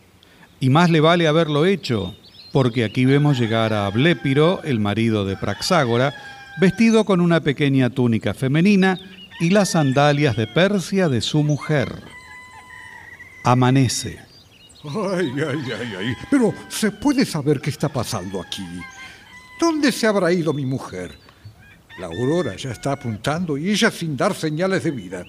y 0.60 0.68
más 0.68 0.90
le 0.90 1.00
vale 1.00 1.26
haberlo 1.26 1.64
hecho, 1.64 2.14
porque 2.52 2.84
aquí 2.84 3.06
vemos 3.06 3.38
llegar 3.38 3.72
a 3.72 3.88
Blépiro, 3.88 4.62
el 4.62 4.78
marido 4.78 5.24
de 5.24 5.38
Praxágora, 5.38 6.12
vestido 6.60 7.06
con 7.06 7.22
una 7.22 7.40
pequeña 7.40 7.88
túnica 7.88 8.34
femenina 8.34 8.98
y 9.40 9.48
las 9.48 9.70
sandalias 9.70 10.36
de 10.36 10.46
Persia 10.46 11.08
de 11.08 11.22
su 11.22 11.42
mujer. 11.42 11.94
Amanece. 13.42 14.18
Ay, 14.84 15.32
ay, 15.36 15.72
ay, 15.80 15.94
ay. 15.98 16.16
Pero 16.30 16.52
¿se 16.68 16.90
puede 16.90 17.24
saber 17.24 17.58
qué 17.58 17.70
está 17.70 17.88
pasando 17.88 18.42
aquí? 18.42 18.66
¿Dónde 19.58 19.90
se 19.92 20.06
habrá 20.06 20.30
ido 20.30 20.52
mi 20.52 20.66
mujer? 20.66 21.16
La 21.98 22.08
aurora 22.08 22.54
ya 22.54 22.72
está 22.72 22.92
apuntando 22.92 23.56
y 23.56 23.70
ella 23.70 23.90
sin 23.90 24.14
dar 24.14 24.34
señales 24.34 24.84
de 24.84 24.90
vida. 24.90 25.24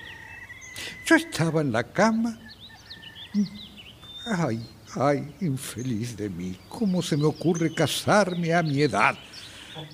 Yo 1.05 1.15
estaba 1.15 1.61
en 1.61 1.71
la 1.71 1.85
cama. 1.85 2.37
Ay, 4.25 4.65
ay, 4.95 5.35
infeliz 5.41 6.15
de 6.15 6.29
mí. 6.29 6.57
¿Cómo 6.69 7.01
se 7.01 7.17
me 7.17 7.25
ocurre 7.25 7.73
casarme 7.73 8.53
a 8.53 8.61
mi 8.61 8.81
edad? 8.81 9.15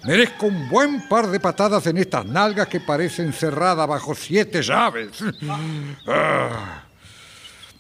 Merezco 0.04 0.48
un 0.48 0.68
buen 0.70 1.08
par 1.08 1.28
de 1.28 1.40
patadas 1.40 1.86
en 1.88 1.98
estas 1.98 2.26
nalgas 2.26 2.68
que 2.68 2.80
parecen 2.80 3.32
cerradas 3.32 3.88
bajo 3.88 4.16
siete 4.16 4.62
llaves. 4.62 5.12
Ah, 6.08 6.84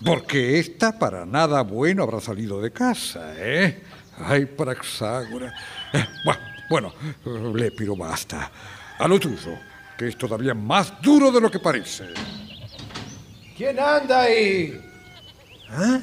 porque 0.05 0.59
esta 0.59 0.99
para 0.99 1.25
nada 1.25 1.63
bueno 1.63 2.03
habrá 2.03 2.21
salido 2.21 2.61
de 2.61 2.71
casa, 2.71 3.33
¿eh? 3.35 3.81
Ay, 4.19 4.45
Praxágora. 4.45 5.51
Eh, 5.91 6.05
bueno, 6.69 6.93
Lépiro, 7.55 7.95
basta. 7.95 8.51
A 8.99 9.07
lo 9.07 9.19
tuyo, 9.19 9.57
que 9.97 10.07
es 10.07 10.17
todavía 10.17 10.53
más 10.53 11.01
duro 11.01 11.31
de 11.31 11.41
lo 11.41 11.49
que 11.49 11.59
parece. 11.59 12.09
¿Quién 13.55 13.79
anda 13.79 14.21
ahí? 14.21 14.86
¿Ah? 15.69 15.99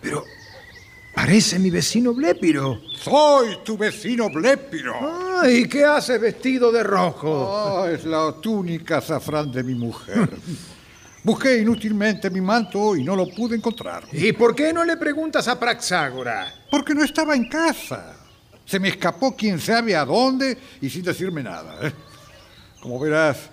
Pero 0.00 0.24
parece 1.14 1.58
mi 1.58 1.70
vecino 1.70 2.14
Blépiro. 2.14 2.80
Soy 3.02 3.58
tu 3.64 3.76
vecino 3.76 4.30
Blépiro. 4.30 4.94
Ay, 5.40 5.66
¿qué 5.68 5.84
hace 5.84 6.18
vestido 6.18 6.70
de 6.72 6.82
rojo? 6.82 7.82
Ah, 7.82 7.90
es 7.90 8.04
la 8.04 8.32
túnica 8.40 8.98
azafrán 8.98 9.50
de 9.50 9.62
mi 9.62 9.74
mujer. 9.74 10.30
Busqué 11.22 11.58
inútilmente 11.58 12.30
mi 12.30 12.40
manto 12.40 12.96
y 12.96 13.04
no 13.04 13.14
lo 13.14 13.28
pude 13.28 13.54
encontrar. 13.54 14.04
¿Y 14.10 14.32
por 14.32 14.54
qué 14.54 14.72
no 14.72 14.84
le 14.84 14.96
preguntas 14.96 15.48
a 15.48 15.60
Praxágora? 15.60 16.50
Porque 16.70 16.94
no 16.94 17.04
estaba 17.04 17.34
en 17.34 17.46
casa. 17.46 18.16
Se 18.64 18.78
me 18.78 18.88
escapó 18.88 19.36
quién 19.36 19.60
sabe 19.60 19.94
a 19.94 20.04
dónde 20.04 20.56
y 20.80 20.88
sin 20.88 21.02
decirme 21.02 21.42
nada. 21.42 21.76
¿eh? 21.86 21.92
Como 22.80 22.98
verás, 22.98 23.50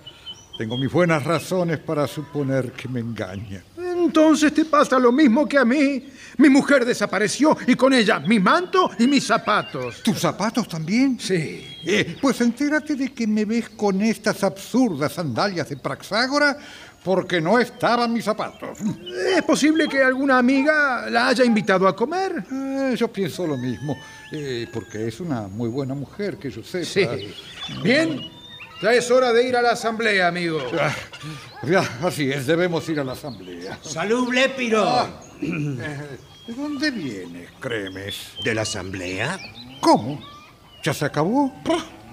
tengo 0.58 0.78
mis 0.78 0.92
buenas 0.92 1.24
razones 1.26 1.80
para 1.80 2.08
suponer 2.08 2.72
que 2.72 2.88
me 2.88 3.02
engaña. 3.02 3.64
Entonces 4.08 4.54
te 4.54 4.64
pasa 4.64 4.98
lo 4.98 5.12
mismo 5.12 5.46
que 5.46 5.58
a 5.58 5.66
mí. 5.66 6.02
Mi 6.38 6.50
mujer 6.50 6.86
desapareció 6.86 7.58
y 7.68 7.76
con 7.76 7.94
ella 7.94 8.20
mi 8.20 8.40
manto 8.40 8.90
y 8.98 9.06
mis 9.06 9.26
zapatos. 9.26 10.02
¿Tus 10.02 10.20
zapatos 10.20 10.68
también? 10.68 11.20
Sí. 11.20 11.66
Eh, 11.84 12.16
pues 12.22 12.40
entérate 12.40 12.96
de 12.96 13.12
que 13.12 13.28
me 13.28 13.44
ves 13.44 13.70
con 13.70 14.02
estas 14.02 14.44
absurdas 14.44 15.12
sandalias 15.12 15.68
de 15.68 15.76
Praxágora 15.76 16.58
porque 17.04 17.42
no 17.42 17.60
estaban 17.60 18.14
mis 18.14 18.24
zapatos. 18.24 18.78
¿Es 19.36 19.44
posible 19.44 19.88
que 19.90 20.02
alguna 20.02 20.38
amiga 20.38 21.10
la 21.10 21.28
haya 21.28 21.44
invitado 21.44 21.86
a 21.86 21.96
comer? 21.96 22.46
Eh, 22.50 22.96
yo 22.98 23.10
pienso 23.10 23.46
lo 23.46 23.58
mismo, 23.58 23.98
eh, 24.32 24.68
porque 24.72 25.08
es 25.08 25.20
una 25.20 25.48
muy 25.48 25.70
buena 25.70 25.96
mujer, 25.96 26.38
que 26.38 26.50
yo 26.50 26.64
sepa. 26.64 26.86
Sí. 26.86 27.34
Bien, 27.84 28.22
ya 28.82 28.94
es 28.94 29.10
hora 29.12 29.34
de 29.34 29.48
ir 29.48 29.56
a 29.56 29.62
la 29.62 29.72
asamblea, 29.72 30.28
amigo. 30.28 30.60
Ah, 30.80 30.94
ya, 31.64 31.82
así 32.04 32.32
es, 32.32 32.46
debemos 32.48 32.88
ir 32.90 33.00
a 33.00 33.04
la 33.04 33.14
asamblea. 33.14 33.80
¡Salud, 33.82 34.28
Blépiro! 34.28 34.84
Ah, 34.86 35.10
¿De 35.42 36.54
dónde 36.54 36.92
vienes, 36.92 37.50
Cremes? 37.60 38.16
¿De 38.44 38.54
la 38.54 38.62
asamblea? 38.62 39.40
¿Cómo? 39.82 40.22
¿Ya 40.84 40.94
se 40.94 41.06
acabó? 41.06 41.54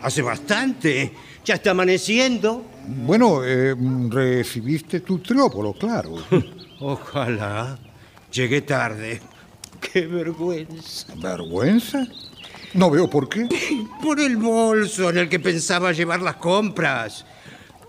Hace 0.02 0.22
bastante. 0.22 1.12
Ya 1.44 1.54
está 1.54 1.70
amaneciendo. 1.70 2.64
Bueno, 2.86 3.44
eh, 3.44 3.74
recibiste 4.10 5.00
tu 5.00 5.18
triópolo, 5.20 5.72
claro. 5.74 6.16
Ojalá. 6.80 7.78
Llegué 8.32 8.62
tarde. 8.62 9.20
¡Qué 9.80 10.06
vergüenza! 10.06 11.14
¿Vergüenza? 11.16 12.06
No 12.74 12.90
veo 12.90 13.08
por 13.08 13.28
qué. 13.28 13.48
Por 14.02 14.20
el 14.20 14.36
bolso 14.36 15.10
en 15.10 15.18
el 15.18 15.28
que 15.28 15.40
pensaba 15.40 15.92
llevar 15.92 16.20
las 16.20 16.36
compras. 16.36 17.24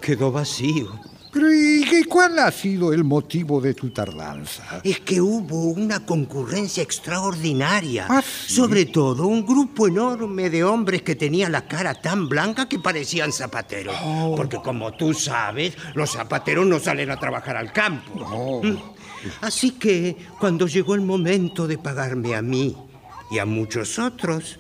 Quedó 0.02 0.32
vacío. 0.32 0.98
Pero 1.36 1.52
¿y 1.52 2.06
cuál 2.06 2.40
ha 2.40 2.50
sido 2.50 2.94
el 2.94 3.04
motivo 3.04 3.60
de 3.60 3.74
tu 3.74 3.90
tardanza? 3.90 4.80
Es 4.86 5.02
que 5.02 5.20
hubo 5.20 5.64
una 5.64 6.06
concurrencia 6.06 6.82
extraordinaria. 6.82 8.06
¿Ah, 8.08 8.22
sí? 8.22 8.54
Sobre 8.54 8.86
todo 8.86 9.28
un 9.28 9.46
grupo 9.46 9.86
enorme 9.88 10.50
de 10.50 10.64
hombres 10.64 11.02
que 11.02 11.16
tenían 11.16 11.52
la 11.52 11.68
cara 11.68 11.94
tan 11.94 12.30
blanca 12.30 12.70
que 12.70 12.80
parecían 12.80 13.34
zapateros. 13.34 13.98
Oh. 14.02 14.34
Porque 14.38 14.62
como 14.64 14.94
tú 14.94 15.14
sabes, 15.14 15.74
los 15.94 16.12
zapateros 16.12 16.66
no 16.66 16.80
salen 16.80 17.12
a 17.12 17.20
trabajar 17.20 17.58
al 17.58 17.74
campo. 17.74 18.14
Oh. 18.32 18.64
Mm. 18.64 18.78
Así 19.42 19.72
que 19.72 20.16
cuando 20.40 20.68
llegó 20.68 20.96
el 20.96 21.02
momento 21.02 21.68
de 21.68 21.78
pagarme 21.78 22.34
a 22.36 22.42
mí 22.42 22.78
y 23.30 23.40
a 23.40 23.46
muchos 23.46 24.00
otros, 24.00 24.58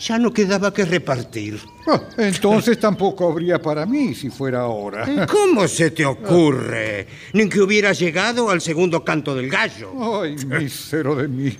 ya 0.00 0.18
no 0.18 0.32
quedaba 0.32 0.72
que 0.72 0.84
repartir. 0.84 1.60
Ah, 1.86 2.00
entonces 2.16 2.78
tampoco 2.78 3.30
habría 3.30 3.60
para 3.60 3.84
mí 3.84 4.14
si 4.14 4.30
fuera 4.30 4.60
ahora. 4.60 5.26
¿Cómo 5.26 5.68
se 5.68 5.90
te 5.90 6.04
ocurre? 6.04 7.06
Ni 7.34 7.48
que 7.48 7.60
hubiera 7.60 7.92
llegado 7.92 8.50
al 8.50 8.60
segundo 8.60 9.04
canto 9.04 9.34
del 9.34 9.50
gallo. 9.50 10.22
Ay, 10.22 10.36
mísero 10.36 11.14
de 11.16 11.28
mí, 11.28 11.54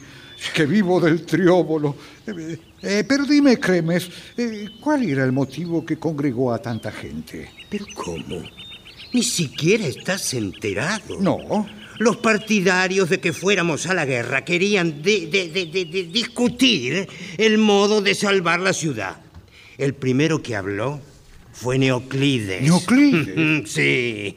que 0.54 0.66
vivo 0.66 1.00
del 1.00 1.24
trióbolo. 1.26 1.94
Eh, 2.26 2.58
eh, 2.82 3.04
pero 3.06 3.24
dime, 3.24 3.58
Cremes, 3.58 4.08
eh, 4.36 4.68
¿cuál 4.80 5.04
era 5.04 5.24
el 5.24 5.32
motivo 5.32 5.84
que 5.84 5.98
congregó 5.98 6.52
a 6.52 6.58
tanta 6.60 6.90
gente? 6.90 7.50
¿Pero 7.68 7.84
cómo? 7.94 8.42
Ni 9.12 9.22
siquiera 9.22 9.86
estás 9.86 10.32
enterado. 10.34 11.20
No. 11.20 11.66
Los 12.00 12.16
partidarios 12.16 13.10
de 13.10 13.20
que 13.20 13.34
fuéramos 13.34 13.86
a 13.86 13.92
la 13.92 14.06
guerra 14.06 14.42
querían 14.42 15.02
de- 15.02 15.26
de- 15.26 15.50
de- 15.50 15.66
de- 15.66 15.84
de 15.84 16.04
discutir 16.04 17.06
el 17.36 17.58
modo 17.58 18.00
de 18.00 18.14
salvar 18.14 18.58
la 18.60 18.72
ciudad. 18.72 19.18
El 19.76 19.92
primero 19.94 20.42
que 20.42 20.56
habló 20.56 20.98
fue 21.52 21.76
Neoclides. 21.78 22.62
¿Neoclides? 22.62 23.70
sí. 23.70 24.34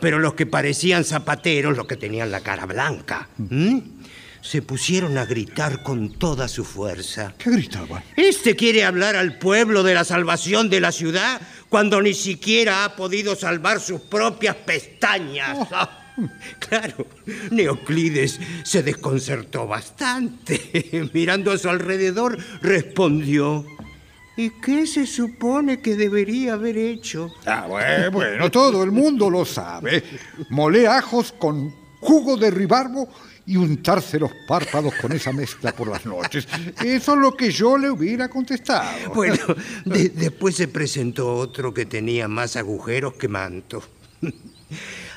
Pero 0.00 0.18
los 0.18 0.34
que 0.34 0.44
parecían 0.44 1.04
zapateros, 1.04 1.74
los 1.78 1.86
que 1.86 1.96
tenían 1.96 2.30
la 2.30 2.40
cara 2.40 2.66
blanca, 2.66 3.26
¿m? 3.50 3.82
se 4.42 4.60
pusieron 4.60 5.16
a 5.16 5.24
gritar 5.24 5.82
con 5.82 6.18
toda 6.18 6.46
su 6.46 6.62
fuerza. 6.62 7.32
¿Qué 7.38 7.48
gritaban? 7.50 8.04
¿Este 8.16 8.54
quiere 8.54 8.84
hablar 8.84 9.16
al 9.16 9.38
pueblo 9.38 9.82
de 9.82 9.94
la 9.94 10.04
salvación 10.04 10.68
de 10.68 10.80
la 10.80 10.92
ciudad 10.92 11.40
cuando 11.70 12.02
ni 12.02 12.12
siquiera 12.12 12.84
ha 12.84 12.96
podido 12.96 13.34
salvar 13.34 13.80
sus 13.80 14.02
propias 14.02 14.56
pestañas? 14.56 15.56
Ah, 15.70 15.98
claro, 16.58 17.06
Neoclides 17.50 18.38
se 18.64 18.82
desconcertó 18.82 19.66
bastante. 19.66 21.08
Mirando 21.14 21.50
a 21.52 21.58
su 21.58 21.68
alrededor, 21.68 22.38
respondió. 22.60 23.64
¿Y 24.36 24.50
qué 24.60 24.86
se 24.86 25.06
supone 25.06 25.80
que 25.80 25.94
debería 25.94 26.54
haber 26.54 26.78
hecho? 26.78 27.30
Ah, 27.44 27.66
bueno, 27.68 28.10
bueno, 28.10 28.50
todo 28.50 28.82
el 28.82 28.90
mundo 28.90 29.28
lo 29.28 29.44
sabe. 29.44 30.02
Molé 30.48 30.86
ajos 30.88 31.32
con 31.38 31.74
jugo 32.00 32.36
de 32.38 32.50
ribarbo 32.50 33.08
y 33.44 33.56
untarse 33.56 34.18
los 34.18 34.30
párpados 34.48 34.94
con 34.94 35.12
esa 35.12 35.32
mezcla 35.32 35.72
por 35.72 35.88
las 35.88 36.06
noches. 36.06 36.48
Eso 36.82 37.12
es 37.14 37.18
lo 37.20 37.36
que 37.36 37.50
yo 37.50 37.76
le 37.76 37.90
hubiera 37.90 38.28
contestado. 38.28 38.88
Bueno, 39.14 39.36
de- 39.84 40.08
después 40.08 40.56
se 40.56 40.68
presentó 40.68 41.34
otro 41.34 41.74
que 41.74 41.84
tenía 41.84 42.26
más 42.26 42.56
agujeros 42.56 43.14
que 43.14 43.28
manto. 43.28 43.82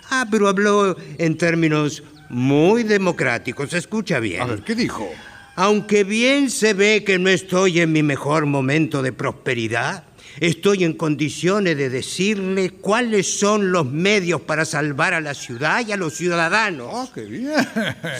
Ah, 0.09 0.27
pero 0.29 0.47
habló 0.47 0.95
en 1.17 1.37
términos 1.37 2.03
muy 2.29 2.83
democráticos. 2.83 3.73
Escucha 3.73 4.19
bien. 4.19 4.41
A 4.41 4.45
ver, 4.45 4.61
¿qué 4.61 4.75
dijo? 4.75 5.09
Aunque 5.55 6.03
bien 6.03 6.49
se 6.49 6.73
ve 6.73 7.03
que 7.05 7.17
no 7.17 7.29
estoy 7.29 7.79
en 7.79 7.91
mi 7.91 8.03
mejor 8.03 8.45
momento 8.45 9.01
de 9.01 9.13
prosperidad, 9.13 10.03
estoy 10.39 10.83
en 10.83 10.93
condiciones 10.93 11.77
de 11.77 11.89
decirle 11.89 12.71
cuáles 12.71 13.39
son 13.39 13.71
los 13.71 13.85
medios 13.85 14.41
para 14.41 14.65
salvar 14.65 15.13
a 15.13 15.21
la 15.21 15.33
ciudad 15.33 15.85
y 15.87 15.91
a 15.91 15.97
los 15.97 16.13
ciudadanos. 16.13 16.87
¡Oh, 16.91 17.09
qué 17.13 17.23
bien! 17.23 17.55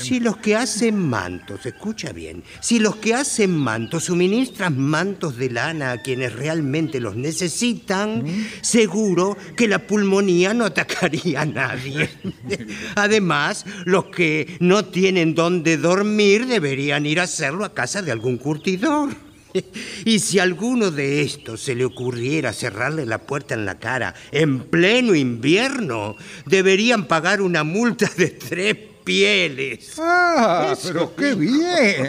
Si 0.01 0.19
los 0.19 0.37
que 0.37 0.55
hacen 0.55 0.97
mantos, 0.97 1.65
escucha 1.65 2.11
bien, 2.11 2.43
si 2.59 2.79
los 2.79 2.95
que 2.97 3.13
hacen 3.13 3.51
mantos 3.51 4.05
suministran 4.05 4.77
mantos 4.77 5.37
de 5.37 5.49
lana 5.49 5.91
a 5.91 6.01
quienes 6.01 6.33
realmente 6.33 6.99
los 6.99 7.15
necesitan, 7.15 8.25
seguro 8.61 9.37
que 9.55 9.67
la 9.67 9.79
pulmonía 9.79 10.53
no 10.53 10.65
atacaría 10.65 11.41
a 11.41 11.45
nadie. 11.45 12.09
Además, 12.95 13.65
los 13.85 14.05
que 14.05 14.57
no 14.59 14.85
tienen 14.85 15.35
dónde 15.35 15.77
dormir 15.77 16.45
deberían 16.45 17.05
ir 17.05 17.19
a 17.19 17.23
hacerlo 17.23 17.65
a 17.65 17.73
casa 17.73 18.01
de 18.01 18.11
algún 18.11 18.37
curtidor. 18.37 19.24
Y 20.05 20.19
si 20.19 20.39
a 20.39 20.43
alguno 20.43 20.91
de 20.91 21.21
estos 21.21 21.61
se 21.61 21.75
le 21.75 21.85
ocurriera 21.85 22.53
cerrarle 22.53 23.05
la 23.05 23.19
puerta 23.19 23.53
en 23.53 23.65
la 23.65 23.79
cara 23.79 24.13
en 24.31 24.59
pleno 24.59 25.15
invierno, 25.15 26.15
deberían 26.45 27.07
pagar 27.07 27.41
una 27.41 27.63
multa 27.63 28.09
de 28.17 28.27
tres 28.29 28.77
pieles. 29.03 29.93
¡Ah, 29.99 30.73
Eso 30.73 30.87
pero 30.91 31.15
qué 31.15 31.35
bien! 31.35 32.05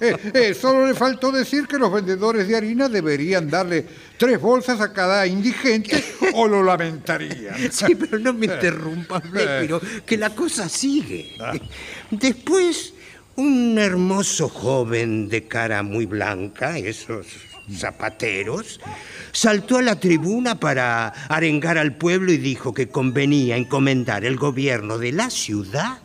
Eh, 0.00 0.16
eh, 0.34 0.54
solo 0.54 0.86
le 0.86 0.94
faltó 0.94 1.32
decir 1.32 1.66
que 1.66 1.78
los 1.78 1.90
vendedores 1.92 2.46
de 2.46 2.54
harina 2.56 2.88
deberían 2.88 3.48
darle 3.48 3.86
tres 4.18 4.40
bolsas 4.40 4.80
a 4.80 4.92
cada 4.92 5.26
indigente 5.26 6.04
o 6.34 6.46
lo 6.46 6.62
lamentarían. 6.62 7.56
Sí, 7.72 7.94
pero 7.94 8.18
no 8.18 8.32
me 8.32 8.46
interrumpas, 8.46 9.22
pero 9.32 9.80
que 10.04 10.16
la 10.16 10.34
cosa 10.34 10.68
sigue. 10.68 11.36
Después, 12.10 12.92
un 13.38 13.78
hermoso 13.78 14.48
joven 14.48 15.28
de 15.28 15.46
cara 15.46 15.84
muy 15.84 16.06
blanca, 16.06 16.76
esos 16.76 17.28
zapateros, 17.72 18.80
saltó 19.30 19.78
a 19.78 19.82
la 19.82 20.00
tribuna 20.00 20.58
para 20.58 21.06
arengar 21.28 21.78
al 21.78 21.94
pueblo 21.94 22.32
y 22.32 22.38
dijo 22.38 22.74
que 22.74 22.88
convenía 22.88 23.56
encomendar 23.56 24.24
el 24.24 24.36
gobierno 24.36 24.98
de 24.98 25.12
la 25.12 25.30
ciudad 25.30 26.00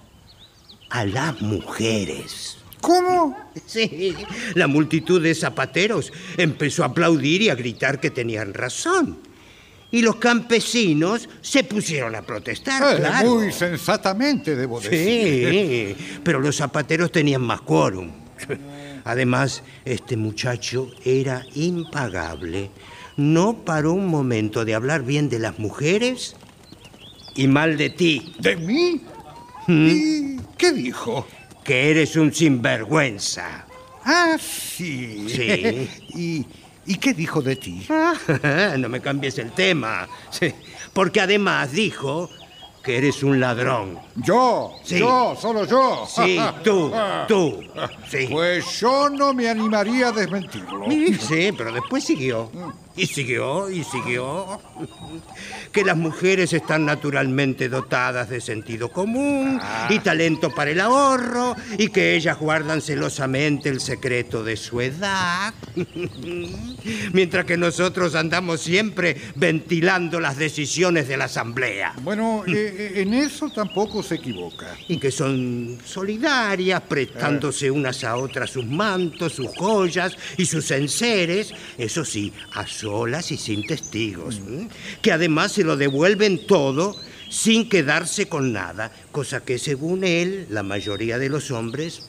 a 0.92 1.06
las 1.06 1.42
mujeres. 1.42 2.60
¿Cómo? 2.82 3.36
Sí, 3.66 4.16
la 4.54 4.68
multitud 4.68 5.20
de 5.20 5.34
zapateros 5.34 6.14
empezó 6.38 6.84
a 6.84 6.88
aplaudir 6.88 7.42
y 7.42 7.50
a 7.50 7.56
gritar 7.56 8.00
que 8.00 8.12
tenían 8.12 8.54
razón. 8.54 9.18
Y 9.94 10.02
los 10.02 10.16
campesinos 10.16 11.30
se 11.42 11.64
pusieron 11.64 12.16
a 12.16 12.24
protestar, 12.24 12.96
Eh, 12.96 12.98
claro. 12.98 13.36
Muy 13.36 13.52
sensatamente, 13.52 14.56
debo 14.56 14.82
decir. 14.82 15.96
Sí, 15.96 16.20
pero 16.24 16.40
los 16.40 16.58
zapateros 16.58 17.12
tenían 17.12 17.44
más 17.44 17.62
quórum. 17.62 18.10
Además, 19.04 19.62
este 19.86 20.18
muchacho 20.18 20.90
era 21.06 21.46
impagable. 21.54 22.72
No 23.18 23.64
paró 23.64 23.94
un 23.94 24.08
momento 24.08 24.66
de 24.66 24.74
hablar 24.74 25.04
bien 25.04 25.30
de 25.30 25.38
las 25.38 25.60
mujeres 25.60 26.36
y 27.36 27.48
mal 27.48 27.78
de 27.78 27.92
ti. 27.92 28.34
¿De 28.40 28.56
mí? 28.56 29.00
¿Y 29.68 30.38
qué 30.58 30.72
dijo? 30.72 31.28
Que 31.64 31.92
eres 31.92 32.16
un 32.16 32.34
sinvergüenza. 32.34 33.68
Ah, 34.04 34.38
sí. 34.40 35.28
Sí. 35.30 35.88
¿Y, 36.16 36.46
¿Y 36.86 36.96
qué 36.98 37.14
dijo 37.14 37.42
de 37.42 37.56
ti? 37.56 37.88
no 38.78 38.90
me 38.90 39.00
cambies 39.02 39.38
el 39.40 39.52
tema. 39.52 40.08
Sí, 40.30 40.54
Porque 40.94 41.22
además 41.22 41.72
dijo 41.72 42.30
que 42.84 42.98
eres 42.98 43.24
un 43.24 43.40
ladrón. 43.40 43.98
Yo, 44.16 44.74
Sí. 44.84 45.00
yo, 45.00 45.38
solo 45.40 45.66
yo. 45.66 46.06
Sí, 46.06 46.38
tú, 46.64 46.92
tú. 47.28 47.64
Sí. 48.10 48.28
Pues 48.30 48.66
yo 48.82 49.10
no 49.10 49.34
me 49.34 49.50
animaría 49.50 50.10
a 50.10 50.12
desmentirlo. 50.12 50.86
Sí, 51.20 51.52
pero 51.58 51.72
después 51.72 52.04
siguió. 52.04 52.52
Y 52.96 53.08
siguió, 53.08 53.70
y 53.72 53.84
siguió. 53.84 54.62
Que 55.72 55.84
las 55.84 55.98
mujeres 55.98 56.54
están 56.54 56.86
naturalmente 56.86 57.68
dotadas 57.68 58.30
de 58.30 58.40
sentido 58.40 58.92
común 58.92 59.60
y 59.90 60.00
talento 60.00 60.52
para 60.54 60.72
el 60.72 60.80
ahorro, 60.80 61.56
y 61.78 61.88
que 61.88 62.16
ellas 62.16 62.38
guardan 62.38 62.82
celosamente 62.82 63.70
el 63.70 63.80
secreto 63.80 64.44
de 64.44 64.58
su 64.58 64.80
edad. 64.82 65.54
Mientras 67.14 67.46
que 67.46 67.58
nosotros 67.58 68.14
andamos 68.14 68.62
siempre 68.62 69.18
ventilando 69.36 70.20
las 70.20 70.38
decisiones 70.38 71.08
de 71.08 71.18
la 71.18 71.26
Asamblea. 71.26 71.94
Bueno, 72.02 72.44
eh, 72.46 72.52
eh, 72.54 73.02
en 73.02 73.14
eso 73.14 73.50
tampoco 73.50 74.04
se 74.04 74.16
equivoca. 74.16 74.76
Y 74.88 74.98
que 74.98 75.12
son 75.12 75.80
solidarias, 75.84 76.82
prestándose 76.82 77.72
unas 77.72 78.04
a 78.04 78.18
otras 78.18 78.52
sus 78.52 78.66
mantos, 78.66 79.34
sus 79.34 79.48
joyas 79.58 80.16
y 80.38 80.46
sus 80.46 80.70
enseres, 80.72 81.54
eso 81.78 82.06
sí, 82.06 82.32
a 82.54 82.68
solas 82.84 83.32
y 83.32 83.38
sin 83.38 83.66
testigos, 83.66 84.42
que 85.02 85.14
además 85.14 85.54
se 85.54 85.64
lo 85.64 85.78
devuelven 85.78 86.46
todo 86.46 86.96
sin 87.30 87.70
quedarse 87.70 88.28
con 88.28 88.52
nada, 88.52 88.92
cosa 89.12 89.40
que 89.40 89.58
según 89.58 90.04
él, 90.04 90.48
la 90.50 90.64
mayoría 90.64 91.18
de 91.18 91.30
los 91.30 91.50
hombres 91.50 92.04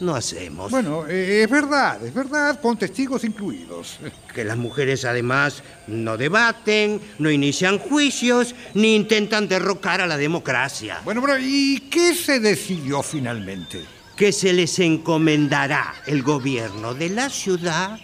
no 0.00 0.14
hacemos. 0.14 0.70
Bueno, 0.70 1.04
eh, 1.08 1.42
es 1.42 1.50
verdad, 1.50 2.04
es 2.06 2.14
verdad, 2.14 2.60
con 2.60 2.78
testigos 2.78 3.24
incluidos. 3.24 3.98
Que 4.34 4.44
las 4.44 4.56
mujeres 4.56 5.04
además 5.04 5.62
no 5.86 6.16
debaten, 6.16 7.00
no 7.20 7.30
inician 7.30 7.78
juicios, 7.78 8.54
ni 8.74 8.96
intentan 8.96 9.46
derrocar 9.46 10.00
a 10.00 10.08
la 10.08 10.16
democracia. 10.16 11.00
Bueno, 11.04 11.20
pero 11.20 11.38
¿y 11.38 11.88
qué 11.88 12.14
se 12.14 12.40
decidió 12.40 13.02
finalmente? 13.02 13.84
que 14.16 14.30
se 14.30 14.52
les 14.52 14.78
encomendará 14.78 15.94
el 16.06 16.22
gobierno 16.22 16.94
de 16.94 17.08
la 17.08 17.28
ciudad 17.28 17.98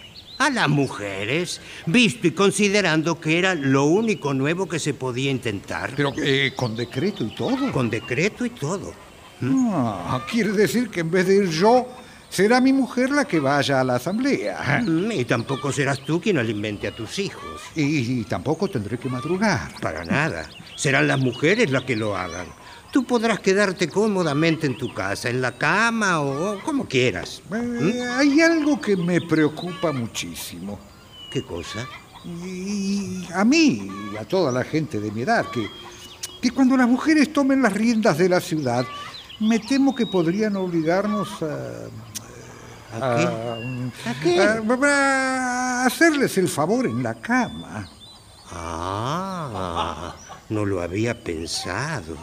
a 0.45 0.49
las 0.49 0.69
mujeres, 0.69 1.61
visto 1.85 2.27
y 2.27 2.31
considerando 2.31 3.19
que 3.19 3.37
era 3.39 3.55
lo 3.55 3.85
único 3.85 4.33
nuevo 4.33 4.67
que 4.67 4.79
se 4.79 4.93
podía 4.93 5.31
intentar. 5.31 5.93
Pero 5.95 6.13
eh, 6.17 6.53
con 6.55 6.75
decreto 6.75 7.23
y 7.23 7.35
todo. 7.35 7.71
Con 7.71 7.89
decreto 7.89 8.45
y 8.45 8.49
todo. 8.51 8.93
Ah, 9.43 10.23
quiere 10.29 10.51
decir 10.51 10.89
que 10.89 10.99
en 10.99 11.09
vez 11.11 11.27
de 11.27 11.37
ir 11.43 11.49
yo, 11.49 11.87
será 12.29 12.61
mi 12.61 12.73
mujer 12.73 13.09
la 13.09 13.25
que 13.25 13.39
vaya 13.39 13.81
a 13.81 13.83
la 13.83 13.95
asamblea. 13.95 14.81
Mm, 14.85 15.11
Y 15.11 15.25
tampoco 15.25 15.71
serás 15.71 15.99
tú 16.05 16.21
quien 16.21 16.37
alimente 16.37 16.87
a 16.87 16.95
tus 16.95 17.17
hijos. 17.19 17.61
Y, 17.75 18.19
y 18.19 18.23
tampoco 18.25 18.67
tendré 18.67 18.97
que 18.99 19.09
madrugar. 19.09 19.71
Para 19.81 20.05
nada. 20.05 20.47
Serán 20.75 21.07
las 21.07 21.19
mujeres 21.19 21.71
las 21.71 21.83
que 21.83 21.95
lo 21.95 22.15
hagan. 22.15 22.47
Tú 22.91 23.05
podrás 23.05 23.39
quedarte 23.39 23.87
cómodamente 23.87 24.67
en 24.67 24.77
tu 24.77 24.93
casa, 24.93 25.29
en 25.29 25.41
la 25.41 25.57
cama 25.57 26.21
o 26.21 26.59
como 26.61 26.85
quieras. 26.85 27.41
Eh, 27.53 28.03
hay 28.17 28.41
algo 28.41 28.81
que 28.81 28.97
me 28.97 29.21
preocupa 29.21 29.91
muchísimo. 29.93 30.77
¿Qué 31.31 31.43
cosa? 31.43 31.87
Y 32.25 33.25
a 33.33 33.45
mí 33.45 33.89
y 34.13 34.17
a 34.17 34.27
toda 34.27 34.51
la 34.51 34.63
gente 34.63 34.99
de 34.99 35.09
mi 35.11 35.21
edad, 35.21 35.45
que, 35.51 35.69
que 36.41 36.51
cuando 36.51 36.75
las 36.75 36.87
mujeres 36.87 37.31
tomen 37.31 37.61
las 37.61 37.73
riendas 37.73 38.17
de 38.17 38.27
la 38.27 38.41
ciudad, 38.41 38.85
me 39.39 39.59
temo 39.59 39.95
que 39.95 40.05
podrían 40.05 40.55
obligarnos 40.55 41.29
a... 41.41 41.87
¿A 42.93 43.15
qué? 43.15 44.09
¿A 44.09 44.19
qué? 44.21 44.85
a 44.85 45.85
hacerles 45.85 46.37
el 46.37 46.49
favor 46.49 46.85
en 46.85 47.01
la 47.01 47.13
cama. 47.15 47.89
Ah, 48.51 50.13
no 50.49 50.65
lo 50.65 50.81
había 50.81 51.23
pensado. 51.23 52.17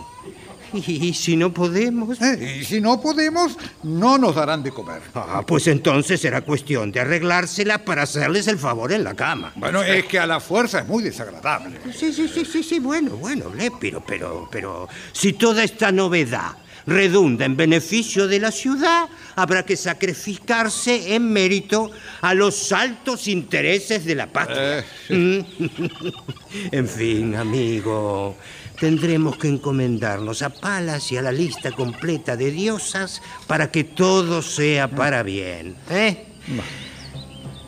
¿Y 0.72 1.14
si 1.14 1.36
no 1.36 1.52
podemos? 1.52 2.20
Eh, 2.20 2.58
y 2.60 2.64
si 2.64 2.80
no 2.80 3.00
podemos, 3.00 3.56
no 3.82 4.18
nos 4.18 4.34
darán 4.34 4.62
de 4.62 4.70
comer. 4.70 5.02
Ah, 5.14 5.42
pues 5.46 5.66
entonces 5.66 6.20
será 6.20 6.42
cuestión 6.42 6.92
de 6.92 7.00
arreglársela 7.00 7.84
para 7.84 8.02
hacerles 8.02 8.48
el 8.48 8.58
favor 8.58 8.92
en 8.92 9.04
la 9.04 9.14
cama. 9.14 9.52
Bueno, 9.56 9.82
es 9.82 10.04
que 10.06 10.18
a 10.18 10.26
la 10.26 10.40
fuerza 10.40 10.80
es 10.80 10.86
muy 10.86 11.02
desagradable. 11.02 11.78
Sí, 11.92 12.12
sí, 12.12 12.28
sí, 12.28 12.44
sí, 12.44 12.62
sí, 12.62 12.78
bueno, 12.78 13.12
bueno, 13.16 13.52
Lépiro, 13.54 14.02
pero, 14.06 14.48
pero 14.50 14.88
si 15.12 15.32
toda 15.32 15.64
esta 15.64 15.92
novedad 15.92 16.56
redunda 16.88 17.44
en 17.44 17.56
beneficio 17.56 18.26
de 18.26 18.40
la 18.40 18.50
ciudad, 18.50 19.08
habrá 19.36 19.64
que 19.64 19.76
sacrificarse 19.76 21.14
en 21.14 21.30
mérito 21.32 21.90
a 22.22 22.34
los 22.34 22.72
altos 22.72 23.28
intereses 23.28 24.04
de 24.04 24.14
la 24.14 24.26
patria. 24.26 24.84
Eh, 25.08 25.44
en 26.72 26.88
fin, 26.88 27.36
amigo, 27.36 28.36
tendremos 28.80 29.36
que 29.36 29.48
encomendarnos 29.48 30.42
a 30.42 30.50
Palas 30.50 31.10
y 31.12 31.16
a 31.16 31.22
la 31.22 31.32
lista 31.32 31.72
completa 31.72 32.36
de 32.36 32.50
diosas 32.50 33.20
para 33.46 33.70
que 33.70 33.84
todo 33.84 34.42
sea 34.42 34.88
para 34.88 35.22
bien. 35.22 35.76
¿eh? 35.90 36.26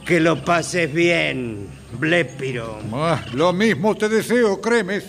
Que 0.04 0.20
lo 0.20 0.44
pases 0.44 0.92
bien, 0.92 1.68
Blépiro. 1.98 2.80
Ah, 2.92 3.24
lo 3.32 3.52
mismo 3.52 3.96
te 3.96 4.08
deseo, 4.08 4.60
Cremes. 4.60 5.04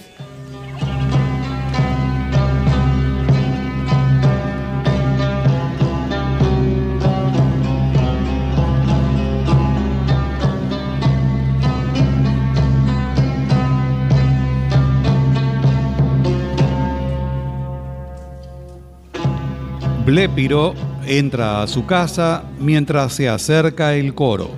Blépiro 20.12 20.76
entra 21.06 21.64
a 21.64 21.68
su 21.68 21.86
casa 21.86 22.44
mientras 22.60 23.14
se 23.14 23.30
acerca 23.30 23.96
el 23.96 24.14
coro. 24.14 24.50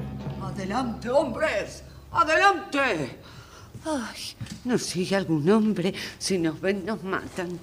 Adelante, 0.41 1.11
hombres, 1.11 1.83
adelante. 2.11 3.19
Ay, 3.85 4.21
¿nos 4.65 4.81
sigue 4.81 5.15
algún 5.15 5.47
hombre? 5.51 5.93
Si 6.17 6.39
nos 6.39 6.59
ven, 6.59 6.83
nos 6.83 7.03
matan. 7.03 7.59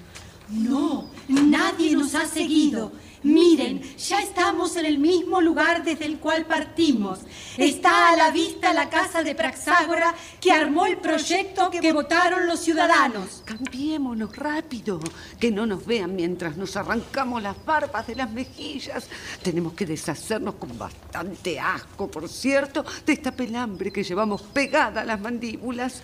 No, 0.51 1.11
nadie 1.27 1.97
nos 1.97 2.15
ha 2.15 2.27
seguido. 2.27 2.93
Miren, 3.23 3.83
ya 3.99 4.23
estamos 4.23 4.77
en 4.77 4.87
el 4.87 4.99
mismo 4.99 5.43
lugar 5.43 5.85
desde 5.85 6.07
el 6.07 6.19
cual 6.19 6.47
partimos. 6.47 7.19
Está 7.59 8.13
a 8.13 8.17
la 8.17 8.31
vista 8.31 8.73
la 8.73 8.89
casa 8.89 9.23
de 9.23 9.35
Praxágora 9.35 10.15
que 10.41 10.51
armó 10.51 10.87
el 10.87 10.97
proyecto 10.97 11.71
que 11.71 11.93
votaron 11.93 12.47
los 12.47 12.61
ciudadanos. 12.61 13.43
Cambiémonos 13.45 14.35
rápido, 14.35 15.01
que 15.39 15.51
no 15.51 15.67
nos 15.67 15.85
vean 15.85 16.17
mientras 16.17 16.57
nos 16.57 16.77
arrancamos 16.77 17.43
las 17.43 17.63
barbas 17.65 18.07
de 18.07 18.15
las 18.15 18.31
mejillas. 18.31 19.07
Tenemos 19.43 19.75
que 19.75 19.85
deshacernos 19.85 20.55
con 20.55 20.79
bastante 20.79 21.61
asco, 21.61 22.11
por 22.11 22.27
cierto, 22.27 22.85
de 23.05 23.13
esta 23.13 23.33
pelambre 23.33 23.93
que 23.93 24.03
llevamos 24.03 24.41
pegada 24.41 25.03
a 25.03 25.05
las 25.05 25.21
mandíbulas. 25.21 26.03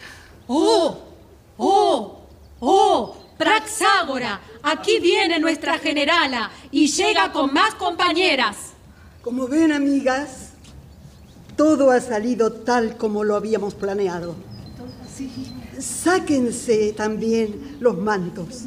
¡Oh! 0.49 0.99
¡Oh! 1.57 2.26
¡Oh! 2.61 3.17
Praxágora, 3.37 4.41
aquí 4.63 4.99
viene 4.99 5.39
nuestra 5.39 5.79
generala 5.79 6.51
y 6.71 6.87
llega 6.87 7.33
con 7.33 7.53
más 7.53 7.75
compañeras. 7.75 8.57
Como 9.21 9.47
ven, 9.47 9.73
amigas, 9.73 10.53
todo 11.55 11.91
ha 11.91 12.01
salido 12.01 12.53
tal 12.53 12.97
como 12.97 13.25
lo 13.25 13.37
habíamos 13.37 13.75
planeado. 13.75 14.37
Sáquense 15.79 16.95
también 16.95 17.77
los 17.81 17.99
mantos. 17.99 18.63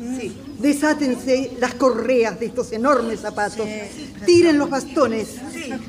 Desátense 0.60 1.58
las 1.60 1.74
correas 1.74 2.40
de 2.40 2.48
estos 2.48 2.72
enormes 2.72 3.22
zapatos. 3.22 3.68
Tiren 4.26 4.60
los 4.60 4.70
bastones. 4.70 5.36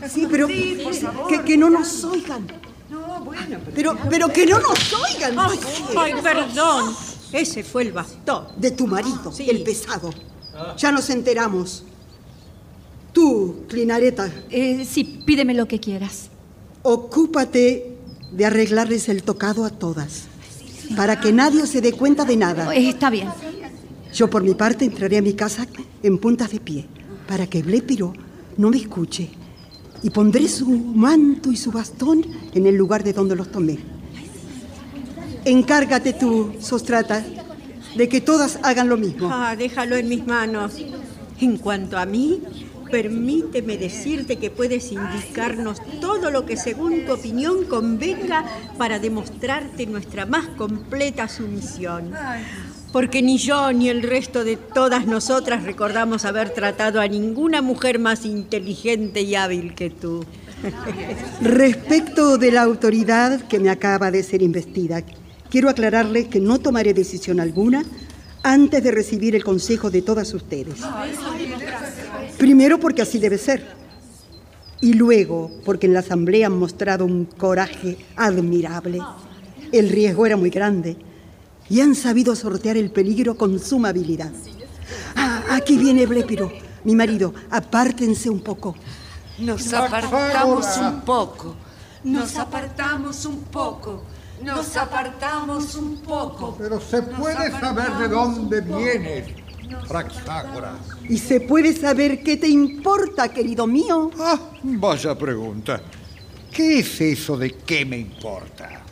Sí, 0.09 0.27
pero 0.31 0.47
que, 0.47 1.43
que 1.45 1.57
no 1.59 1.69
nos 1.69 2.03
oigan. 2.05 2.47
Pero, 3.75 3.97
pero 4.09 4.29
que 4.33 4.47
no 4.47 4.59
nos 4.59 4.93
oigan. 4.95 5.39
Ay, 5.39 5.61
ay, 5.99 6.15
perdón. 6.23 7.10
Ese 7.33 7.63
fue 7.63 7.83
el 7.83 7.93
bastón. 7.93 8.47
De 8.57 8.71
tu 8.71 8.87
marido, 8.87 9.33
el 9.39 9.63
pesado. 9.63 10.11
Ya 10.77 10.93
nos 10.93 11.11
enteramos. 11.11 11.85
Tú, 13.13 13.65
Clinareta. 13.69 14.31
Eh, 14.51 14.85
sí, 14.85 15.23
pídeme 15.25 15.55
lo 15.55 15.67
que 15.67 15.81
quieras. 15.81 16.31
Ocúpate 16.83 17.97
de 18.33 18.47
arreglarles 18.47 19.09
el 19.09 19.23
tocado 19.23 19.65
a 19.65 19.71
todas. 19.71 20.25
Para 20.97 21.21
que 21.21 21.33
nadie 21.33 21.67
se 21.67 21.81
dé 21.81 21.93
cuenta 21.93 22.25
de 22.25 22.37
nada. 22.37 22.75
Eh, 22.75 22.89
está 22.89 23.11
bien. 23.11 23.29
Yo 24.13 24.29
por 24.29 24.43
mi 24.43 24.55
parte 24.55 24.85
entraré 24.85 25.19
a 25.19 25.23
mi 25.23 25.35
casa 25.35 25.67
en 26.03 26.19
puntas 26.19 26.51
de 26.51 26.61
pie. 26.61 26.87
Para 27.29 27.47
que 27.47 27.63
Blépiro 27.63 28.13
no 28.57 28.71
me 28.71 28.77
escuche. 28.77 29.31
Y 30.03 30.11
pondré 30.11 30.49
su 30.49 30.69
manto 30.69 31.53
y 31.53 31.57
su 31.57 31.71
bastón 31.71 32.25
en 32.55 32.67
el 32.67 32.75
lugar 32.75 33.05
de 33.05 33.13
donde 33.13 33.37
los 33.37 33.51
tomé. 33.51 33.79
Encárgate 35.45 36.13
tú, 36.13 36.55
Sostrata, 36.61 37.25
de 37.97 38.09
que 38.09 38.21
todas 38.21 38.59
hagan 38.63 38.89
lo 38.89 38.97
mismo. 38.97 39.29
Ah, 39.33 39.57
déjalo 39.57 39.97
en 39.97 40.09
mis 40.09 40.27
manos. 40.27 40.75
En 41.41 41.57
cuanto 41.57 41.97
a 41.97 42.05
mí, 42.05 42.43
permíteme 42.91 43.79
decirte 43.79 44.37
que 44.37 44.51
puedes 44.51 44.93
indicarnos 44.93 45.79
todo 46.01 46.31
lo 46.31 46.45
que 46.45 46.57
según 46.57 47.07
tu 47.07 47.13
opinión 47.13 47.65
convenga 47.65 48.45
para 48.77 48.99
demostrarte 48.99 49.87
nuestra 49.87 50.27
más 50.27 50.47
completa 50.49 51.29
sumisión. 51.29 52.13
Porque 52.93 53.23
ni 53.23 53.39
yo 53.39 53.73
ni 53.73 53.89
el 53.89 54.03
resto 54.03 54.45
de 54.45 54.57
todas 54.57 55.07
nosotras 55.07 55.63
recordamos 55.63 56.25
haber 56.25 56.51
tratado 56.51 57.01
a 57.01 57.07
ninguna 57.07 57.63
mujer 57.63 58.01
más 58.01 58.25
inteligente 58.25 59.23
y 59.23 59.37
hábil 59.37 59.75
que 59.75 59.91
tú. 59.91 60.25
Respecto 61.41 62.37
de 62.37 62.51
la 62.51 62.63
autoridad 62.63 63.41
que 63.43 63.61
me 63.61 63.71
acaba 63.71 64.11
de 64.11 64.23
ser 64.23 64.43
investida, 64.43 65.03
quiero 65.51 65.69
aclararle 65.69 66.29
que 66.29 66.41
no 66.41 66.59
tomaré 66.59 66.95
decisión 66.95 67.41
alguna 67.41 67.85
antes 68.43 68.83
de 68.83 68.91
recibir 68.91 69.35
el 69.35 69.45
consejo 69.45 69.91
de 69.91 70.03
todas 70.03 70.33
ustedes. 70.33 70.77
Primero 72.39 72.81
porque 72.81 73.03
así 73.03 73.19
debe 73.19 73.37
ser. 73.37 73.79
Y 74.81 74.95
luego 74.95 75.51
porque 75.65 75.87
en 75.87 75.93
la 75.93 76.01
asamblea 76.01 76.47
han 76.47 76.59
mostrado 76.59 77.05
un 77.05 77.27
coraje 77.27 77.99
admirable. 78.17 79.01
El 79.73 79.91
riesgo 79.91 80.25
era 80.25 80.37
muy 80.39 80.49
grande 80.49 80.97
y 81.69 81.81
han 81.81 81.95
sabido 81.95 82.35
sortear 82.35 82.77
el 82.79 82.91
peligro 82.91 83.37
con 83.37 83.59
suma 83.59 83.91
habilidad. 83.91 84.33
Ah, 85.15 85.43
aquí 85.51 85.77
viene 85.77 86.07
Blépiro, 86.07 86.51
mi 86.85 86.95
marido. 86.95 87.35
Apártense 87.51 88.31
un 88.31 88.41
poco. 88.41 88.75
Nos 89.39 89.73
apartamos 89.73 90.67
un 90.79 91.01
poco. 91.03 91.57
Nos 92.05 92.37
apartamos 92.37 93.27
un 93.27 93.43
poco. 93.43 94.03
Nos 94.43 94.77
apartamos 94.77 95.75
un 95.75 95.97
poco. 95.99 96.57
Pero 96.59 96.81
se 96.81 97.03
puede 97.03 97.51
saber 97.51 97.93
de 97.93 98.09
dónde 98.09 98.61
vienes, 98.61 99.29
Praxágora. 99.87 100.77
¿Y 101.09 101.19
se 101.19 101.41
puede 101.41 101.75
saber 101.75 102.23
qué 102.23 102.37
te 102.37 102.49
importa, 102.49 103.29
querido 103.29 103.67
mío? 103.67 104.11
Ah, 104.19 104.39
vaya 104.63 105.17
pregunta. 105.17 105.81
¿Qué 106.53 106.81
es 106.81 107.01
eso 107.01 107.37
de 107.37 107.51
qué 107.51 107.85
me 107.85 107.99
importa? 107.99 108.85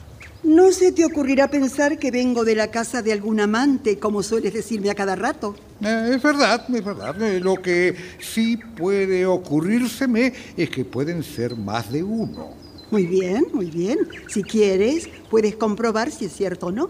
¿No 0.44 0.70
se 0.70 0.92
te 0.92 1.04
ocurrirá 1.04 1.48
pensar 1.48 1.98
que 1.98 2.10
vengo 2.10 2.44
de 2.44 2.54
la 2.54 2.70
casa 2.70 3.02
de 3.02 3.12
algún 3.12 3.40
amante, 3.40 3.98
como 3.98 4.22
sueles 4.22 4.54
decirme 4.54 4.88
a 4.90 4.94
cada 4.94 5.16
rato? 5.16 5.56
Eh, 5.80 6.12
es 6.14 6.22
verdad, 6.22 6.64
es 6.72 6.84
verdad. 6.84 7.20
Eh, 7.22 7.40
lo 7.40 7.56
que 7.56 7.96
sí 8.20 8.56
puede 8.56 9.26
ocurrírseme 9.26 10.32
es 10.56 10.70
que 10.70 10.84
pueden 10.84 11.22
ser 11.24 11.56
más 11.56 11.90
de 11.90 12.02
uno. 12.02 12.57
Muy 12.90 13.06
bien, 13.06 13.46
muy 13.52 13.70
bien. 13.70 13.98
Si 14.28 14.42
quieres, 14.42 15.08
puedes 15.30 15.56
comprobar 15.56 16.10
si 16.10 16.26
es 16.26 16.32
cierto 16.32 16.66
o 16.66 16.72
no. 16.72 16.88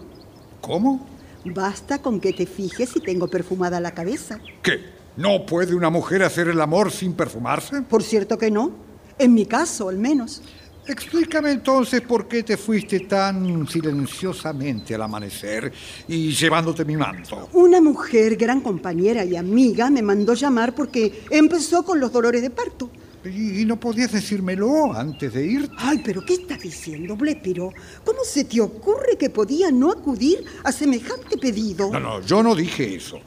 ¿Cómo? 0.61 1.07
Basta 1.45 2.01
con 2.01 2.19
que 2.19 2.33
te 2.33 2.45
fijes 2.45 2.89
si 2.89 2.99
tengo 2.99 3.27
perfumada 3.27 3.79
la 3.79 3.93
cabeza. 3.93 4.39
¿Qué? 4.61 4.79
¿No 5.17 5.45
puede 5.45 5.75
una 5.75 5.89
mujer 5.89 6.23
hacer 6.23 6.47
el 6.47 6.61
amor 6.61 6.91
sin 6.91 7.13
perfumarse? 7.13 7.81
Por 7.81 8.03
cierto 8.03 8.37
que 8.37 8.49
no. 8.49 8.71
En 9.17 9.33
mi 9.33 9.45
caso, 9.45 9.89
al 9.89 9.97
menos. 9.97 10.41
Explícame 10.87 11.51
entonces 11.51 12.01
por 12.01 12.27
qué 12.27 12.41
te 12.41 12.57
fuiste 12.57 13.01
tan 13.01 13.67
silenciosamente 13.67 14.95
al 14.95 15.03
amanecer 15.03 15.71
y 16.07 16.31
llevándote 16.31 16.83
mi 16.83 16.97
manto. 16.97 17.49
Una 17.53 17.79
mujer, 17.79 18.35
gran 18.37 18.61
compañera 18.61 19.23
y 19.23 19.35
amiga, 19.35 19.89
me 19.89 20.01
mandó 20.01 20.33
llamar 20.33 20.73
porque 20.73 21.25
empezó 21.29 21.83
con 21.83 21.99
los 21.99 22.11
dolores 22.11 22.41
de 22.41 22.49
parto. 22.49 22.89
¿Y 23.25 23.65
no 23.65 23.77
podías 23.77 24.13
decírmelo 24.13 24.93
antes 24.93 25.33
de 25.33 25.45
ir? 25.45 25.69
Ay, 25.77 26.01
pero 26.03 26.23
¿qué 26.25 26.35
estás 26.35 26.59
diciendo, 26.59 27.17
Blépiro? 27.17 27.73
¿Cómo 28.05 28.19
se 28.23 28.45
te 28.45 28.61
ocurre 28.61 29.17
que 29.17 29.29
podía 29.29 29.71
no 29.71 29.91
acudir 29.91 30.45
a 30.63 30.71
semejante 30.71 31.37
pedido? 31.37 31.91
No, 31.91 31.99
no, 31.99 32.21
yo 32.21 32.41
no 32.41 32.55
dije 32.55 32.95
eso. 32.95 33.19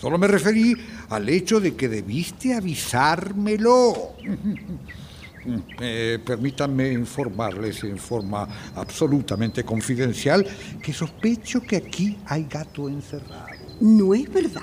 Solo 0.00 0.18
me 0.18 0.28
referí 0.28 0.74
al 1.08 1.28
hecho 1.28 1.60
de 1.60 1.74
que 1.74 1.88
debiste 1.88 2.54
avisármelo. 2.54 4.12
Eh, 5.80 6.18
permítanme 6.24 6.92
informarles 6.92 7.82
en 7.84 7.96
forma 7.96 8.46
absolutamente 8.74 9.64
confidencial 9.64 10.46
que 10.82 10.92
sospecho 10.92 11.62
que 11.62 11.76
aquí 11.76 12.18
hay 12.26 12.44
gato 12.44 12.90
encerrado. 12.90 13.46
No 13.80 14.12
es 14.12 14.30
verdad. 14.30 14.60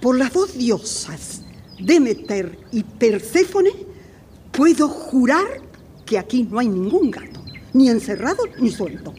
Por 0.00 0.16
las 0.16 0.32
dos 0.32 0.56
diosas, 0.56 1.42
Demeter 1.78 2.58
y 2.72 2.82
Perséfone, 2.82 3.70
puedo 4.52 4.88
jurar 4.88 5.60
que 6.04 6.18
aquí 6.18 6.44
no 6.50 6.58
hay 6.58 6.68
ningún 6.68 7.10
gato, 7.10 7.42
ni 7.72 7.88
encerrado 7.88 8.44
ni 8.58 8.70
suelto. 8.70 9.14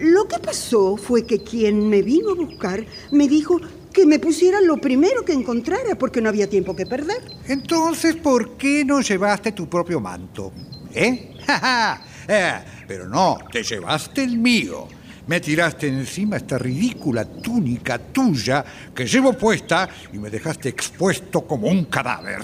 Lo 0.00 0.28
que 0.28 0.38
pasó 0.38 0.96
fue 0.96 1.24
que 1.24 1.42
quien 1.42 1.88
me 1.88 2.02
vino 2.02 2.30
a 2.30 2.34
buscar 2.34 2.84
me 3.10 3.28
dijo 3.28 3.60
que 3.92 4.04
me 4.04 4.18
pusiera 4.18 4.60
lo 4.60 4.76
primero 4.76 5.24
que 5.24 5.32
encontrara 5.32 5.96
porque 5.98 6.20
no 6.20 6.28
había 6.28 6.48
tiempo 6.48 6.76
que 6.76 6.84
perder. 6.84 7.22
Entonces, 7.48 8.14
¿por 8.16 8.56
qué 8.58 8.84
no 8.84 9.00
llevaste 9.00 9.52
tu 9.52 9.68
propio 9.68 10.00
manto? 10.00 10.52
¿Eh? 10.94 11.34
eh 12.28 12.60
pero 12.86 13.08
no, 13.08 13.38
te 13.50 13.62
llevaste 13.62 14.22
el 14.22 14.38
mío. 14.38 14.86
Me 15.26 15.40
tiraste 15.40 15.88
encima 15.88 16.36
esta 16.36 16.56
ridícula 16.56 17.24
túnica 17.24 17.98
tuya 17.98 18.64
que 18.94 19.06
llevo 19.06 19.32
puesta 19.32 19.88
y 20.12 20.18
me 20.18 20.30
dejaste 20.30 20.68
expuesto 20.68 21.40
como 21.42 21.66
un 21.66 21.86
cadáver. 21.86 22.42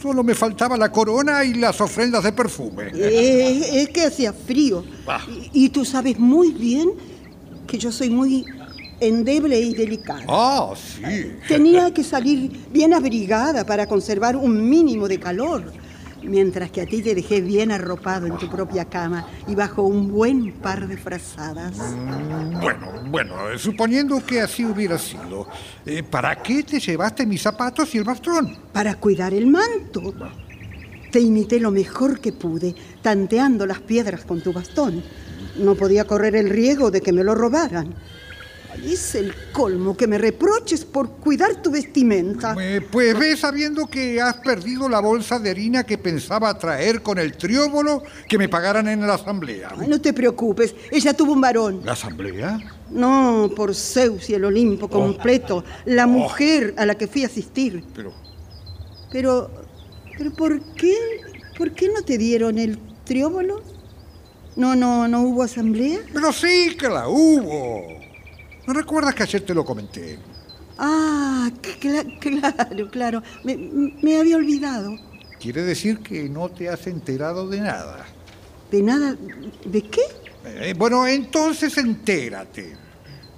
Solo 0.00 0.24
me 0.24 0.34
faltaba 0.34 0.78
la 0.78 0.90
corona 0.90 1.44
y 1.44 1.54
las 1.54 1.78
ofrendas 1.80 2.24
de 2.24 2.32
perfume. 2.32 2.90
Eh, 2.94 3.82
es 3.82 3.88
que 3.90 4.06
hacía 4.06 4.32
frío. 4.32 4.82
Ah. 5.06 5.20
Y, 5.52 5.66
y 5.66 5.68
tú 5.68 5.84
sabes 5.84 6.18
muy 6.18 6.52
bien 6.52 6.90
que 7.66 7.78
yo 7.78 7.92
soy 7.92 8.08
muy 8.08 8.46
endeble 9.00 9.58
y 9.60 9.74
delicada. 9.74 10.24
Ah, 10.28 10.72
sí. 10.76 11.32
Tenía 11.48 11.92
que 11.92 12.04
salir 12.04 12.50
bien 12.72 12.94
abrigada 12.94 13.64
para 13.64 13.86
conservar 13.86 14.36
un 14.36 14.68
mínimo 14.68 15.08
de 15.08 15.18
calor. 15.18 15.72
Mientras 16.22 16.70
que 16.70 16.82
a 16.82 16.86
ti 16.86 17.02
te 17.02 17.14
dejé 17.14 17.40
bien 17.40 17.72
arropado 17.72 18.26
en 18.26 18.36
tu 18.36 18.48
propia 18.48 18.84
cama 18.84 19.26
y 19.48 19.54
bajo 19.54 19.82
un 19.82 20.10
buen 20.10 20.52
par 20.52 20.86
de 20.86 20.96
frazadas. 20.96 21.76
Bueno, 22.60 22.92
bueno, 23.06 23.34
suponiendo 23.56 24.24
que 24.24 24.40
así 24.40 24.64
hubiera 24.64 24.98
sido, 24.98 25.48
eh, 25.86 26.02
¿para 26.02 26.42
qué 26.42 26.62
te 26.62 26.78
llevaste 26.78 27.26
mis 27.26 27.42
zapatos 27.42 27.94
y 27.94 27.98
el 27.98 28.04
bastón? 28.04 28.56
Para 28.72 28.94
cuidar 28.96 29.34
el 29.34 29.46
manto. 29.46 30.14
Te 31.10 31.20
imité 31.20 31.58
lo 31.58 31.70
mejor 31.70 32.20
que 32.20 32.32
pude, 32.32 32.74
tanteando 33.02 33.66
las 33.66 33.80
piedras 33.80 34.24
con 34.24 34.40
tu 34.40 34.52
bastón. 34.52 35.02
No 35.56 35.74
podía 35.74 36.04
correr 36.04 36.36
el 36.36 36.50
riesgo 36.50 36.90
de 36.90 37.00
que 37.00 37.12
me 37.12 37.24
lo 37.24 37.34
robaran. 37.34 37.94
Es 38.84 39.14
el 39.14 39.34
colmo 39.52 39.96
que 39.96 40.06
me 40.06 40.18
reproches 40.18 40.84
por 40.84 41.10
cuidar 41.16 41.60
tu 41.62 41.70
vestimenta. 41.70 42.54
Eh, 42.60 42.80
pues 42.80 43.18
ve 43.18 43.36
sabiendo 43.36 43.86
que 43.86 44.20
has 44.20 44.36
perdido 44.38 44.88
la 44.88 45.00
bolsa 45.00 45.38
de 45.38 45.50
harina 45.50 45.84
que 45.84 45.98
pensaba 45.98 46.56
traer 46.58 47.02
con 47.02 47.18
el 47.18 47.36
trióbolo 47.36 48.02
que 48.28 48.38
me 48.38 48.48
pagaran 48.48 48.88
en 48.88 49.06
la 49.06 49.14
asamblea. 49.14 49.70
Ay, 49.78 49.88
no 49.88 50.00
te 50.00 50.12
preocupes, 50.12 50.74
ella 50.90 51.12
tuvo 51.14 51.32
un 51.32 51.40
varón. 51.40 51.80
¿La 51.84 51.92
asamblea? 51.92 52.58
No, 52.90 53.50
por 53.54 53.74
Zeus 53.74 54.30
y 54.30 54.34
el 54.34 54.44
Olimpo 54.44 54.88
completo. 54.88 55.64
La 55.84 56.06
mujer 56.06 56.74
a 56.76 56.86
la 56.86 56.96
que 56.96 57.06
fui 57.06 57.22
a 57.24 57.26
asistir. 57.26 57.84
Pero, 57.94 58.12
Pero, 59.12 59.50
pero 60.16 60.32
¿por 60.32 60.60
qué? 60.74 60.94
¿Por 61.58 61.72
qué 61.72 61.88
no 61.94 62.02
te 62.02 62.16
dieron 62.16 62.58
el 62.58 62.78
trióbolo? 63.04 63.62
No, 64.56 64.74
no, 64.74 65.06
no 65.06 65.22
hubo 65.22 65.42
asamblea. 65.42 66.00
pero 66.12 66.32
sí 66.32 66.76
que 66.78 66.88
la 66.88 67.08
hubo. 67.08 67.99
¿No 68.66 68.72
recuerdas 68.72 69.14
que 69.14 69.22
ayer 69.24 69.42
te 69.42 69.54
lo 69.54 69.64
comenté? 69.64 70.18
Ah, 70.78 71.50
cla- 71.80 72.18
claro, 72.18 72.90
claro. 72.90 73.22
Me, 73.44 73.56
me 73.56 74.18
había 74.18 74.36
olvidado. 74.36 74.96
Quiere 75.38 75.62
decir 75.62 75.98
que 76.00 76.28
no 76.28 76.48
te 76.50 76.68
has 76.68 76.86
enterado 76.86 77.48
de 77.48 77.60
nada. 77.60 78.04
¿De 78.70 78.82
nada? 78.82 79.16
¿De 79.64 79.82
qué? 79.82 80.00
Eh, 80.44 80.74
bueno, 80.76 81.06
entonces 81.06 81.76
entérate. 81.78 82.76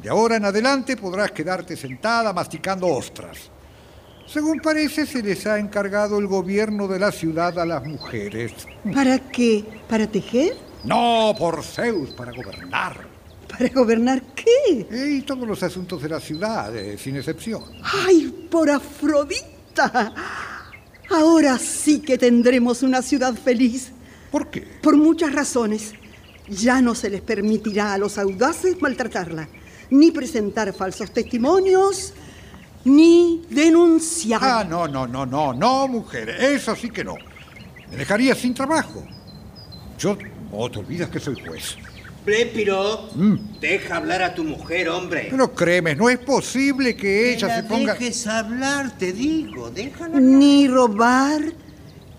De 0.03 0.09
ahora 0.09 0.37
en 0.37 0.45
adelante 0.45 0.97
podrás 0.97 1.31
quedarte 1.31 1.77
sentada 1.77 2.33
masticando 2.33 2.89
ostras. 2.89 3.39
Según 4.27 4.61
parece, 4.61 5.07
se 5.07 5.23
les 5.23 5.47
ha 5.47 5.59
encargado 5.59 6.19
el 6.19 6.27
gobierno 6.27 6.89
de 6.89 6.99
la 6.99 7.13
ciudad 7.13 7.59
a 7.59 7.67
las 7.67 7.85
mujeres. 7.85 8.53
¿Para 8.95 9.19
qué? 9.19 9.65
¿Para 9.89 10.07
tejer? 10.07 10.57
No, 10.85 11.35
por 11.39 11.63
Zeus, 11.63 12.11
para 12.11 12.33
gobernar. 12.33 13.12
¿Para 13.53 13.69
gobernar 13.69 14.23
qué? 14.35 14.87
Y 14.91 15.23
todos 15.23 15.47
los 15.47 15.63
asuntos 15.63 16.03
de 16.03 16.09
la 16.09 16.21
ciudad, 16.21 16.75
eh, 16.75 16.97
sin 16.97 17.17
excepción. 17.17 17.63
¡Ay, 17.83 18.49
por 18.51 18.71
Afrodita! 18.71 20.15
Ahora 21.11 21.59
sí 21.59 22.01
que 22.01 22.17
tendremos 22.17 22.83
una 22.83 23.03
ciudad 23.03 23.35
feliz. 23.35 23.93
¿Por 24.31 24.51
qué? 24.51 24.63
Por 24.83 24.97
muchas 24.97 25.35
razones. 25.35 25.93
Ya 26.49 26.81
no 26.81 26.95
se 26.95 27.11
les 27.11 27.21
permitirá 27.21 27.93
a 27.93 27.99
los 27.99 28.19
audaces 28.19 28.81
maltratarla, 28.81 29.49
ni 29.91 30.11
presentar 30.11 30.73
falsos 30.73 31.13
testimonios, 31.13 32.15
ni 32.85 33.45
denunciar. 33.51 34.41
Ah, 34.43 34.65
no, 34.65 34.89
no, 34.89 35.07
no, 35.07 35.27
no, 35.27 35.53
no, 35.53 35.89
mujer. 35.89 36.31
Eso 36.31 36.75
sí 36.75 36.91
que 36.91 37.05
no. 37.05 37.15
Me 37.91 37.97
dejaría 37.99 38.35
sin 38.35 38.55
trabajo. 38.55 39.05
Yo... 39.99 40.17
Oh, 40.55 40.71
te 40.71 40.81
olvidas 40.81 41.09
que 41.09 41.19
soy 41.19 41.35
juez. 41.47 41.77
Blépiro, 42.25 43.09
deja 43.61 43.97
hablar 43.97 44.23
a 44.23 44.35
tu 44.35 44.45
mujer, 44.45 44.89
hombre. 44.89 45.27
Pero 45.31 45.53
créeme, 45.55 45.97
no 45.97 46.09
es 46.09 46.19
posible 46.19 46.95
que 46.95 47.35
ella 47.35 47.49
la 47.49 47.57
se 47.57 47.63
ponga... 47.65 47.95
dejes 47.95 48.27
hablar, 48.29 48.97
te 48.97 49.13
digo, 49.13 49.71
déjala. 49.71 50.21
Ni 50.21 50.69
robar, 50.69 51.43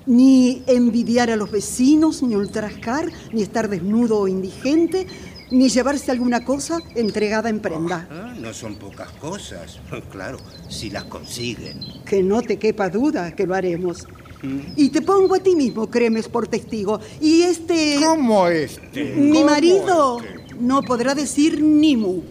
ni 0.06 0.62
envidiar 0.68 1.30
a 1.30 1.38
los 1.38 1.50
vecinos, 1.50 2.22
ni 2.22 2.36
ultrajar, 2.36 3.10
ni 3.32 3.44
estar 3.44 3.70
desnudo 3.70 4.20
o 4.20 4.28
indigente, 4.28 5.08
ni 5.52 5.70
llevarse 5.70 6.12
alguna 6.12 6.44
cosa 6.44 6.80
entregada 6.96 7.48
en 7.50 7.62
prenda. 7.62 8.08
Ah, 8.12 8.34
no 8.38 8.54
son 8.54 8.76
pocas 8.76 9.10
cosas. 9.12 9.80
Claro, 10.12 10.38
si 10.70 10.90
las 10.90 11.06
consiguen. 11.06 11.80
Que 12.06 12.22
no 12.22 12.42
te 12.42 12.58
quepa 12.58 12.90
duda 12.90 13.34
que 13.36 13.48
lo 13.48 13.56
haremos. 13.56 14.06
Y 14.76 14.90
te 14.90 15.02
pongo 15.02 15.36
a 15.36 15.40
ti 15.40 15.56
mismo, 15.56 15.90
Cremes, 15.90 16.28
por 16.28 16.48
testigo. 16.48 17.00
Y 17.22 17.44
este... 17.44 17.98
¿Cómo 18.04 18.48
este? 18.48 19.16
Mi 19.16 19.40
¿Cómo 19.40 19.46
marido 19.46 20.22
no 20.60 20.82
podrá 20.82 21.16
decir 21.16 21.62
ni 21.62 21.96
mu. 21.96 22.22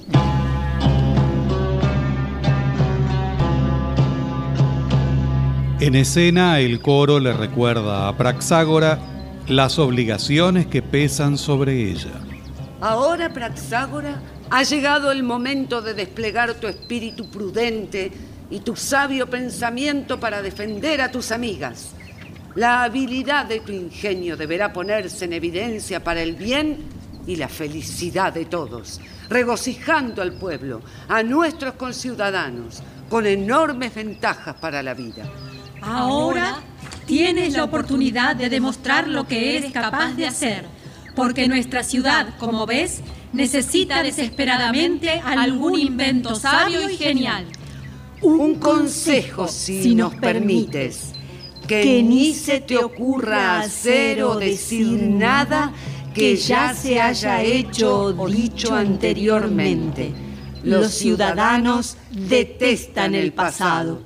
En 5.80 5.94
escena, 5.96 6.60
el 6.60 6.80
coro 6.80 7.18
le 7.18 7.32
recuerda 7.32 8.08
a 8.08 8.16
Praxágora 8.16 9.00
las 9.48 9.78
obligaciones 9.78 10.66
que 10.66 10.82
pesan 10.82 11.36
sobre 11.36 11.90
ella. 11.90 12.12
Ahora, 12.80 13.32
Praxágora, 13.32 14.22
ha 14.50 14.62
llegado 14.62 15.10
el 15.10 15.22
momento 15.22 15.82
de 15.82 15.94
desplegar 15.94 16.54
tu 16.54 16.68
espíritu 16.68 17.30
prudente 17.30 18.12
y 18.50 18.60
tu 18.60 18.76
sabio 18.76 19.28
pensamiento 19.28 20.20
para 20.20 20.42
defender 20.42 21.00
a 21.00 21.10
tus 21.10 21.32
amigas. 21.32 21.94
La 22.54 22.82
habilidad 22.82 23.46
de 23.46 23.60
tu 23.60 23.72
ingenio 23.72 24.36
deberá 24.36 24.72
ponerse 24.72 25.24
en 25.24 25.32
evidencia 25.32 26.04
para 26.04 26.22
el 26.22 26.34
bien 26.34 26.78
y 27.26 27.36
la 27.36 27.48
felicidad 27.48 28.32
de 28.32 28.44
todos, 28.44 29.00
regocijando 29.30 30.20
al 30.20 30.32
pueblo, 30.34 30.82
a 31.08 31.22
nuestros 31.22 31.74
conciudadanos, 31.74 32.82
con 33.08 33.26
enormes 33.26 33.94
ventajas 33.94 34.56
para 34.56 34.82
la 34.82 34.92
vida. 34.92 35.24
Ahora 35.80 36.58
tienes 37.06 37.54
la 37.54 37.64
oportunidad 37.64 38.36
de 38.36 38.48
demostrar 38.48 39.08
lo 39.08 39.26
que 39.26 39.56
eres 39.56 39.72
capaz 39.72 40.12
de 40.12 40.26
hacer, 40.26 40.66
porque 41.14 41.48
nuestra 41.48 41.82
ciudad, 41.82 42.36
como 42.38 42.66
ves, 42.66 43.00
necesita 43.32 44.02
desesperadamente 44.02 45.20
algún 45.24 45.78
invento 45.78 46.34
sabio 46.34 46.88
y 46.88 46.96
genial. 46.96 47.46
Un 48.20 48.56
consejo, 48.56 49.48
si, 49.48 49.94
nos 49.94 50.14
permites. 50.14 51.12
Que, 51.66 52.02
ni 52.02 52.34
se 52.34 52.60
te 52.60 52.76
ocurra 52.76 53.60
hacer 53.60 54.22
o 54.24 54.36
decir 54.36 54.86
nada 55.02 55.72
que 56.12 56.36
ya 56.36 56.74
se 56.74 57.00
haya 57.00 57.42
hecho 57.42 58.14
o 58.16 58.28
dicho 58.28 58.74
anteriormente. 58.74 60.12
Los 60.62 60.92
ciudadanos 60.92 61.96
detestan 62.10 63.14
el 63.14 63.32
pasado. 63.32 64.02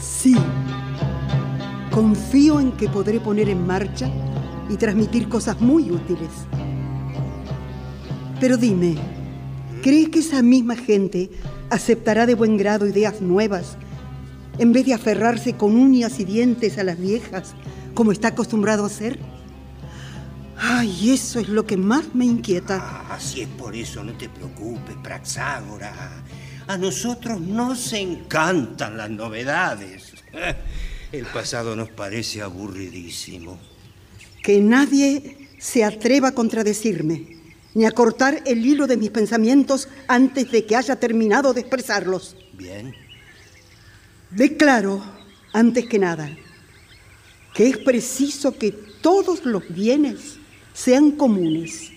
Sí. 0.00 0.34
Confío 1.90 2.60
en 2.60 2.72
que 2.72 2.88
podré 2.88 3.20
poner 3.20 3.48
en 3.48 3.66
marcha 3.66 4.10
y 4.68 4.76
transmitir 4.76 5.28
cosas 5.28 5.60
muy 5.60 5.90
útiles. 5.90 6.30
Pero 8.40 8.56
dime, 8.56 8.96
¿crees 9.82 10.08
que 10.08 10.20
esa 10.20 10.42
misma 10.42 10.76
gente 10.76 11.30
aceptará 11.70 12.26
de 12.26 12.34
buen 12.34 12.56
grado 12.56 12.86
ideas 12.86 13.20
nuevas 13.20 13.76
en 14.58 14.72
vez 14.72 14.86
de 14.86 14.94
aferrarse 14.94 15.54
con 15.54 15.76
uñas 15.76 16.20
y 16.20 16.24
dientes 16.24 16.78
a 16.78 16.84
las 16.84 16.98
viejas 16.98 17.54
como 17.94 18.12
está 18.12 18.28
acostumbrado 18.28 18.84
a 18.84 18.86
hacer? 18.86 19.18
Ay, 20.56 21.10
eso 21.10 21.38
es 21.38 21.48
lo 21.48 21.64
que 21.66 21.76
más 21.76 22.14
me 22.14 22.24
inquieta. 22.24 23.06
Ah, 23.08 23.18
si 23.20 23.42
es 23.42 23.48
por 23.48 23.74
eso, 23.76 24.02
no 24.02 24.12
te 24.12 24.28
preocupes, 24.28 24.96
Praxágora. 25.02 26.22
A 26.66 26.76
nosotros 26.76 27.40
nos 27.40 27.92
encantan 27.92 28.96
las 28.96 29.08
novedades. 29.08 30.14
El 31.12 31.24
pasado 31.26 31.74
nos 31.74 31.88
parece 31.88 32.42
aburridísimo. 32.42 33.58
Que 34.48 34.62
nadie 34.62 35.36
se 35.58 35.84
atreva 35.84 36.28
a 36.28 36.32
contradecirme, 36.32 37.36
ni 37.74 37.84
a 37.84 37.90
cortar 37.90 38.42
el 38.46 38.64
hilo 38.64 38.86
de 38.86 38.96
mis 38.96 39.10
pensamientos 39.10 39.88
antes 40.06 40.50
de 40.50 40.64
que 40.64 40.74
haya 40.74 40.96
terminado 40.96 41.52
de 41.52 41.60
expresarlos. 41.60 42.34
Bien. 42.54 42.94
Declaro, 44.30 45.04
antes 45.52 45.86
que 45.86 45.98
nada, 45.98 46.34
que 47.52 47.68
es 47.68 47.76
preciso 47.76 48.56
que 48.56 48.72
todos 48.72 49.44
los 49.44 49.68
bienes 49.68 50.38
sean 50.72 51.10
comunes, 51.10 51.90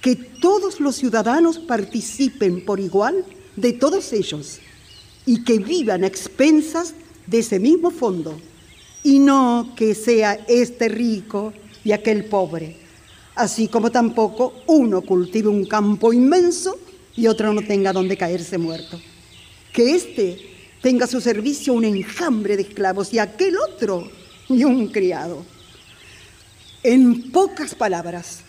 que 0.00 0.14
todos 0.14 0.78
los 0.78 0.94
ciudadanos 0.94 1.58
participen 1.58 2.64
por 2.64 2.78
igual 2.78 3.24
de 3.56 3.72
todos 3.72 4.12
ellos 4.12 4.60
y 5.26 5.42
que 5.42 5.58
vivan 5.58 6.04
a 6.04 6.06
expensas 6.06 6.94
de 7.26 7.40
ese 7.40 7.58
mismo 7.58 7.90
fondo, 7.90 8.40
y 9.06 9.20
no 9.20 9.72
que 9.76 9.94
sea 9.94 10.36
este 10.48 10.88
rico 10.88 11.52
y 11.84 11.92
aquel 11.92 12.24
pobre, 12.24 12.76
así 13.36 13.68
como 13.68 13.92
tampoco 13.92 14.52
uno 14.66 15.00
cultive 15.02 15.48
un 15.48 15.64
campo 15.64 16.12
inmenso 16.12 16.76
y 17.14 17.28
otro 17.28 17.52
no 17.52 17.62
tenga 17.62 17.92
donde 17.92 18.16
caerse 18.16 18.58
muerto. 18.58 19.00
Que 19.72 19.94
éste 19.94 20.38
tenga 20.82 21.04
a 21.04 21.08
su 21.08 21.20
servicio 21.20 21.72
un 21.72 21.84
enjambre 21.84 22.56
de 22.56 22.62
esclavos 22.62 23.14
y 23.14 23.20
aquel 23.20 23.56
otro 23.58 24.10
y 24.48 24.64
un 24.64 24.88
criado. 24.88 25.44
En 26.82 27.30
pocas 27.30 27.76
palabras, 27.76 28.40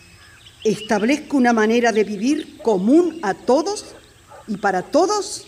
establezco 0.64 1.36
una 1.36 1.52
manera 1.52 1.92
de 1.92 2.02
vivir 2.02 2.58
común 2.64 3.20
a 3.22 3.32
todos 3.32 3.94
y 4.48 4.56
para 4.56 4.82
todos 4.82 5.46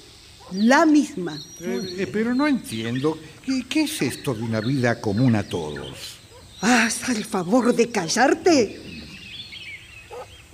la 0.52 0.86
misma. 0.86 1.40
Eh, 1.60 1.96
eh, 1.98 2.06
pero 2.06 2.34
no 2.34 2.46
entiendo. 2.46 3.18
¿Qué, 3.44 3.64
¿Qué 3.68 3.82
es 3.82 4.02
esto 4.02 4.34
de 4.34 4.42
una 4.42 4.60
vida 4.60 5.00
común 5.00 5.36
a 5.36 5.42
todos? 5.42 6.16
¿Haz 6.60 7.08
el 7.08 7.24
favor 7.24 7.74
de 7.74 7.88
callarte? 7.90 8.80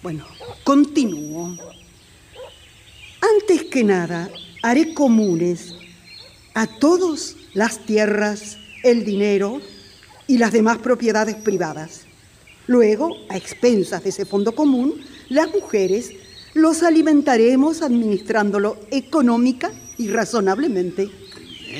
Bueno, 0.03 0.25
continúo. 0.63 1.57
Antes 3.21 3.65
que 3.65 3.83
nada, 3.83 4.31
haré 4.63 4.95
comunes 4.95 5.75
a 6.55 6.67
todos 6.67 7.37
las 7.55 7.85
tierras, 7.85 8.59
el 8.85 9.05
dinero 9.05 9.61
y 10.27 10.39
las 10.39 10.53
demás 10.53 10.79
propiedades 10.79 11.35
privadas. 11.37 12.03
Luego, 12.67 13.17
a 13.29 13.37
expensas 13.37 14.03
de 14.03 14.11
ese 14.11 14.25
fondo 14.25 14.55
común, 14.55 14.95
las 15.29 15.53
mujeres 15.53 16.13
los 16.55 16.83
alimentaremos 16.83 17.83
administrándolo 17.83 18.79
económica 18.91 19.71
y 19.99 20.09
razonablemente. 20.09 21.09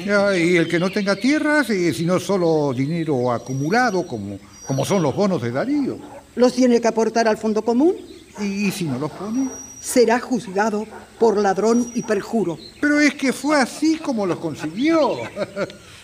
Y 0.05 0.57
el 0.57 0.69
que 0.69 0.79
no 0.79 0.91
tenga 0.91 1.17
tierras, 1.17 1.71
eh, 1.71 1.93
sino 1.95 2.21
solo 2.21 2.73
dinero 2.75 3.33
acumulado, 3.33 4.07
como, 4.07 4.39
como 4.67 4.85
son 4.85 5.03
los 5.03 5.15
bonos 5.15 5.41
de 5.41 5.51
Darío. 5.51 5.99
¿Los 6.35 6.53
tiene 6.53 6.81
que 6.81 6.89
aportar 6.89 7.27
al 7.29 7.39
fondo 7.39 7.63
común? 7.63 7.95
¿Y, 8.41 8.67
y 8.67 8.71
si 8.71 8.85
no 8.85 8.99
los 8.99 9.11
pone? 9.13 9.49
Será 9.81 10.21
juzgado 10.21 10.87
por 11.19 11.39
ladrón 11.39 11.91
y 11.95 12.03
perjuro. 12.03 12.59
Pero 12.81 13.01
es 13.01 13.15
que 13.15 13.33
fue 13.33 13.57
así 13.57 13.97
como 13.97 14.27
los 14.27 14.39
consiguió. 14.39 15.17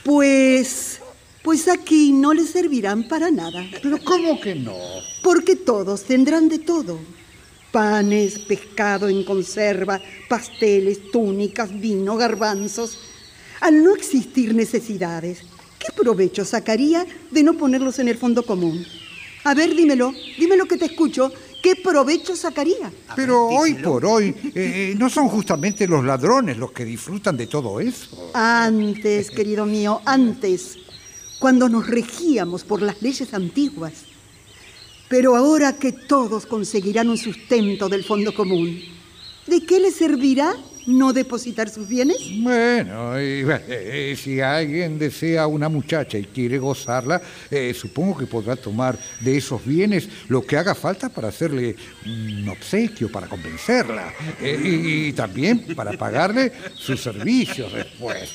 Pues, 0.04 0.98
pues 1.44 1.68
aquí 1.68 2.10
no 2.10 2.34
le 2.34 2.44
servirán 2.44 3.06
para 3.06 3.30
nada. 3.30 3.64
Pero 3.80 3.98
¿cómo 4.02 4.40
que 4.40 4.56
no? 4.56 4.74
Porque 5.22 5.54
todos 5.54 6.02
tendrán 6.02 6.48
de 6.48 6.58
todo. 6.58 6.98
Panes, 7.72 8.38
pescado 8.38 9.08
en 9.08 9.24
conserva, 9.24 10.00
pasteles, 10.28 11.10
túnicas, 11.10 11.80
vino, 11.80 12.16
garbanzos. 12.16 12.98
Al 13.60 13.82
no 13.82 13.94
existir 13.94 14.54
necesidades, 14.54 15.40
¿qué 15.78 15.86
provecho 15.96 16.44
sacaría 16.44 17.06
de 17.30 17.42
no 17.42 17.54
ponerlos 17.54 17.98
en 17.98 18.08
el 18.08 18.18
fondo 18.18 18.44
común? 18.44 18.84
A 19.44 19.54
ver, 19.54 19.74
dímelo, 19.74 20.12
dímelo 20.38 20.66
que 20.66 20.76
te 20.76 20.84
escucho. 20.84 21.32
¿Qué 21.62 21.76
provecho 21.76 22.34
sacaría? 22.34 22.92
Pero 23.14 23.46
hoy 23.46 23.74
por 23.74 24.04
hoy, 24.04 24.34
eh, 24.54 24.94
no 24.98 25.08
son 25.08 25.28
justamente 25.28 25.86
los 25.86 26.04
ladrones 26.04 26.58
los 26.58 26.72
que 26.72 26.84
disfrutan 26.84 27.36
de 27.36 27.46
todo 27.46 27.80
eso. 27.80 28.30
Antes, 28.34 29.30
querido 29.36 29.64
mío, 29.64 30.02
antes, 30.04 30.76
cuando 31.38 31.68
nos 31.68 31.86
regíamos 31.86 32.64
por 32.64 32.82
las 32.82 33.00
leyes 33.00 33.32
antiguas. 33.32 34.11
Pero 35.12 35.36
ahora 35.36 35.74
que 35.74 35.92
todos 35.92 36.46
conseguirán 36.46 37.10
un 37.10 37.18
sustento 37.18 37.86
del 37.86 38.02
fondo 38.02 38.32
común, 38.32 38.80
¿de 39.46 39.60
qué 39.66 39.78
les 39.78 39.96
servirá 39.96 40.56
no 40.86 41.12
depositar 41.12 41.68
sus 41.68 41.86
bienes? 41.86 42.16
Bueno, 42.40 43.20
y, 43.20 43.44
bueno, 43.44 43.62
eh, 43.68 44.16
si 44.18 44.40
alguien 44.40 44.98
desea 44.98 45.46
una 45.46 45.68
muchacha 45.68 46.16
y 46.16 46.24
quiere 46.24 46.58
gozarla, 46.58 47.20
eh, 47.50 47.74
supongo 47.74 48.16
que 48.16 48.26
podrá 48.26 48.56
tomar 48.56 48.98
de 49.20 49.36
esos 49.36 49.62
bienes 49.62 50.08
lo 50.28 50.46
que 50.46 50.56
haga 50.56 50.74
falta 50.74 51.10
para 51.10 51.28
hacerle 51.28 51.76
un 52.06 52.48
obsequio, 52.48 53.12
para 53.12 53.26
convencerla, 53.26 54.14
eh, 54.40 54.58
y, 54.64 55.08
y 55.08 55.12
también 55.12 55.74
para 55.76 55.92
pagarle 55.92 56.50
sus 56.74 57.02
servicios 57.02 57.70
después. 57.70 58.30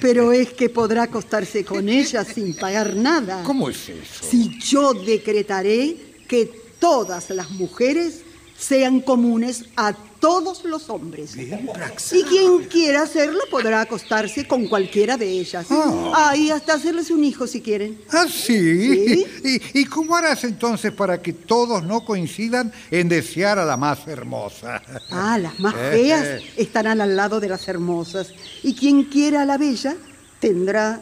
Pero 0.00 0.30
es 0.30 0.52
que 0.52 0.68
podrá 0.68 1.02
acostarse 1.02 1.64
con 1.64 1.88
ella 1.88 2.24
sin 2.24 2.54
pagar 2.54 2.94
nada. 2.94 3.42
¿Cómo 3.42 3.68
es 3.68 3.88
eso? 3.88 4.24
Si 4.30 4.60
yo 4.60 4.94
decretaré 4.94 6.09
que 6.30 6.46
todas 6.78 7.28
las 7.30 7.50
mujeres 7.50 8.20
sean 8.56 9.00
comunes 9.00 9.64
a 9.74 9.92
todos 10.20 10.64
los 10.64 10.88
hombres. 10.88 11.34
Y 11.36 12.22
quien 12.22 12.66
quiera 12.66 13.02
hacerlo 13.02 13.40
podrá 13.50 13.80
acostarse 13.80 14.46
con 14.46 14.68
cualquiera 14.68 15.16
de 15.16 15.28
ellas. 15.28 15.66
Ah, 15.70 16.36
y 16.36 16.50
hasta 16.50 16.74
hacerles 16.74 17.10
un 17.10 17.24
hijo 17.24 17.48
si 17.48 17.60
quieren. 17.60 18.00
¿Ah, 18.12 18.26
sí? 18.30 19.26
Sí. 19.42 19.60
¿Y, 19.74 19.80
y 19.80 19.84
cómo 19.86 20.14
harás 20.14 20.44
entonces 20.44 20.92
para 20.92 21.20
que 21.20 21.32
todos 21.32 21.82
no 21.82 22.04
coincidan 22.04 22.72
en 22.92 23.08
desear 23.08 23.58
a 23.58 23.64
la 23.64 23.76
más 23.76 24.06
hermosa? 24.06 24.80
Ah, 25.10 25.36
las 25.36 25.58
más 25.58 25.74
feas 25.74 26.42
estarán 26.56 27.00
al 27.00 27.16
lado 27.16 27.40
de 27.40 27.48
las 27.48 27.66
hermosas. 27.66 28.28
Y 28.62 28.76
quien 28.76 29.02
quiera 29.04 29.42
a 29.42 29.46
la 29.46 29.58
bella 29.58 29.96
tendrá 30.38 31.00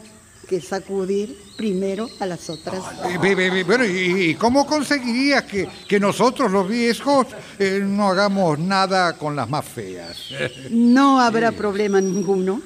que 0.49 0.59
sacudir 0.59 1.37
primero 1.55 2.09
a 2.19 2.25
las 2.25 2.49
otras. 2.49 2.81
Ve, 3.21 3.63
Bueno, 3.63 3.85
¿y 3.85 4.33
cómo 4.33 4.65
conseguirías 4.65 5.43
que, 5.43 5.69
que 5.87 5.99
nosotros 5.99 6.51
los 6.51 6.67
viejos 6.67 7.27
eh, 7.59 7.81
no 7.83 8.07
hagamos 8.09 8.57
nada 8.57 9.15
con 9.15 9.35
las 9.35 9.47
más 9.47 9.63
feas? 9.63 10.17
No 10.71 11.21
habrá 11.21 11.51
problema 11.51 12.01
ninguno. 12.01 12.63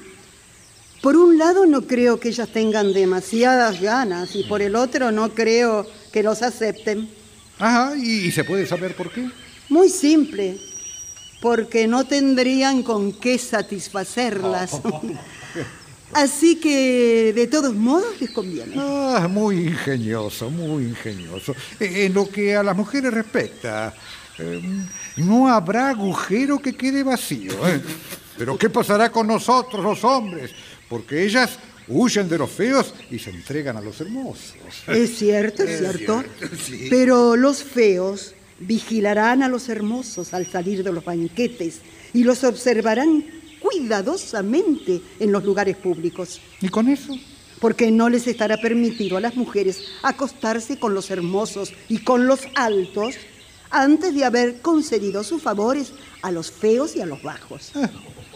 Por 1.02 1.14
un 1.18 1.36
lado, 1.36 1.66
no 1.66 1.82
creo 1.82 2.18
que 2.18 2.30
ellas 2.30 2.48
tengan 2.48 2.94
demasiadas 2.94 3.78
ganas 3.82 4.34
y 4.34 4.44
por 4.44 4.62
el 4.62 4.76
otro, 4.76 5.12
no 5.12 5.34
creo 5.34 5.86
que 6.10 6.22
los 6.22 6.40
acepten. 6.40 7.06
Ajá, 7.58 7.94
¿y, 7.98 8.28
y 8.28 8.32
se 8.32 8.44
puede 8.44 8.66
saber 8.66 8.96
por 8.96 9.12
qué? 9.12 9.28
Muy 9.68 9.90
simple, 9.90 10.58
porque 11.42 11.86
no 11.86 12.04
tendrían 12.06 12.82
con 12.82 13.12
qué 13.12 13.36
satisfacerlas. 13.36 14.80
Así 16.14 16.56
que, 16.56 17.32
de 17.34 17.46
todos 17.46 17.74
modos, 17.74 18.20
les 18.20 18.30
conviene. 18.30 18.74
Ah, 18.78 19.26
muy 19.30 19.56
ingenioso, 19.56 20.48
muy 20.50 20.84
ingenioso. 20.84 21.54
Eh, 21.80 22.06
En 22.06 22.14
lo 22.14 22.28
que 22.28 22.54
a 22.54 22.62
las 22.62 22.76
mujeres 22.76 23.12
respecta, 23.12 23.92
eh, 24.38 24.62
no 25.16 25.48
habrá 25.48 25.90
agujero 25.90 26.58
que 26.58 26.74
quede 26.74 27.02
vacío. 27.02 27.52
¿eh? 27.68 27.80
Pero 28.38 28.56
¿qué 28.56 28.70
pasará 28.70 29.10
con 29.10 29.26
nosotros 29.26 29.82
los 29.84 30.02
hombres? 30.04 30.50
Porque 30.88 31.24
ellas 31.24 31.58
huyen 31.88 32.28
de 32.28 32.38
los 32.38 32.50
feos 32.50 32.94
y 33.10 33.18
se 33.18 33.30
entregan 33.30 33.76
a 33.76 33.80
los 33.80 34.00
hermosos. 34.00 34.54
Es 34.88 35.18
cierto, 35.18 35.62
es 35.64 35.78
cierto. 35.96 36.24
Pero 36.90 37.36
los 37.36 37.62
feos 37.62 38.34
vigilarán 38.60 39.42
a 39.42 39.48
los 39.48 39.68
hermosos 39.68 40.32
al 40.32 40.46
salir 40.46 40.82
de 40.84 40.92
los 40.92 41.04
banquetes 41.04 41.80
y 42.12 42.22
los 42.24 42.44
observarán 42.44 43.24
cuidadosamente 43.64 45.00
en 45.18 45.32
los 45.32 45.42
lugares 45.42 45.76
públicos. 45.76 46.38
¿Y 46.60 46.68
con 46.68 46.88
eso? 46.88 47.16
Porque 47.60 47.90
no 47.90 48.10
les 48.10 48.26
estará 48.26 48.58
permitido 48.58 49.16
a 49.16 49.22
las 49.22 49.36
mujeres 49.36 49.84
acostarse 50.02 50.78
con 50.78 50.92
los 50.92 51.10
hermosos 51.10 51.72
y 51.88 51.98
con 52.00 52.26
los 52.26 52.40
altos 52.56 53.14
antes 53.70 54.14
de 54.14 54.24
haber 54.24 54.60
concedido 54.60 55.24
sus 55.24 55.42
favores 55.42 55.94
a 56.20 56.30
los 56.30 56.50
feos 56.50 56.94
y 56.94 57.00
a 57.00 57.06
los 57.06 57.22
bajos. 57.22 57.72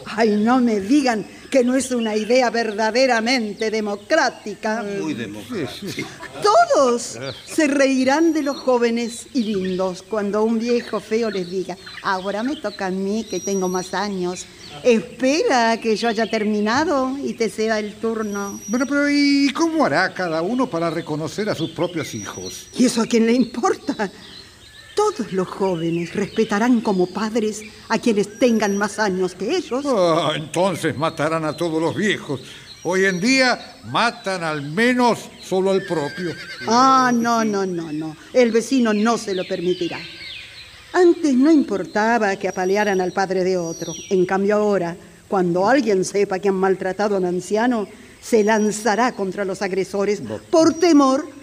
Ay, 0.05 0.31
no 0.31 0.59
me 0.59 0.79
digan 0.79 1.25
que 1.49 1.63
no 1.63 1.75
es 1.75 1.91
una 1.91 2.15
idea 2.15 2.49
verdaderamente 2.49 3.71
democrática. 3.71 4.83
Muy 5.01 5.13
democrático. 5.13 6.07
Todos 6.43 7.17
se 7.45 7.67
reirán 7.67 8.33
de 8.33 8.43
los 8.43 8.57
jóvenes 8.57 9.27
y 9.33 9.43
lindos 9.43 10.03
cuando 10.03 10.43
un 10.43 10.59
viejo 10.59 10.99
feo 10.99 11.29
les 11.29 11.49
diga, 11.49 11.77
ahora 12.03 12.43
me 12.43 12.55
toca 12.55 12.87
a 12.87 12.91
mí 12.91 13.25
que 13.29 13.39
tengo 13.39 13.67
más 13.67 13.93
años. 13.93 14.45
Espera 14.83 15.71
a 15.71 15.77
que 15.77 15.95
yo 15.95 16.07
haya 16.07 16.29
terminado 16.29 17.17
y 17.23 17.33
te 17.33 17.49
sea 17.49 17.79
el 17.79 17.95
turno. 17.95 18.59
Bueno, 18.67 18.85
pero 18.87 19.09
¿y 19.09 19.51
cómo 19.53 19.85
hará 19.85 20.13
cada 20.13 20.41
uno 20.41 20.69
para 20.69 20.89
reconocer 20.89 21.49
a 21.49 21.55
sus 21.55 21.71
propios 21.71 22.13
hijos? 22.13 22.67
¿Y 22.77 22.85
eso 22.85 23.01
a 23.01 23.05
quién 23.05 23.25
le 23.25 23.33
importa? 23.33 24.11
Todos 24.99 25.31
los 25.31 25.47
jóvenes 25.47 26.13
respetarán 26.13 26.81
como 26.81 27.07
padres 27.07 27.61
a 27.87 27.97
quienes 27.97 28.37
tengan 28.37 28.75
más 28.75 28.99
años 28.99 29.33
que 29.33 29.55
ellos. 29.55 29.85
Ah, 29.87 30.33
entonces 30.35 30.97
matarán 30.97 31.45
a 31.45 31.55
todos 31.55 31.81
los 31.81 31.95
viejos. 31.95 32.41
Hoy 32.83 33.05
en 33.05 33.21
día 33.21 33.77
matan 33.85 34.43
al 34.43 34.61
menos 34.61 35.19
solo 35.41 35.71
al 35.71 35.83
propio. 35.83 36.33
Ah, 36.67 37.13
no, 37.15 37.45
no, 37.45 37.65
no, 37.65 37.93
no. 37.93 38.17
El 38.33 38.51
vecino 38.51 38.93
no 38.93 39.17
se 39.17 39.33
lo 39.33 39.47
permitirá. 39.47 39.99
Antes 40.91 41.33
no 41.33 41.49
importaba 41.49 42.35
que 42.35 42.49
apalearan 42.49 42.99
al 42.99 43.13
padre 43.13 43.45
de 43.45 43.57
otro. 43.57 43.93
En 44.09 44.25
cambio 44.25 44.57
ahora, 44.57 44.97
cuando 45.29 45.65
alguien 45.65 46.03
sepa 46.03 46.39
que 46.39 46.49
han 46.49 46.55
maltratado 46.55 47.15
a 47.15 47.19
un 47.19 47.25
anciano, 47.25 47.87
se 48.21 48.43
lanzará 48.43 49.13
contra 49.13 49.45
los 49.45 49.61
agresores 49.61 50.21
por 50.51 50.73
temor 50.73 51.38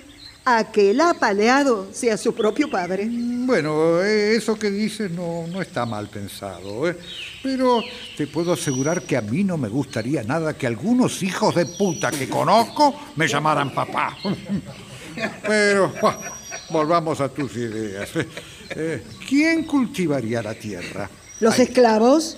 a 0.49 0.71
que 0.71 0.93
el 0.93 1.01
apaleado 1.01 1.89
sea 1.93 2.17
su 2.17 2.33
propio 2.33 2.71
padre. 2.71 3.09
Bueno, 3.11 4.01
eh, 4.01 4.37
eso 4.37 4.57
que 4.57 4.71
dices 4.71 5.11
no, 5.11 5.45
no 5.49 5.61
está 5.61 5.85
mal 5.85 6.09
pensado, 6.09 6.89
¿eh? 6.89 6.97
pero 7.43 7.83
te 8.17 8.29
puedo 8.29 8.53
asegurar 8.53 9.03
que 9.03 9.17
a 9.17 9.23
mí 9.23 9.43
no 9.43 9.59
me 9.59 9.69
gustaría 9.69 10.23
nada 10.23 10.57
que 10.57 10.69
algunos 10.69 11.25
hijos 11.25 11.57
de 11.57 11.67
puta 11.67 12.13
que 12.13 12.29
conozco 12.29 12.95
me 13.17 13.27
llamaran 13.27 13.75
papá. 13.75 14.17
Pero 15.47 15.93
buah, 16.01 16.19
volvamos 16.71 17.21
a 17.21 17.29
tus 17.31 17.57
ideas. 17.57 18.11
Eh, 18.69 19.03
¿Quién 19.27 19.65
cultivaría 19.65 20.43
la 20.43 20.55
tierra? 20.55 21.09
Los 21.41 21.59
esclavos 21.59 22.37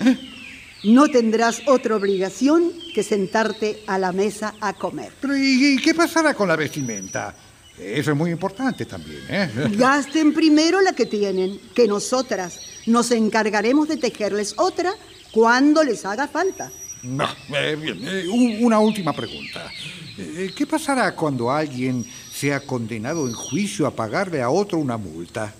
no 0.85 1.09
tendrás 1.09 1.61
otra 1.67 1.97
obligación 1.97 2.73
que 2.95 3.03
sentarte 3.03 3.83
a 3.87 3.99
la 3.99 4.13
mesa 4.13 4.55
a 4.61 4.75
comer. 4.75 5.13
Pero 5.21 5.37
¿y, 5.37 5.75
y 5.75 5.77
qué 5.79 5.93
pasará 5.93 6.35
con 6.35 6.47
la 6.47 6.55
vestimenta? 6.55 7.35
Eso 7.81 8.11
es 8.11 8.16
muy 8.16 8.31
importante 8.31 8.85
también, 8.87 9.22
¿eh? 9.29 9.49
Gasten 9.76 10.33
primero 10.35 10.81
la 10.81 10.93
que 10.93 11.07
tienen, 11.07 11.61
que 11.74 11.87
nosotras 11.87 12.59
nos 12.87 13.11
encargaremos 13.11 13.89
de 13.89 13.97
tejerles 13.97 14.55
otra 14.57 14.93
cuando 15.33 15.83
les 15.85 16.05
haga 16.05 16.26
falta. 16.29 16.70
No, 17.03 17.29
eh, 17.55 17.76
bien, 17.81 17.99
eh, 18.03 18.26
un- 18.29 18.64
una 18.64 18.81
última 18.81 19.12
pregunta. 19.12 19.70
Eh, 20.18 20.51
¿Qué 20.57 20.66
pasará 20.66 21.14
cuando 21.14 21.51
alguien 21.51 22.05
sea 22.33 22.61
condenado 22.61 23.29
en 23.29 23.35
juicio 23.35 23.87
a 23.87 23.95
pagarle 23.95 24.43
a 24.43 24.51
otro 24.51 24.79
una 24.79 24.97
multa? 24.97 25.55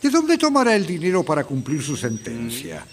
¿De 0.00 0.08
dónde 0.10 0.38
tomará 0.38 0.76
el 0.76 0.86
dinero 0.86 1.24
para 1.24 1.42
cumplir 1.42 1.82
su 1.82 1.96
sentencia? 1.96 2.86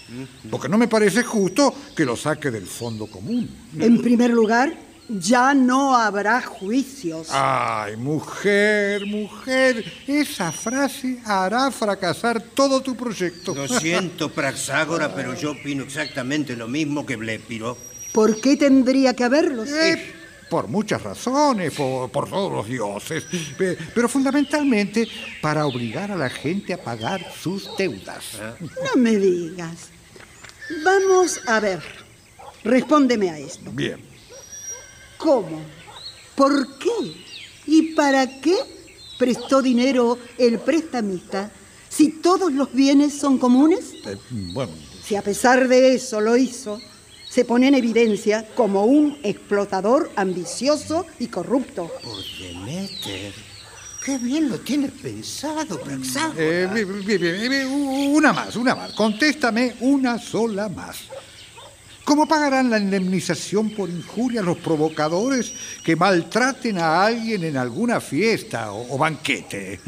Porque 0.50 0.68
no 0.68 0.76
me 0.76 0.88
parece 0.88 1.22
justo 1.22 1.72
que 1.94 2.04
lo 2.04 2.16
saque 2.16 2.50
del 2.50 2.66
fondo 2.66 3.06
común. 3.06 3.48
En 3.78 4.02
primer 4.02 4.30
lugar, 4.32 4.76
ya 5.08 5.54
no 5.54 5.96
habrá 5.96 6.42
juicios. 6.42 7.28
Ay, 7.30 7.96
mujer, 7.96 9.06
mujer, 9.06 9.84
esa 10.06 10.50
frase 10.52 11.18
hará 11.24 11.70
fracasar 11.70 12.40
todo 12.40 12.80
tu 12.80 12.96
proyecto. 12.96 13.54
Lo 13.54 13.68
siento, 13.68 14.30
Praxágora, 14.30 15.14
pero 15.14 15.34
yo 15.34 15.52
opino 15.52 15.84
exactamente 15.84 16.56
lo 16.56 16.68
mismo 16.68 17.04
que 17.06 17.16
Blépiro. 17.16 17.76
¿Por 18.12 18.40
qué 18.40 18.56
tendría 18.56 19.14
que 19.14 19.24
haberlos? 19.24 19.68
Eh, 19.70 20.12
por 20.48 20.68
muchas 20.68 21.02
razones, 21.02 21.72
por, 21.74 22.10
por 22.10 22.28
todos 22.30 22.50
los 22.52 22.66
dioses, 22.68 23.24
pe- 23.58 23.76
pero 23.94 24.08
fundamentalmente 24.08 25.06
para 25.42 25.66
obligar 25.66 26.10
a 26.12 26.16
la 26.16 26.30
gente 26.30 26.72
a 26.72 26.78
pagar 26.82 27.20
sus 27.42 27.68
deudas. 27.76 28.24
No 28.60 29.00
me 29.00 29.16
digas. 29.16 29.88
Vamos 30.84 31.40
a 31.46 31.60
ver. 31.60 31.80
Respóndeme 32.64 33.30
a 33.30 33.38
esto. 33.38 33.70
Bien. 33.72 33.98
¿Cómo? 35.18 35.60
¿Por 36.34 36.78
qué? 36.78 36.90
¿Y 37.66 37.94
para 37.94 38.40
qué 38.40 38.56
prestó 39.18 39.62
dinero 39.62 40.18
el 40.38 40.58
prestamista 40.58 41.50
si 41.88 42.20
todos 42.20 42.52
los 42.52 42.72
bienes 42.72 43.18
son 43.18 43.38
comunes? 43.38 43.92
Eh, 44.04 44.16
bueno, 44.52 44.72
Si 45.02 45.16
a 45.16 45.22
pesar 45.22 45.68
de 45.68 45.94
eso 45.94 46.20
lo 46.20 46.36
hizo, 46.36 46.80
se 47.28 47.44
pone 47.44 47.68
en 47.68 47.74
evidencia 47.74 48.46
como 48.54 48.84
un 48.84 49.18
explotador 49.22 50.10
ambicioso 50.16 51.06
y 51.18 51.28
corrupto. 51.28 51.90
Por 52.02 52.22
Demeter. 52.38 53.32
Qué 54.04 54.18
bien 54.18 54.48
lo 54.48 54.60
tienes 54.60 54.92
pensado, 54.92 55.80
Praxágora. 55.80 56.34
eh, 56.38 56.68
bien, 56.72 57.04
bien, 57.04 57.20
bien, 57.20 57.50
bien, 57.50 57.66
una 57.66 58.32
más, 58.32 58.54
una 58.54 58.74
más. 58.76 58.92
Contéstame 58.92 59.74
una 59.80 60.18
sola 60.18 60.68
más. 60.68 60.98
¿Cómo 62.06 62.28
pagarán 62.28 62.70
la 62.70 62.78
indemnización 62.78 63.70
por 63.70 63.90
injuria 63.90 64.40
los 64.40 64.58
provocadores 64.58 65.52
que 65.82 65.96
maltraten 65.96 66.78
a 66.78 67.04
alguien 67.04 67.42
en 67.42 67.56
alguna 67.56 68.00
fiesta 68.00 68.70
o, 68.70 68.94
o 68.94 68.96
banquete? 68.96 69.80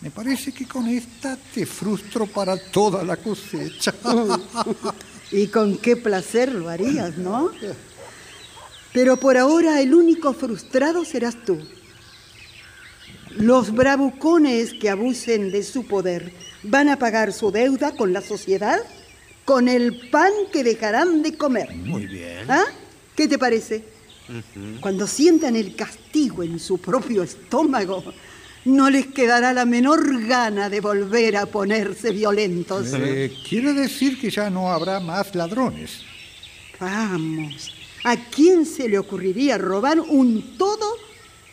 Me 0.00 0.10
parece 0.10 0.50
que 0.50 0.66
con 0.66 0.88
esta 0.88 1.38
te 1.54 1.64
frustro 1.64 2.26
para 2.26 2.56
toda 2.58 3.04
la 3.04 3.16
cosecha. 3.16 3.94
Y 5.30 5.46
con 5.46 5.78
qué 5.78 5.96
placer 5.96 6.52
lo 6.52 6.68
harías, 6.68 7.16
¿no? 7.16 7.50
Pero 8.92 9.16
por 9.16 9.38
ahora 9.38 9.80
el 9.80 9.94
único 9.94 10.34
frustrado 10.34 11.06
serás 11.06 11.36
tú. 11.46 11.58
Los 13.30 13.72
bravucones 13.72 14.74
que 14.74 14.90
abusen 14.90 15.50
de 15.50 15.62
su 15.62 15.86
poder 15.86 16.34
van 16.64 16.90
a 16.90 16.98
pagar 16.98 17.32
su 17.32 17.50
deuda 17.50 17.96
con 17.96 18.12
la 18.12 18.20
sociedad, 18.20 18.80
con 19.44 19.68
el 19.68 20.10
pan 20.10 20.32
que 20.52 20.64
dejarán 20.64 21.22
de 21.22 21.36
comer. 21.36 21.74
Muy 21.74 22.06
bien. 22.06 22.50
¿Ah? 22.50 22.64
¿Qué 23.14 23.28
te 23.28 23.38
parece? 23.38 23.84
Cuando 24.80 25.06
sientan 25.06 25.56
el 25.56 25.74
castigo 25.74 26.42
en 26.42 26.58
su 26.58 26.78
propio 26.78 27.22
estómago, 27.22 28.02
no 28.64 28.88
les 28.88 29.06
quedará 29.08 29.52
la 29.52 29.64
menor 29.64 30.26
gana 30.26 30.70
de 30.70 30.80
volver 30.80 31.36
a 31.36 31.46
ponerse 31.46 32.12
violentos. 32.12 32.88
Eh, 32.94 33.32
quiere 33.48 33.72
decir 33.72 34.20
que 34.20 34.30
ya 34.30 34.48
no 34.48 34.70
habrá 34.70 35.00
más 35.00 35.34
ladrones. 35.34 36.02
Vamos, 36.78 37.74
¿a 38.04 38.16
quién 38.16 38.64
se 38.64 38.88
le 38.88 38.98
ocurriría 38.98 39.58
robar 39.58 40.00
un 40.00 40.56
todo 40.56 40.96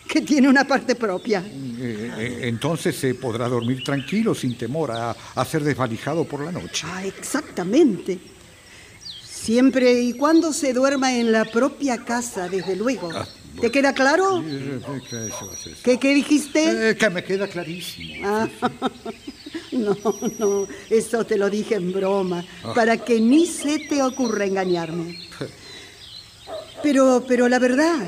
que 0.09 0.21
tiene 0.21 0.49
una 0.49 0.65
parte 0.65 0.95
propia? 0.95 1.43
Eh, 1.47 2.11
eh, 2.17 2.39
entonces 2.43 2.95
se 2.95 3.13
podrá 3.13 3.47
dormir 3.47 3.83
tranquilo 3.83 4.33
sin 4.33 4.57
temor 4.57 4.91
a, 4.91 5.11
a 5.35 5.45
ser 5.45 5.63
desvalijado 5.63 6.25
por 6.25 6.43
la 6.43 6.51
noche. 6.51 6.85
Ah, 6.89 7.05
exactamente. 7.05 8.19
Siempre 9.23 9.93
y 10.01 10.13
cuando 10.13 10.51
se 10.51 10.73
duerma 10.73 11.15
en 11.15 11.31
la 11.31 11.45
propia 11.45 12.03
casa, 12.03 12.49
desde 12.49 12.75
luego. 12.75 13.09
¿Te 13.61 13.71
queda 13.71 13.93
claro? 13.93 14.43
¿qué 15.09 15.27
eso 15.27 15.51
es 15.53 15.67
eso? 15.67 15.77
¿Qué, 15.83 15.97
qué 15.99 16.13
dijiste? 16.13 16.89
Eh, 16.91 16.95
que 16.97 17.09
me 17.09 17.23
queda 17.23 17.47
clarísimo. 17.47 18.25
Ah, 18.27 18.47
no, 19.71 19.95
no, 20.39 20.67
eso 20.89 21.25
te 21.25 21.37
lo 21.37 21.49
dije 21.49 21.75
en 21.75 21.91
broma, 21.93 22.43
Ah. 22.63 22.73
para 22.73 22.97
que 22.97 23.19
ni 23.21 23.45
se 23.45 23.79
te 23.79 24.01
ocurra 24.01 24.45
engañarme. 24.45 25.19
Pero, 26.81 27.25
pero 27.27 27.49
la 27.49 27.59
verdad 27.59 28.07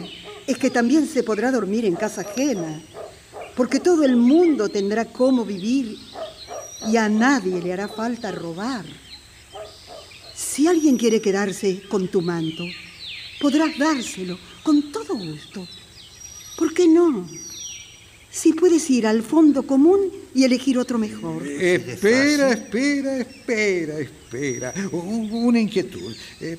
es 0.52 0.58
que 0.58 0.70
también 0.70 1.08
se 1.08 1.24
podrá 1.24 1.52
dormir 1.52 1.86
en 1.86 1.96
casa 1.96 2.22
ajena, 2.22 2.82
porque 3.56 3.80
todo 3.80 4.04
el 4.04 4.16
mundo 4.16 4.70
tendrá 4.70 5.06
cómo 5.06 5.46
vivir 5.46 5.98
y 6.90 6.98
a 6.98 7.10
nadie 7.10 7.62
le 7.62 7.74
hará 7.74 7.88
falta 7.88 8.32
robar. 8.32 8.86
Si 10.36 10.68
alguien 10.68 10.98
quiere 10.98 11.22
quedarse 11.22 11.82
con 11.90 12.08
tu 12.08 12.22
manto, 12.22 12.64
podrás 13.40 13.78
dárselo 13.78 14.38
con 14.64 14.92
todo 14.92 15.16
gusto. 15.16 15.68
¿Por 16.58 16.74
qué 16.74 16.88
no? 16.88 17.28
Si 18.30 18.54
puedes 18.54 18.90
ir 18.90 19.06
al 19.06 19.24
fondo 19.24 19.64
común 19.64 20.00
y 20.34 20.44
elegir 20.46 20.78
otro 20.78 20.98
mejor. 20.98 21.46
Espera, 21.46 22.52
espera, 22.52 23.18
espera, 23.18 24.00
espera. 24.00 24.74
U- 24.92 24.98
Una 25.48 25.60
inquietud. 25.60 26.16
Eh, 26.40 26.58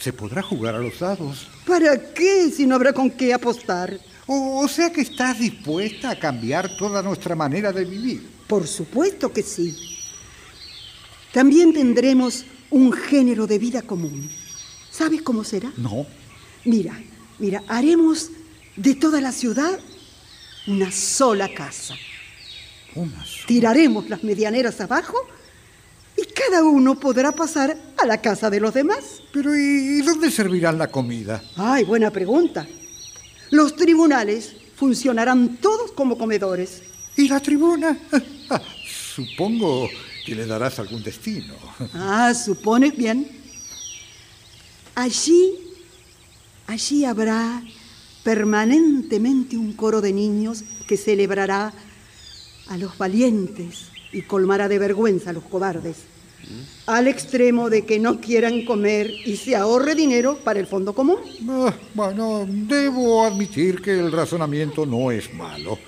¿Se 0.00 0.14
podrá 0.14 0.42
jugar 0.42 0.74
a 0.74 0.78
los 0.78 0.98
dados? 0.98 1.46
¿Para 1.66 2.12
qué 2.14 2.50
si 2.50 2.66
no 2.66 2.74
habrá 2.74 2.92
con 2.92 3.10
qué 3.10 3.34
apostar? 3.34 4.00
O, 4.26 4.60
o 4.60 4.68
sea 4.68 4.90
que 4.90 5.02
estás 5.02 5.38
dispuesta 5.38 6.10
a 6.10 6.18
cambiar 6.18 6.74
toda 6.76 7.02
nuestra 7.02 7.34
manera 7.34 7.70
de 7.70 7.84
vivir. 7.84 8.26
Por 8.46 8.66
supuesto 8.66 9.30
que 9.30 9.42
sí. 9.42 9.76
También 11.32 11.74
tendremos 11.74 12.46
un 12.70 12.92
género 12.92 13.46
de 13.46 13.58
vida 13.58 13.82
común. 13.82 14.30
¿Sabes 14.90 15.20
cómo 15.20 15.44
será? 15.44 15.70
No. 15.76 16.06
Mira, 16.64 16.98
mira, 17.38 17.62
haremos 17.68 18.30
de 18.76 18.94
toda 18.94 19.20
la 19.20 19.32
ciudad 19.32 19.78
una 20.66 20.90
sola 20.90 21.52
casa. 21.52 21.94
Una 22.94 23.24
sola. 23.24 23.46
Tiraremos 23.46 24.08
las 24.08 24.24
medianeras 24.24 24.80
abajo 24.80 25.16
y 26.20 26.32
cada 26.32 26.62
uno 26.64 26.98
podrá 26.98 27.32
pasar 27.32 27.76
a 27.96 28.06
la 28.06 28.20
casa 28.20 28.50
de 28.50 28.60
los 28.60 28.74
demás. 28.74 29.22
Pero 29.32 29.56
¿y 29.56 30.00
dónde 30.02 30.30
servirán 30.30 30.78
la 30.78 30.90
comida? 30.90 31.42
Ay, 31.56 31.84
buena 31.84 32.10
pregunta. 32.10 32.66
Los 33.50 33.74
tribunales 33.76 34.54
funcionarán 34.76 35.56
todos 35.56 35.92
como 35.92 36.18
comedores. 36.18 36.82
¿Y 37.16 37.28
la 37.28 37.40
tribuna? 37.40 37.98
Ah, 38.52 38.60
supongo 39.14 39.88
que 40.26 40.34
le 40.34 40.44
darás 40.44 40.80
algún 40.80 41.04
destino. 41.04 41.54
Ah, 41.94 42.34
supones 42.34 42.96
bien. 42.96 43.30
Allí, 44.96 45.54
allí 46.66 47.04
habrá 47.04 47.62
permanentemente 48.24 49.56
un 49.56 49.72
coro 49.74 50.00
de 50.00 50.12
niños 50.12 50.64
que 50.88 50.96
celebrará 50.96 51.72
a 52.66 52.76
los 52.76 52.98
valientes 52.98 53.89
y 54.12 54.22
colmará 54.22 54.68
de 54.68 54.78
vergüenza 54.78 55.30
a 55.30 55.32
los 55.32 55.44
cobardes, 55.44 55.96
al 56.86 57.06
extremo 57.06 57.70
de 57.70 57.84
que 57.84 57.98
no 57.98 58.20
quieran 58.20 58.64
comer 58.64 59.10
y 59.24 59.36
se 59.36 59.54
ahorre 59.54 59.94
dinero 59.94 60.38
para 60.42 60.58
el 60.58 60.66
fondo 60.66 60.94
común. 60.94 61.18
Ah, 61.48 61.72
bueno, 61.94 62.46
debo 62.48 63.24
admitir 63.24 63.80
que 63.80 63.98
el 63.98 64.10
razonamiento 64.10 64.84
no 64.86 65.10
es 65.10 65.32
malo. 65.32 65.78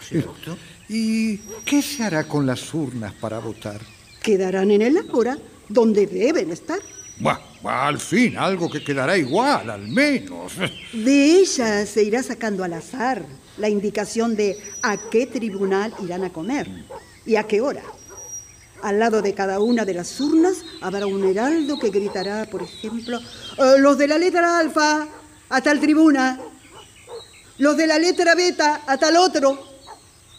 ¿Y 0.88 1.38
qué 1.64 1.80
se 1.82 2.04
hará 2.04 2.24
con 2.24 2.46
las 2.46 2.72
urnas 2.74 3.12
para 3.14 3.38
votar? 3.38 3.80
Quedarán 4.22 4.70
en 4.70 4.82
el 4.82 4.98
ágora 4.98 5.38
donde 5.68 6.06
deben 6.06 6.50
estar. 6.50 6.78
Bah, 7.18 7.40
bah, 7.62 7.86
al 7.86 7.98
fin, 7.98 8.36
algo 8.36 8.70
que 8.70 8.82
quedará 8.82 9.16
igual, 9.16 9.70
al 9.70 9.88
menos. 9.88 10.52
De 10.92 11.40
ellas 11.40 11.88
se 11.88 12.02
irá 12.02 12.22
sacando 12.22 12.64
al 12.64 12.72
azar 12.74 13.24
la 13.58 13.68
indicación 13.68 14.34
de 14.34 14.58
a 14.82 14.96
qué 14.96 15.26
tribunal 15.26 15.94
irán 16.02 16.24
a 16.24 16.32
comer 16.32 16.68
y 17.24 17.36
a 17.36 17.44
qué 17.44 17.60
hora. 17.60 17.82
Al 18.82 18.98
lado 18.98 19.22
de 19.22 19.32
cada 19.32 19.60
una 19.60 19.84
de 19.84 19.94
las 19.94 20.20
urnas 20.20 20.58
habrá 20.80 21.06
un 21.06 21.24
heraldo 21.24 21.78
que 21.78 21.90
gritará, 21.90 22.46
por 22.50 22.62
ejemplo, 22.62 23.18
"Eh, 23.58 23.74
los 23.78 23.96
de 23.96 24.08
la 24.08 24.18
letra 24.18 24.58
alfa 24.58 25.06
a 25.48 25.60
tal 25.60 25.78
tribuna, 25.80 26.40
los 27.58 27.76
de 27.76 27.86
la 27.86 27.98
letra 27.98 28.34
beta 28.34 28.82
a 28.86 28.96
tal 28.98 29.16
otro, 29.16 29.58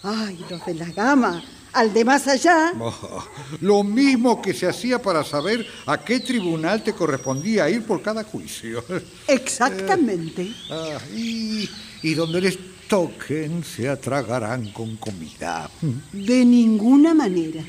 ay, 0.04 0.44
los 0.50 0.66
de 0.66 0.74
la 0.76 0.90
gama 0.92 1.44
al 1.74 1.92
de 1.94 2.06
más 2.06 2.28
allá. 2.28 2.72
Oh, 2.80 3.24
lo 3.62 3.84
mismo 3.84 4.42
que 4.42 4.54
se 4.54 4.68
hacía 4.68 5.02
para 5.02 5.24
saber 5.24 5.66
a 5.86 5.98
qué 6.04 6.20
tribunal 6.20 6.84
te 6.84 6.94
correspondía 6.94 7.70
ir 7.70 7.84
por 7.86 8.02
cada 8.02 8.24
juicio. 8.24 8.84
Exactamente. 9.28 10.52
Ah, 10.70 10.98
y, 11.16 11.70
y 12.02 12.14
donde 12.14 12.42
les 12.42 12.58
toquen 12.88 13.64
se 13.64 13.88
atragarán 13.90 14.72
con 14.72 14.98
comida. 14.98 15.70
De 16.12 16.44
ninguna 16.46 17.14
manera. 17.14 17.64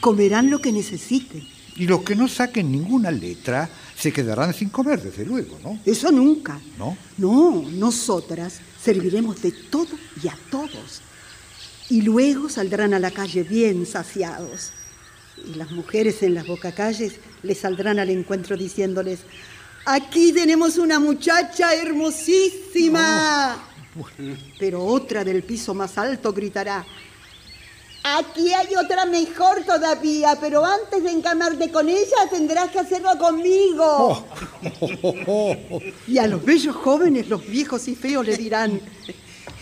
Comerán 0.00 0.50
lo 0.50 0.60
que 0.60 0.72
necesiten. 0.72 1.46
Y 1.76 1.86
los 1.86 2.02
que 2.02 2.16
no 2.16 2.26
saquen 2.26 2.72
ninguna 2.72 3.10
letra 3.10 3.68
se 3.96 4.12
quedarán 4.12 4.52
sin 4.52 4.68
comer, 4.68 5.00
desde 5.02 5.24
luego, 5.24 5.58
¿no? 5.62 5.78
Eso 5.84 6.10
nunca. 6.10 6.60
¿No? 6.76 6.96
No, 7.16 7.62
nosotras 7.70 8.60
serviremos 8.82 9.40
de 9.42 9.52
todo 9.52 9.88
y 10.22 10.28
a 10.28 10.36
todos. 10.50 11.02
Y 11.88 12.02
luego 12.02 12.48
saldrán 12.48 12.94
a 12.94 12.98
la 12.98 13.10
calle 13.10 13.42
bien 13.44 13.86
saciados. 13.86 14.72
Y 15.46 15.54
las 15.54 15.70
mujeres 15.70 16.22
en 16.22 16.34
las 16.34 16.46
bocacalles 16.46 17.20
les 17.42 17.58
saldrán 17.58 17.98
al 17.98 18.10
encuentro 18.10 18.56
diciéndoles, 18.56 19.20
aquí 19.84 20.32
tenemos 20.32 20.78
una 20.78 20.98
muchacha 20.98 21.74
hermosísima. 21.74 23.64
Pero 24.58 24.84
otra 24.84 25.24
del 25.24 25.42
piso 25.42 25.74
más 25.74 25.96
alto 25.98 26.32
gritará, 26.32 26.84
Aquí 28.02 28.52
hay 28.52 28.74
otra 28.76 29.04
mejor 29.04 29.64
todavía, 29.64 30.36
pero 30.40 30.64
antes 30.64 31.02
de 31.02 31.10
encamarte 31.10 31.70
con 31.70 31.88
ella 31.88 32.16
tendrás 32.30 32.70
que 32.70 32.78
hacerlo 32.78 33.10
conmigo. 33.18 34.24
Y 36.06 36.18
a 36.18 36.26
los 36.26 36.44
bellos 36.44 36.74
jóvenes, 36.76 37.28
los 37.28 37.46
viejos 37.46 37.86
y 37.88 37.94
feos 37.94 38.26
le 38.26 38.36
dirán, 38.36 38.80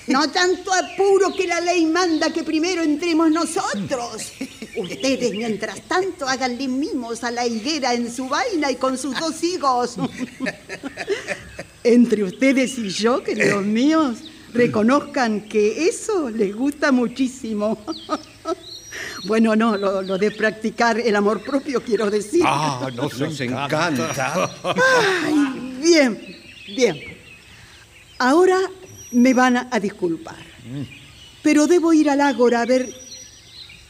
no 0.06 0.30
tanto 0.30 0.72
apuro 0.72 1.34
que 1.34 1.46
la 1.46 1.60
ley 1.60 1.84
manda 1.86 2.32
que 2.32 2.44
primero 2.44 2.82
entremos 2.82 3.30
nosotros. 3.30 4.32
Ustedes, 4.76 5.32
mientras 5.32 5.80
tanto, 5.82 6.28
háganle 6.28 6.68
mimos 6.68 7.24
a 7.24 7.30
la 7.30 7.46
higuera 7.46 7.94
en 7.94 8.12
su 8.12 8.28
vaina 8.28 8.70
y 8.70 8.76
con 8.76 8.96
sus 8.98 9.18
dos 9.18 9.42
hijos. 9.42 9.96
Entre 11.84 12.22
ustedes 12.22 12.78
y 12.78 12.90
yo, 12.90 13.22
queridos 13.22 13.64
míos, 13.64 14.18
reconozcan 14.56 15.42
que 15.42 15.88
eso 15.88 16.30
les 16.30 16.54
gusta 16.54 16.92
muchísimo. 16.92 17.78
Bueno, 19.26 19.56
no, 19.56 19.76
lo, 19.76 20.18
de 20.18 20.30
practicar 20.30 20.98
el 20.98 21.16
amor 21.16 21.42
propio 21.42 21.82
quiero 21.82 22.10
decir. 22.10 22.42
Ah, 22.44 22.88
nos, 22.94 23.18
nos 23.18 23.40
encanta. 23.40 24.50
Ay, 24.62 25.78
bien, 25.82 26.36
bien. 26.76 26.96
Ahora 28.18 28.58
me 29.12 29.34
van 29.34 29.56
a, 29.56 29.80
disculpar. 29.80 30.36
Pero 31.42 31.66
debo 31.66 31.92
ir 31.92 32.08
al 32.08 32.20
ágora 32.20 32.62
a 32.62 32.66
ver 32.66 32.88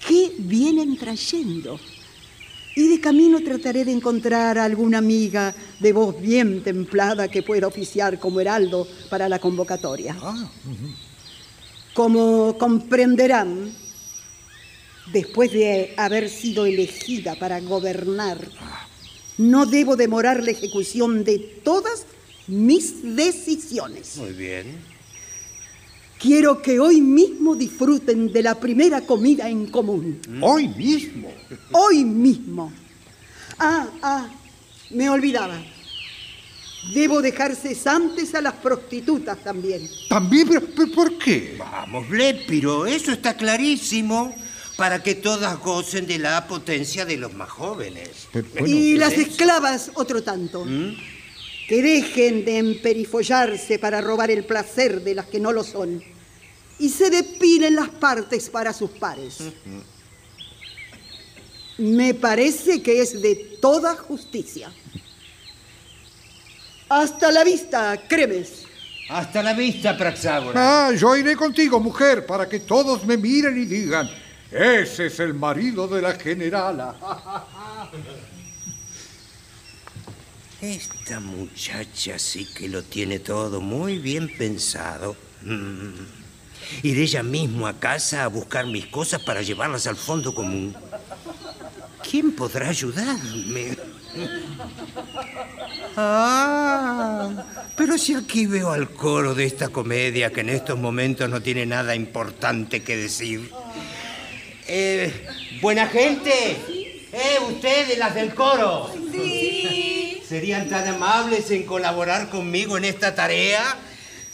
qué 0.06 0.32
vienen 0.38 0.96
trayendo. 0.96 1.78
Y 2.76 2.88
de 2.88 3.00
camino 3.00 3.40
trataré 3.40 3.86
de 3.86 3.92
encontrar 3.92 4.58
a 4.58 4.64
alguna 4.64 4.98
amiga 4.98 5.54
de 5.80 5.94
voz 5.94 6.20
bien 6.20 6.62
templada 6.62 7.26
que 7.26 7.42
pueda 7.42 7.66
oficiar 7.66 8.20
como 8.20 8.38
heraldo 8.38 8.86
para 9.08 9.30
la 9.30 9.38
convocatoria. 9.38 10.14
Ah, 10.20 10.50
Como 11.94 12.58
comprenderán, 12.58 13.74
después 15.10 15.52
de 15.52 15.94
haber 15.96 16.28
sido 16.28 16.66
elegida 16.66 17.34
para 17.36 17.60
gobernar, 17.60 18.46
no 19.38 19.64
debo 19.64 19.96
demorar 19.96 20.44
la 20.44 20.50
ejecución 20.50 21.24
de 21.24 21.38
todas 21.64 22.04
mis 22.46 23.16
decisiones. 23.16 24.18
Muy 24.18 24.32
bien. 24.32 24.95
Quiero 26.18 26.62
que 26.62 26.80
hoy 26.80 27.00
mismo 27.00 27.54
disfruten 27.54 28.32
de 28.32 28.42
la 28.42 28.58
primera 28.58 29.02
comida 29.02 29.48
en 29.48 29.66
común. 29.66 30.20
¿Hoy 30.40 30.68
mismo? 30.68 31.30
Hoy 31.72 32.04
mismo. 32.04 32.72
Ah, 33.58 33.86
ah, 34.02 34.28
me 34.90 35.10
olvidaba. 35.10 35.58
Debo 36.94 37.20
dejar 37.20 37.54
cesantes 37.54 38.34
a 38.34 38.40
las 38.40 38.54
prostitutas 38.54 39.38
también. 39.42 39.88
¿También? 40.08 40.48
¿Pero, 40.48 40.92
por 40.92 41.18
qué? 41.18 41.56
Vamos, 41.58 42.08
Lépiro, 42.10 42.86
eso 42.86 43.12
está 43.12 43.36
clarísimo. 43.36 44.34
Para 44.76 45.02
que 45.02 45.14
todas 45.14 45.58
gocen 45.60 46.06
de 46.06 46.18
la 46.18 46.46
potencia 46.46 47.06
de 47.06 47.16
los 47.16 47.32
más 47.32 47.48
jóvenes. 47.48 48.28
y 48.66 48.96
las 48.98 49.14
esclavas, 49.14 49.90
otro 49.94 50.22
tanto. 50.22 50.66
¿Mm? 50.66 50.94
Que 51.68 51.82
dejen 51.82 52.44
de 52.44 52.58
emperifollarse 52.58 53.78
para 53.78 54.00
robar 54.00 54.30
el 54.30 54.44
placer 54.44 55.02
de 55.02 55.14
las 55.14 55.26
que 55.26 55.40
no 55.40 55.52
lo 55.52 55.64
son. 55.64 56.02
Y 56.78 56.88
se 56.88 57.10
depilen 57.10 57.74
las 57.74 57.88
partes 57.88 58.48
para 58.50 58.72
sus 58.72 58.90
pares. 58.90 59.38
Me 61.78 62.14
parece 62.14 62.82
que 62.82 63.00
es 63.00 63.20
de 63.20 63.58
toda 63.60 63.96
justicia. 63.96 64.70
Hasta 66.88 67.32
la 67.32 67.42
vista, 67.42 68.00
Cremes. 68.08 68.64
Hasta 69.08 69.42
la 69.42 69.52
vista, 69.52 69.96
Praxágora. 69.96 70.88
Ah, 70.88 70.92
yo 70.92 71.16
iré 71.16 71.36
contigo, 71.36 71.80
mujer, 71.80 72.26
para 72.26 72.48
que 72.48 72.60
todos 72.60 73.04
me 73.04 73.16
miren 73.16 73.60
y 73.60 73.64
digan, 73.64 74.08
ese 74.50 75.06
es 75.06 75.20
el 75.20 75.34
marido 75.34 75.86
de 75.88 76.02
la 76.02 76.14
generala. 76.14 76.94
Esta 80.66 81.20
muchacha 81.20 82.18
sí 82.18 82.44
que 82.52 82.68
lo 82.68 82.82
tiene 82.82 83.20
todo 83.20 83.60
muy 83.60 83.98
bien 83.98 84.28
pensado. 84.36 85.14
Mm. 85.42 85.92
Iré 86.82 87.02
ella 87.02 87.22
mismo 87.22 87.68
a 87.68 87.78
casa 87.78 88.24
a 88.24 88.26
buscar 88.26 88.66
mis 88.66 88.86
cosas 88.86 89.22
para 89.22 89.42
llevarlas 89.42 89.86
al 89.86 89.94
fondo 89.94 90.34
común. 90.34 90.74
¿Quién 92.02 92.32
podrá 92.32 92.70
ayudarme? 92.70 93.78
Ah, 95.96 97.30
pero 97.76 97.96
si 97.96 98.14
aquí 98.14 98.46
veo 98.46 98.72
al 98.72 98.90
coro 98.90 99.36
de 99.36 99.44
esta 99.44 99.68
comedia 99.68 100.32
que 100.32 100.40
en 100.40 100.48
estos 100.48 100.76
momentos 100.76 101.30
no 101.30 101.40
tiene 101.40 101.64
nada 101.64 101.94
importante 101.94 102.82
que 102.82 102.96
decir. 102.96 103.52
Eh, 104.66 105.28
buena 105.60 105.86
gente. 105.86 106.32
Eh, 107.12 107.38
ustedes, 107.48 107.96
las 107.98 108.16
del 108.16 108.34
coro. 108.34 108.92
Sí. 109.12 109.95
¿Serían 110.28 110.68
tan 110.68 110.88
amables 110.88 111.50
en 111.52 111.62
colaborar 111.62 112.28
conmigo 112.28 112.76
en 112.76 112.84
esta 112.84 113.14
tarea? 113.14 113.62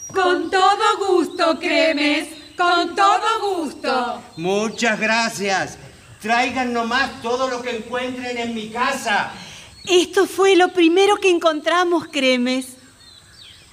Con 0.07 0.51
todo 0.51 0.99
gusto, 1.07 1.59
Cremes. 1.59 2.29
Con 2.57 2.95
todo 2.95 3.59
gusto. 3.59 4.23
Muchas 4.39 4.99
gracias. 4.99 5.77
Traigan 6.23 6.73
nomás 6.73 7.21
todo 7.21 7.49
lo 7.49 7.61
que 7.61 7.77
encuentren 7.77 8.39
en 8.39 8.55
mi 8.55 8.71
casa. 8.71 9.33
Esto 9.87 10.27
fue 10.27 10.57
lo 10.57 10.73
primero 10.73 11.17
que 11.17 11.29
encontramos, 11.29 12.07
Cremes. 12.11 12.77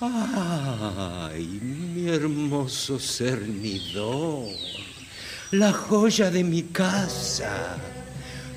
Ay, 0.02 1.60
mi 1.62 2.10
hermoso 2.10 3.00
cernidor. 3.00 4.48
La 5.52 5.72
joya 5.72 6.30
de 6.30 6.44
mi 6.44 6.64
casa. 6.64 7.78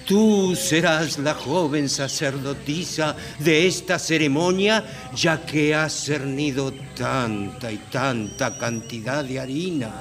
Tú 0.07 0.57
serás 0.57 1.18
la 1.18 1.34
joven 1.34 1.88
sacerdotisa 1.88 3.14
de 3.38 3.66
esta 3.66 3.98
ceremonia, 3.98 4.84
ya 5.14 5.44
que 5.44 5.74
has 5.74 5.92
cernido 5.92 6.72
tanta 6.96 7.70
y 7.70 7.78
tanta 7.90 8.59
cantidad 8.59 9.24
de 9.24 9.38
harina. 9.38 9.92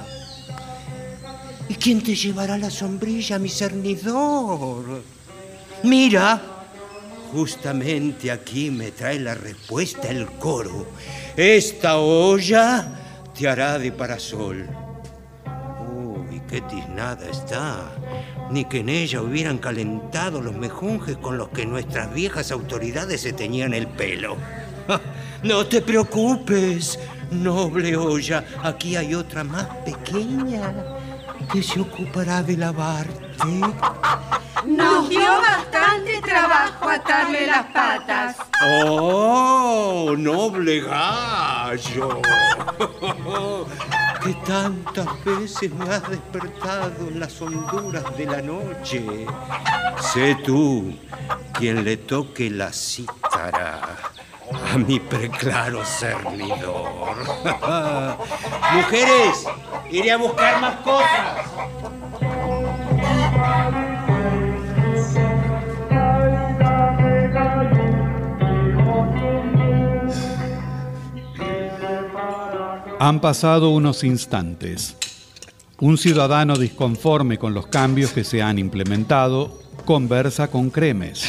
¿Y 1.68 1.74
quién 1.74 2.02
te 2.02 2.14
llevará 2.14 2.58
la 2.58 2.70
sombrilla, 2.70 3.38
mi 3.38 3.48
cernidor? 3.48 5.02
Mira, 5.84 6.40
justamente 7.32 8.30
aquí 8.30 8.70
me 8.70 8.90
trae 8.90 9.18
la 9.18 9.34
respuesta 9.34 10.08
el 10.08 10.26
coro. 10.32 10.86
Esta 11.36 11.96
olla 11.96 13.30
te 13.38 13.48
hará 13.48 13.78
de 13.78 13.90
parasol. 13.90 14.68
Uy, 15.94 16.42
qué 16.48 16.60
tiznada 16.60 17.28
está. 17.30 17.90
Ni 18.52 18.66
que 18.66 18.80
en 18.80 18.90
ella 18.90 19.22
hubieran 19.22 19.56
calentado 19.56 20.42
los 20.42 20.54
mejunjes 20.54 21.16
con 21.16 21.38
los 21.38 21.48
que 21.48 21.64
nuestras 21.64 22.12
viejas 22.12 22.52
autoridades 22.52 23.22
se 23.22 23.32
teñían 23.32 23.72
el 23.72 23.86
pelo. 23.86 24.36
No 25.42 25.66
te 25.66 25.80
preocupes, 25.80 26.98
noble 27.30 27.96
olla. 27.96 28.44
Aquí 28.62 28.94
hay 28.94 29.14
otra 29.14 29.42
más 29.42 29.64
pequeña 29.86 30.74
que 31.50 31.62
se 31.62 31.80
ocupará 31.80 32.42
de 32.42 32.58
lavarte. 32.58 33.60
Nos 34.64 35.08
dio 35.08 35.40
bastante 35.40 36.20
trabajo 36.20 36.88
atarle 36.88 37.46
las 37.46 37.66
patas. 37.66 38.36
¡Oh, 38.64 40.14
noble 40.16 40.82
gallo! 40.82 42.20
Que 44.22 44.34
tantas 44.46 45.24
veces 45.24 45.72
me 45.74 45.92
has 45.92 46.08
despertado 46.08 47.08
en 47.08 47.18
las 47.18 47.42
honduras 47.42 48.04
de 48.16 48.26
la 48.26 48.40
noche. 48.40 49.26
Sé 50.12 50.36
tú 50.44 50.96
quien 51.54 51.84
le 51.84 51.96
toque 51.96 52.48
la 52.48 52.72
cítara 52.72 53.80
a 54.72 54.78
mi 54.78 55.00
preclaro 55.00 55.84
cernidor. 55.84 57.16
Mujeres, 58.74 59.44
iré 59.90 60.12
a 60.12 60.18
buscar 60.18 60.60
más 60.60 60.76
cosas. 60.76 61.46
Han 72.98 73.20
pasado 73.20 73.70
unos 73.70 74.04
instantes. 74.04 74.96
Un 75.80 75.98
ciudadano 75.98 76.56
disconforme 76.56 77.36
con 77.36 77.52
los 77.52 77.66
cambios 77.66 78.12
que 78.12 78.22
se 78.22 78.40
han 78.40 78.60
implementado 78.60 79.60
conversa 79.84 80.48
con 80.48 80.70
Cremes. 80.70 81.24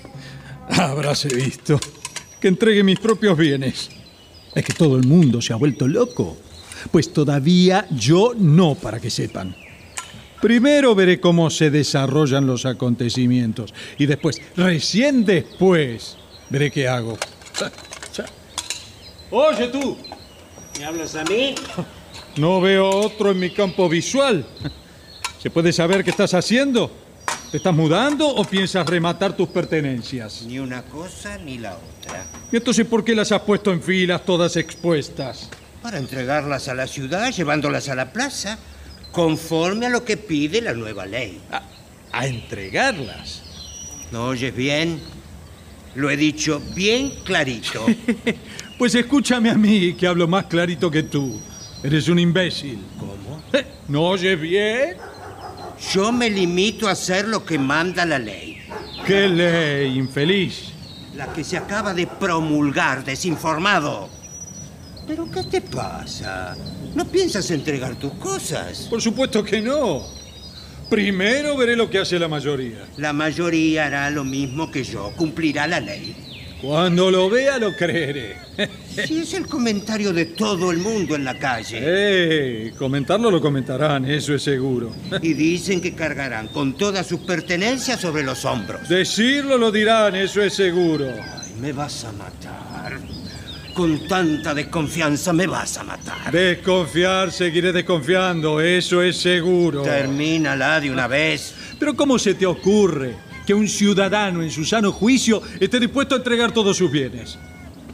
Habráse 0.70 1.28
visto 1.28 1.78
que 2.40 2.48
entregue 2.48 2.82
mis 2.82 2.98
propios 2.98 3.36
bienes. 3.36 3.90
Es 4.54 4.64
que 4.64 4.72
todo 4.72 4.96
el 4.96 5.06
mundo 5.06 5.42
se 5.42 5.52
ha 5.52 5.56
vuelto 5.56 5.86
loco. 5.86 6.36
Pues 6.90 7.12
todavía 7.12 7.86
yo 7.90 8.32
no, 8.34 8.74
para 8.74 8.98
que 9.00 9.10
sepan. 9.10 9.54
Primero 10.40 10.94
veré 10.94 11.20
cómo 11.20 11.50
se 11.50 11.70
desarrollan 11.70 12.46
los 12.46 12.64
acontecimientos 12.64 13.74
y 13.98 14.06
después, 14.06 14.40
recién 14.56 15.24
después, 15.24 16.16
veré 16.48 16.70
qué 16.70 16.86
hago. 16.88 17.18
Oye 19.30 19.68
tú, 19.68 19.96
¿Me 20.78 20.84
hablas 20.84 21.16
a 21.16 21.24
mí? 21.24 21.54
no 22.36 22.60
veo 22.60 22.88
otro 22.88 23.32
en 23.32 23.40
mi 23.40 23.50
campo 23.50 23.88
visual. 23.88 24.46
¿Se 25.42 25.50
puede 25.50 25.72
saber 25.72 26.04
qué 26.04 26.10
estás 26.10 26.34
haciendo? 26.34 26.90
¿Te 27.50 27.56
estás 27.56 27.74
mudando 27.74 28.28
o 28.28 28.44
piensas 28.44 28.86
rematar 28.86 29.36
tus 29.36 29.48
pertenencias? 29.48 30.42
Ni 30.42 30.58
una 30.58 30.82
cosa 30.82 31.36
ni 31.38 31.58
la 31.58 31.76
otra. 31.76 32.26
¿Y 32.52 32.56
entonces 32.56 32.86
por 32.86 33.04
qué 33.04 33.14
las 33.14 33.32
has 33.32 33.42
puesto 33.42 33.72
en 33.72 33.82
filas 33.82 34.24
todas 34.24 34.56
expuestas? 34.56 35.48
Para 35.82 35.98
entregarlas 35.98 36.68
a 36.68 36.74
la 36.74 36.86
ciudad, 36.86 37.32
llevándolas 37.32 37.88
a 37.88 37.94
la 37.94 38.12
plaza, 38.12 38.58
conforme 39.12 39.86
a 39.86 39.90
lo 39.90 40.04
que 40.04 40.16
pide 40.16 40.60
la 40.60 40.74
nueva 40.74 41.06
ley. 41.06 41.40
¿A, 42.12 42.26
entregarlas? 42.26 43.42
¿No 44.10 44.26
oyes 44.26 44.54
bien? 44.54 45.00
Lo 45.94 46.10
he 46.10 46.16
dicho 46.16 46.62
bien 46.74 47.10
clarito. 47.24 47.86
Pues 48.78 48.94
escúchame 48.94 49.50
a 49.50 49.54
mí, 49.54 49.94
que 49.94 50.06
hablo 50.06 50.28
más 50.28 50.44
clarito 50.44 50.88
que 50.88 51.02
tú. 51.02 51.40
Eres 51.82 52.08
un 52.08 52.20
imbécil. 52.20 52.78
¿Cómo? 52.96 53.42
¿No 53.88 54.02
oyes 54.04 54.40
bien? 54.40 54.96
Yo 55.92 56.12
me 56.12 56.30
limito 56.30 56.86
a 56.86 56.92
hacer 56.92 57.26
lo 57.26 57.44
que 57.44 57.58
manda 57.58 58.06
la 58.06 58.20
ley. 58.20 58.62
¿Qué 59.04 59.28
ley, 59.28 59.98
infeliz? 59.98 60.72
La 61.16 61.32
que 61.32 61.42
se 61.42 61.56
acaba 61.56 61.92
de 61.92 62.06
promulgar, 62.06 63.04
desinformado. 63.04 64.08
¿Pero 65.08 65.30
qué 65.30 65.42
te 65.42 65.62
pasa? 65.62 66.54
¿No 66.94 67.06
piensas 67.06 67.50
entregar 67.50 67.96
tus 67.96 68.12
cosas? 68.14 68.86
Por 68.90 69.00
supuesto 69.00 69.42
que 69.42 69.62
no. 69.62 70.06
Primero 70.90 71.56
veré 71.56 71.74
lo 71.76 71.88
que 71.88 71.98
hace 71.98 72.18
la 72.18 72.28
mayoría. 72.28 72.86
La 72.98 73.14
mayoría 73.14 73.86
hará 73.86 74.10
lo 74.10 74.22
mismo 74.22 74.70
que 74.70 74.84
yo, 74.84 75.10
cumplirá 75.16 75.66
la 75.66 75.80
ley. 75.80 76.14
Cuando 76.60 77.10
lo 77.10 77.30
vea 77.30 77.58
lo 77.58 77.74
creeré. 77.74 78.36
Si 79.06 79.18
es 79.20 79.32
el 79.32 79.46
comentario 79.46 80.12
de 80.12 80.26
todo 80.26 80.72
el 80.72 80.78
mundo 80.78 81.14
en 81.14 81.24
la 81.24 81.38
calle. 81.38 81.78
Eh, 81.80 82.74
comentarlo 82.76 83.30
lo 83.30 83.40
comentarán, 83.40 84.04
eso 84.04 84.34
es 84.34 84.42
seguro. 84.42 84.92
Y 85.22 85.34
dicen 85.34 85.80
que 85.80 85.94
cargarán 85.94 86.48
con 86.48 86.76
todas 86.76 87.06
sus 87.06 87.20
pertenencias 87.20 88.00
sobre 88.00 88.24
los 88.24 88.44
hombros. 88.44 88.88
Decirlo 88.88 89.56
lo 89.56 89.70
dirán, 89.70 90.16
eso 90.16 90.42
es 90.42 90.52
seguro. 90.52 91.06
Ay, 91.06 91.52
me 91.60 91.72
vas 91.72 92.04
a 92.04 92.12
matar. 92.12 92.98
Con 93.78 94.08
tanta 94.08 94.54
desconfianza 94.54 95.32
me 95.32 95.46
vas 95.46 95.78
a 95.78 95.84
matar. 95.84 96.32
Desconfiar, 96.32 97.30
seguiré 97.30 97.72
desconfiando, 97.72 98.60
eso 98.60 99.00
es 99.00 99.18
seguro. 99.18 99.82
Termínala 99.82 100.80
de 100.80 100.90
una 100.90 101.06
vez. 101.06 101.54
Pero 101.78 101.94
¿cómo 101.94 102.18
se 102.18 102.34
te 102.34 102.44
ocurre 102.44 103.14
que 103.46 103.54
un 103.54 103.68
ciudadano 103.68 104.42
en 104.42 104.50
su 104.50 104.64
sano 104.64 104.90
juicio 104.90 105.40
esté 105.60 105.78
dispuesto 105.78 106.16
a 106.16 106.18
entregar 106.18 106.50
todos 106.50 106.76
sus 106.76 106.90
bienes? 106.90 107.38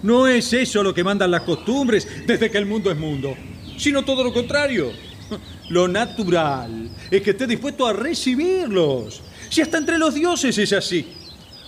No 0.02 0.26
es 0.26 0.54
eso 0.54 0.82
lo 0.82 0.94
que 0.94 1.04
mandan 1.04 1.30
las 1.30 1.42
costumbres 1.42 2.08
desde 2.26 2.50
que 2.50 2.56
el 2.56 2.64
mundo 2.64 2.90
es 2.90 2.96
mundo, 2.96 3.36
sino 3.76 4.02
todo 4.06 4.24
lo 4.24 4.32
contrario. 4.32 4.90
Lo 5.68 5.86
natural 5.86 6.88
es 7.10 7.20
que 7.20 7.32
esté 7.32 7.46
dispuesto 7.46 7.86
a 7.86 7.92
recibirlos. 7.92 9.20
Si 9.50 9.60
hasta 9.60 9.76
entre 9.76 9.98
los 9.98 10.14
dioses 10.14 10.56
es 10.56 10.72
así. 10.72 11.06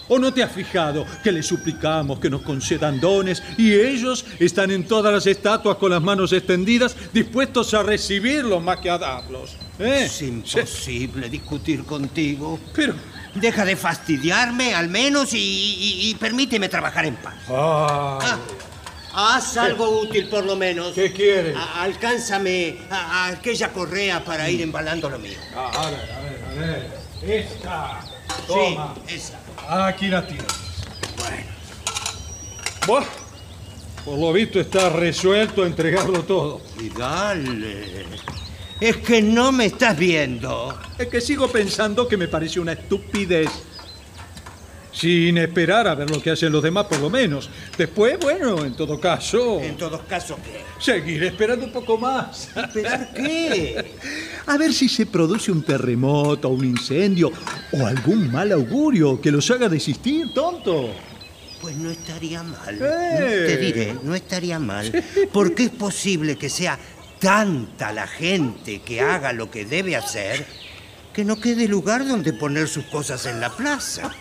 ¿O 0.09 0.19
no 0.19 0.33
te 0.33 0.43
has 0.43 0.53
fijado 0.53 1.05
que 1.25 1.33
les 1.33 1.47
suplicamos 1.47 2.21
que 2.21 2.31
nos 2.31 2.43
concedan 2.43 3.01
dones 3.01 3.43
y 3.59 3.73
ellos 3.75 4.25
están 4.39 4.71
en 4.71 4.87
todas 4.87 5.13
las 5.13 5.27
estatuas 5.27 5.77
con 5.79 5.91
las 5.91 6.01
manos 6.01 6.33
extendidas, 6.33 6.95
dispuestos 7.13 7.75
a 7.75 7.83
recibirlos 7.83 8.63
más 8.63 8.79
que 8.79 8.89
a 8.91 8.99
darlos? 8.99 9.57
¿Eh? 9.79 10.05
Es 10.07 10.23
imposible 10.23 11.29
discutir 11.29 11.85
contigo. 11.85 12.59
Pero, 12.75 12.95
Deja 13.35 13.67
de 13.67 13.77
fastidiarme 13.77 14.75
al 14.75 14.89
menos 14.89 15.35
y, 15.35 15.37
y- 15.39 16.09
y 16.11 16.15
permíteme 16.15 16.71
trabajar 16.71 17.05
en 17.05 17.17
paz. 17.17 17.35
Ah, 17.51 18.39
haz 19.13 19.57
algo 19.59 20.01
útil 20.01 20.29
por 20.29 20.45
lo 20.47 20.57
menos. 20.57 20.93
¿Qué 20.95 21.13
quieres? 21.13 21.55
A- 21.55 21.83
alcánzame 21.83 22.79
a, 22.91 22.97
a 22.97 23.29
aquella 23.33 23.73
correa 23.75 24.25
para 24.25 24.49
ir 24.49 24.63
embalando 24.63 25.11
lo 25.11 25.19
mío. 25.19 25.37
Ah, 25.55 25.71
a 25.75 25.91
ver, 25.91 26.13
a 26.13 26.21
ver, 26.21 26.45
a 26.45 26.55
ver. 26.55 27.41
Esta. 27.45 28.01
Toma. 28.47 28.95
Sí, 29.07 29.15
esa. 29.17 29.39
Aquí 29.69 30.09
la 30.09 30.27
tienes. 30.27 30.47
Bueno. 32.87 33.07
por 34.05 34.19
lo 34.19 34.33
visto 34.33 34.61
está 34.61 34.91
resuelto 34.91 35.65
a 35.65 35.67
entregarlo 35.67 36.23
todo. 36.23 36.61
Y 36.81 36.89
dale. 36.91 38.07
Es 38.81 38.99
que 38.99 39.23
no 39.23 39.51
me 39.53 39.67
estás 39.67 39.99
viendo. 39.99 40.79
Es 40.99 41.09
que 41.09 41.21
sigo 41.21 41.49
pensando 41.49 42.07
que 42.07 42.17
me 42.17 42.29
parece 42.29 42.61
una 42.61 42.73
estupidez. 42.73 43.51
Sin 44.93 45.37
esperar 45.37 45.87
a 45.89 45.95
ver 45.95 46.09
lo 46.09 46.23
que 46.23 46.31
hacen 46.31 46.51
los 46.51 46.63
demás, 46.63 46.87
por 46.87 46.99
lo 47.01 47.11
menos. 47.11 47.51
Después, 47.77 48.19
bueno, 48.19 48.65
en 48.65 48.75
todo 48.75 48.99
caso, 48.99 49.61
En 49.61 49.77
todos 49.77 50.01
casos, 50.03 50.39
¿qué? 50.43 50.63
seguir 50.79 51.23
esperando 51.25 51.67
un 51.67 51.73
poco 51.73 51.99
más. 51.99 52.49
¿Esperar 52.57 53.13
qué? 53.13 53.93
A 54.47 54.57
ver 54.57 54.73
si 54.73 54.89
se 54.89 55.07
produce 55.07 55.51
un 55.51 55.63
terremoto, 55.63 56.49
un 56.49 56.65
incendio 56.65 57.33
o 57.73 57.87
algún 57.87 58.31
mal 58.31 58.53
augurio 58.53 59.21
que 59.21 59.33
los 59.33 59.51
haga 59.51 59.69
desistir, 59.69 60.33
tonto. 60.33 60.91
Pues 61.61 61.77
no 61.77 61.91
estaría 61.91 62.43
mal. 62.43 62.79
¡Eh! 62.81 63.45
Te 63.47 63.57
diré, 63.57 63.97
no 64.03 64.15
estaría 64.15 64.59
mal. 64.59 64.93
Porque 65.33 65.65
es 65.65 65.71
posible 65.71 66.37
que 66.37 66.49
sea 66.49 66.79
tanta 67.19 67.93
la 67.93 68.07
gente 68.07 68.83
que 68.83 69.01
haga 69.01 69.33
lo 69.33 69.51
que 69.51 69.65
debe 69.65 69.97
hacer 69.97 70.47
que 71.17 71.25
no 71.25 71.41
quede 71.41 71.67
lugar 71.67 72.07
donde 72.07 72.35
poner 72.35 72.69
sus 72.69 72.85
cosas 72.85 73.25
en 73.25 73.41
la 73.41 73.49
plaza. 73.49 74.15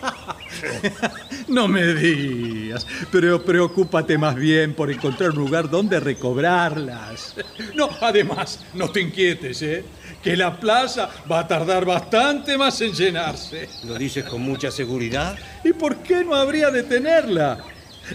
No 1.48 1.68
me 1.68 1.94
digas, 1.94 2.86
pero 3.12 3.44
preocúpate 3.44 4.18
más 4.18 4.34
bien 4.34 4.74
por 4.74 4.90
encontrar 4.90 5.30
un 5.30 5.36
lugar 5.36 5.70
donde 5.70 6.00
recobrarlas. 6.00 7.36
No, 7.74 7.88
además, 8.00 8.64
no 8.74 8.90
te 8.90 9.00
inquietes, 9.02 9.62
¿eh? 9.62 9.84
Que 10.22 10.36
la 10.36 10.58
plaza 10.58 11.08
va 11.30 11.40
a 11.40 11.48
tardar 11.48 11.84
bastante 11.84 12.58
más 12.58 12.80
en 12.80 12.92
llenarse. 12.92 13.68
¿Lo 13.84 13.96
dices 13.96 14.24
con 14.24 14.42
mucha 14.42 14.70
seguridad? 14.70 15.36
¿Y 15.62 15.72
por 15.72 15.96
qué 15.98 16.24
no 16.24 16.34
habría 16.34 16.70
de 16.70 16.82
tenerla? 16.82 17.58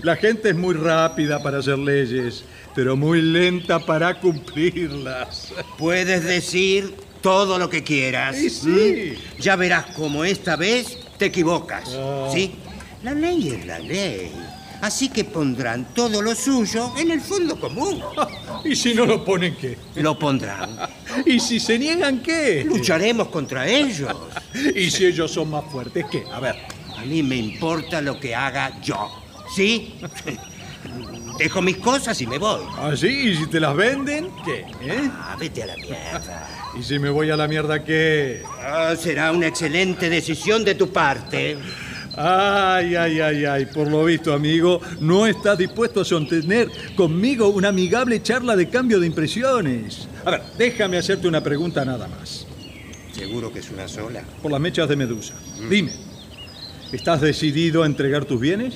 La 0.03 0.15
gente 0.15 0.49
es 0.49 0.55
muy 0.55 0.73
rápida 0.73 1.41
para 1.41 1.59
hacer 1.59 1.77
leyes, 1.77 2.43
pero 2.73 2.95
muy 2.95 3.21
lenta 3.21 3.79
para 3.79 4.19
cumplirlas. 4.19 5.53
Puedes 5.77 6.23
decir 6.23 6.95
todo 7.21 7.59
lo 7.59 7.69
que 7.69 7.83
quieras. 7.83 8.35
Sí. 8.35 9.17
¿Mm? 9.37 9.41
Ya 9.41 9.55
verás 9.55 9.87
cómo 9.95 10.23
esta 10.23 10.55
vez 10.55 10.97
te 11.17 11.25
equivocas. 11.25 11.95
Ah. 11.95 12.29
¿Sí? 12.33 12.55
La 13.03 13.13
ley 13.13 13.49
es 13.49 13.65
la 13.65 13.79
ley. 13.79 14.31
Así 14.81 15.09
que 15.09 15.23
pondrán 15.23 15.93
todo 15.93 16.21
lo 16.21 16.33
suyo 16.33 16.91
en 16.97 17.11
el 17.11 17.21
fondo 17.21 17.59
común. 17.59 18.01
¿Y 18.65 18.75
si 18.75 18.95
no 18.95 19.05
lo 19.05 19.23
ponen 19.23 19.55
qué? 19.55 19.77
Lo 19.95 20.17
pondrán. 20.17 20.77
¿Y 21.25 21.39
si 21.39 21.59
se 21.59 21.77
niegan 21.77 22.21
qué? 22.21 22.63
Lucharemos 22.65 23.27
contra 23.27 23.67
ellos. 23.67 24.11
¿Y 24.75 24.89
si 24.89 25.05
ellos 25.05 25.31
son 25.31 25.51
más 25.51 25.65
fuertes 25.71 26.05
qué? 26.11 26.23
A 26.31 26.39
ver. 26.39 26.55
A 26.97 27.05
mí 27.05 27.23
me 27.23 27.35
importa 27.35 28.01
lo 28.01 28.19
que 28.19 28.35
haga 28.35 28.79
yo. 28.81 29.09
¿Sí? 29.55 29.95
Dejo 31.37 31.61
mis 31.61 31.77
cosas 31.77 32.19
y 32.21 32.27
me 32.27 32.37
voy. 32.37 32.61
¿Así? 32.77 33.07
¿Y 33.07 33.35
si 33.35 33.47
te 33.47 33.59
las 33.59 33.75
venden? 33.75 34.29
¿Qué? 34.45 34.65
¿Eh? 34.81 35.09
Ah, 35.11 35.35
vete 35.39 35.63
a 35.63 35.67
la 35.67 35.75
mierda. 35.75 36.47
¿Y 36.79 36.83
si 36.83 36.99
me 36.99 37.09
voy 37.09 37.29
a 37.31 37.37
la 37.37 37.47
mierda 37.47 37.83
qué? 37.83 38.43
Ah, 38.59 38.93
será 38.95 39.31
una 39.31 39.47
excelente 39.47 40.09
decisión 40.09 40.63
de 40.63 40.75
tu 40.75 40.91
parte. 40.91 41.57
Ay, 42.23 42.95
ay, 42.95 43.19
ay, 43.19 43.45
ay. 43.45 43.65
Por 43.65 43.89
lo 43.89 44.05
visto, 44.05 44.31
amigo, 44.31 44.79
no 44.99 45.25
estás 45.25 45.57
dispuesto 45.57 46.01
a 46.01 46.05
sostener 46.05 46.69
conmigo 46.95 47.47
una 47.47 47.69
amigable 47.69 48.21
charla 48.21 48.55
de 48.55 48.69
cambio 48.69 48.99
de 48.99 49.07
impresiones. 49.07 50.07
A 50.23 50.31
ver, 50.31 50.43
déjame 50.55 50.97
hacerte 50.97 51.27
una 51.27 51.41
pregunta 51.41 51.83
nada 51.83 52.07
más. 52.07 52.45
Seguro 53.11 53.51
que 53.51 53.59
es 53.59 53.71
una 53.71 53.87
sola. 53.87 54.23
Por 54.41 54.51
las 54.51 54.61
mechas 54.61 54.87
de 54.87 54.95
Medusa. 54.95 55.33
Dime, 55.67 55.91
¿estás 56.91 57.21
decidido 57.21 57.81
a 57.81 57.87
entregar 57.87 58.25
tus 58.25 58.39
bienes? 58.39 58.75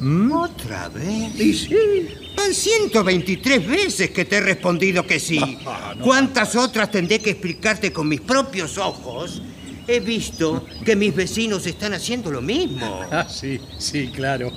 ¿Mm? 0.00 0.32
¿Otra 0.32 0.88
vez? 0.88 1.38
Y 1.38 1.52
sí. 1.52 2.08
Van 2.36 2.52
123 2.52 3.66
veces 3.68 4.10
que 4.10 4.24
te 4.24 4.36
he 4.36 4.40
respondido 4.40 5.06
que 5.06 5.20
sí. 5.20 5.38
¿Cuántas 6.02 6.56
otras 6.56 6.90
tendré 6.90 7.20
que 7.20 7.30
explicarte 7.30 7.92
con 7.92 8.08
mis 8.08 8.20
propios 8.20 8.78
ojos? 8.78 9.42
He 9.90 9.98
visto 9.98 10.64
que 10.84 10.94
mis 10.94 11.14
vecinos 11.14 11.66
están 11.66 11.92
haciendo 11.94 12.30
lo 12.30 12.40
mismo. 12.40 13.00
Ah, 13.12 13.26
sí, 13.28 13.60
sí, 13.78 14.08
claro. 14.14 14.52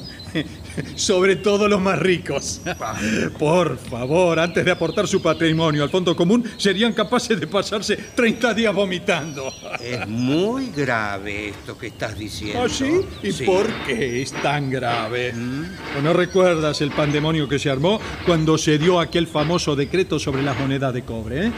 Sobre 0.96 1.36
todo 1.38 1.68
los 1.68 1.80
más 1.82 1.98
ricos. 2.00 2.62
Por 3.40 3.78
favor, 3.78 4.40
antes 4.40 4.64
de 4.66 4.72
aportar 4.72 5.08
su 5.08 5.22
patrimonio 5.22 5.84
al 5.84 5.90
fondo 5.90 6.16
común, 6.16 6.44
serían 6.58 6.94
capaces 6.94 7.40
de 7.40 7.48
pasarse 7.48 7.96
30 8.16 8.54
días 8.54 8.74
vomitando. 8.76 9.52
Es 9.80 10.08
muy 10.08 10.70
grave 10.70 11.50
esto 11.50 11.78
que 11.78 11.88
estás 11.88 12.18
diciendo. 12.18 12.64
¿Ah, 12.64 12.70
sí? 12.70 13.02
¿Y 13.24 13.32
Sí. 13.32 13.44
por 13.44 13.68
qué 13.88 14.22
es 14.22 14.32
tan 14.34 14.70
grave? 14.70 15.34
¿O 15.98 16.02
no 16.02 16.14
recuerdas 16.14 16.82
el 16.82 16.92
pandemonio 16.92 17.48
que 17.48 17.58
se 17.60 17.70
armó 17.72 18.00
cuando 18.26 18.58
se 18.58 18.78
dio 18.78 19.00
aquel 19.00 19.26
famoso 19.28 19.76
decreto 19.76 20.20
sobre 20.20 20.44
las 20.44 20.60
monedas 20.60 20.94
de 20.94 21.04
cobre? 21.04 21.48
eh? 21.48 21.52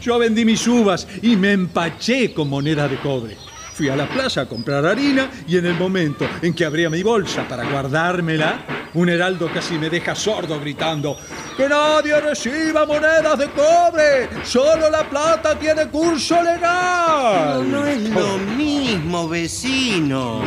Yo 0.00 0.18
vendí 0.18 0.44
mis 0.44 0.66
uvas 0.66 1.06
y 1.22 1.36
me 1.36 1.52
empaché 1.52 2.32
con 2.32 2.48
monedas 2.48 2.90
de 2.90 2.96
cobre. 2.98 3.45
Fui 3.76 3.90
a 3.90 3.94
la 3.94 4.08
plaza 4.08 4.40
a 4.40 4.46
comprar 4.46 4.86
harina 4.86 5.30
y 5.46 5.58
en 5.58 5.66
el 5.66 5.74
momento 5.74 6.26
en 6.40 6.54
que 6.54 6.64
abría 6.64 6.88
mi 6.88 7.02
bolsa 7.02 7.46
para 7.46 7.68
guardármela, 7.68 8.64
un 8.94 9.10
heraldo 9.10 9.50
casi 9.52 9.76
me 9.76 9.90
deja 9.90 10.14
sordo 10.14 10.58
gritando 10.58 11.14
¡Que 11.58 11.68
nadie 11.68 12.18
reciba 12.22 12.86
monedas 12.86 13.38
de 13.38 13.50
cobre! 13.50 14.30
¡Solo 14.44 14.88
la 14.88 15.06
plata 15.06 15.58
tiene 15.58 15.88
curso 15.88 16.42
legal! 16.42 17.70
No, 17.70 17.80
no 17.80 17.86
es 17.86 18.00
lo 18.08 18.38
mismo, 18.38 19.28
vecino. 19.28 20.42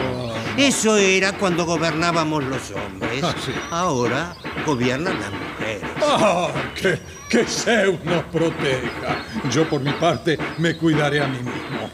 Eso 0.58 0.98
era 0.98 1.32
cuando 1.34 1.68
gobernábamos 1.68 2.44
los 2.46 2.72
hombres. 2.72 3.24
Ah, 3.24 3.36
sí. 3.46 3.52
Ahora 3.70 4.36
gobiernan 4.66 5.20
las 5.20 5.32
mujeres. 5.32 5.90
¡Ah! 6.02 6.48
Que, 6.74 7.00
que 7.30 7.46
Zeus 7.46 8.04
nos 8.06 8.24
proteja. 8.24 9.24
Yo 9.52 9.70
por 9.70 9.82
mi 9.82 9.92
parte 9.94 10.40
me 10.58 10.76
cuidaré 10.76 11.22
a 11.22 11.28
mí 11.28 11.38
mismo. 11.38 11.90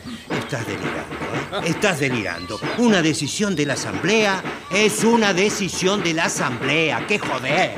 Estás 0.45 0.67
delirando, 0.67 1.15
¿eh? 1.15 1.61
Estás 1.65 1.99
delirando. 1.99 2.59
Una 2.77 3.01
decisión 3.01 3.55
de 3.55 3.65
la 3.65 3.73
asamblea 3.73 4.43
es 4.69 5.03
una 5.03 5.33
decisión 5.33 6.03
de 6.03 6.13
la 6.13 6.25
asamblea. 6.25 7.07
¡Qué 7.07 7.17
joder! 7.17 7.73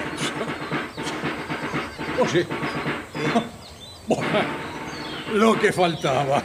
Oye, 2.19 2.45
bueno, 4.05 4.25
lo 5.33 5.57
que 5.57 5.71
faltaba. 5.71 6.43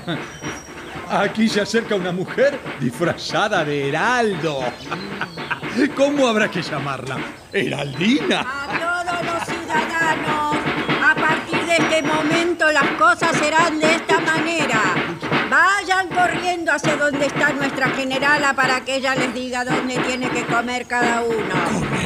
Aquí 1.10 1.48
se 1.48 1.62
acerca 1.62 1.96
una 1.96 2.12
mujer 2.12 2.56
disfrazada 2.78 3.64
de 3.64 3.88
heraldo. 3.88 4.60
¿Cómo 5.96 6.28
habrá 6.28 6.48
que 6.48 6.62
llamarla? 6.62 7.18
¿Heraldina? 7.52 8.40
A 8.42 8.78
todos 8.78 9.24
los 9.24 9.42
ciudadanos, 9.44 10.56
a 11.02 11.14
partir 11.16 11.66
de 11.66 11.76
este 11.78 12.02
momento 12.02 12.70
las 12.70 12.90
cosas 12.92 13.36
serán 13.36 13.80
de 13.80 13.96
esta 13.96 14.20
manera. 14.20 14.94
Vayan 15.52 16.08
corriendo 16.08 16.72
hacia 16.72 16.96
donde 16.96 17.26
está 17.26 17.52
nuestra 17.52 17.90
generala 17.90 18.54
para 18.54 18.80
que 18.86 18.96
ella 18.96 19.14
les 19.14 19.34
diga 19.34 19.66
dónde 19.66 19.98
tiene 19.98 20.30
que 20.30 20.46
comer 20.46 20.86
cada 20.86 21.20
uno. 21.20 21.54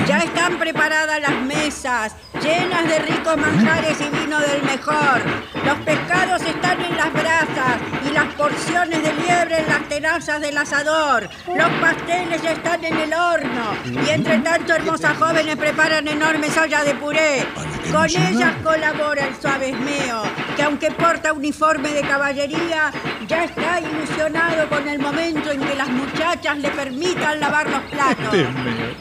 Ya 0.09 0.19
están 0.19 0.59
preparadas 0.59 1.21
las 1.21 1.43
mesas, 1.43 2.17
llenas 2.43 2.89
de 2.89 2.99
ricos 2.99 3.37
manjares 3.37 4.01
y 4.01 4.11
vino 4.19 4.41
del 4.41 4.65
mejor. 4.65 5.23
Los 5.65 5.79
pescados 5.79 6.43
están 6.43 6.81
en 6.81 6.97
las 6.97 7.13
brasas 7.13 7.77
y 8.05 8.13
las 8.13 8.35
porciones 8.35 9.01
de 9.05 9.13
liebre 9.13 9.61
en 9.61 9.69
las 9.69 9.89
tenazas 9.89 10.41
del 10.41 10.59
asador. 10.59 11.29
Los 11.47 11.69
pasteles 11.81 12.43
ya 12.43 12.51
están 12.51 12.85
en 12.85 12.99
el 12.99 13.15
horno. 13.15 13.77
Y 13.85 14.11
entre 14.11 14.41
tanto, 14.41 14.75
hermosas 14.75 15.17
jóvenes 15.19 15.55
preparan 15.55 16.09
enormes 16.09 16.59
ollas 16.59 16.85
de 16.85 16.97
puré. 16.97 17.47
Con 17.93 18.07
ellas 18.07 18.55
colabora 18.65 19.25
el 19.25 19.41
suave 19.41 19.69
esmeo, 19.69 20.25
que 20.57 20.63
aunque 20.63 20.91
porta 20.91 21.33
uniforme 21.33 21.91
de 21.91 22.01
caballería, 22.01 22.91
ya 23.29 23.45
está 23.45 23.81
ilusionado 23.81 24.69
con 24.69 24.89
el 24.89 24.99
momento 24.99 25.51
en 25.51 25.61
que 25.61 25.75
las 25.75 25.89
muchachas 25.89 26.57
le 26.59 26.71
permitan 26.71 27.39
lavar 27.39 27.69
los 27.69 27.83
platos. 27.83 28.35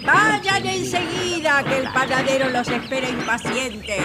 Vayan 0.04 0.66
enseguida, 0.66 1.64
que 1.64 1.78
el 1.78 1.94
panadero 1.94 2.50
los 2.50 2.68
espera 2.68 3.10
impaciente. 3.10 3.98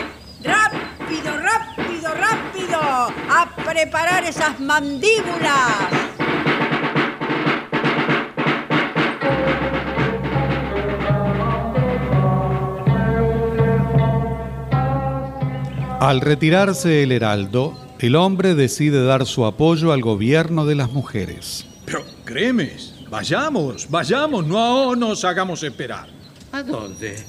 ¡Rápido, 0.42 1.38
rápido, 1.38 2.14
rápido! 2.14 2.80
¡A 2.80 3.46
preparar 3.64 4.24
esas 4.24 4.58
mandíbulas! 4.60 6.19
Al 16.00 16.22
retirarse 16.22 17.02
el 17.02 17.12
heraldo, 17.12 17.76
el 17.98 18.16
hombre 18.16 18.54
decide 18.54 19.04
dar 19.04 19.26
su 19.26 19.44
apoyo 19.44 19.92
al 19.92 20.00
gobierno 20.00 20.64
de 20.64 20.74
las 20.74 20.90
mujeres. 20.90 21.66
Pero, 21.84 22.06
Cremes, 22.24 22.94
vayamos, 23.10 23.86
vayamos, 23.90 24.46
no 24.46 24.96
nos 24.96 25.22
hagamos 25.26 25.62
esperar. 25.62 26.08
¿A 26.52 26.62
dónde? 26.62 27.22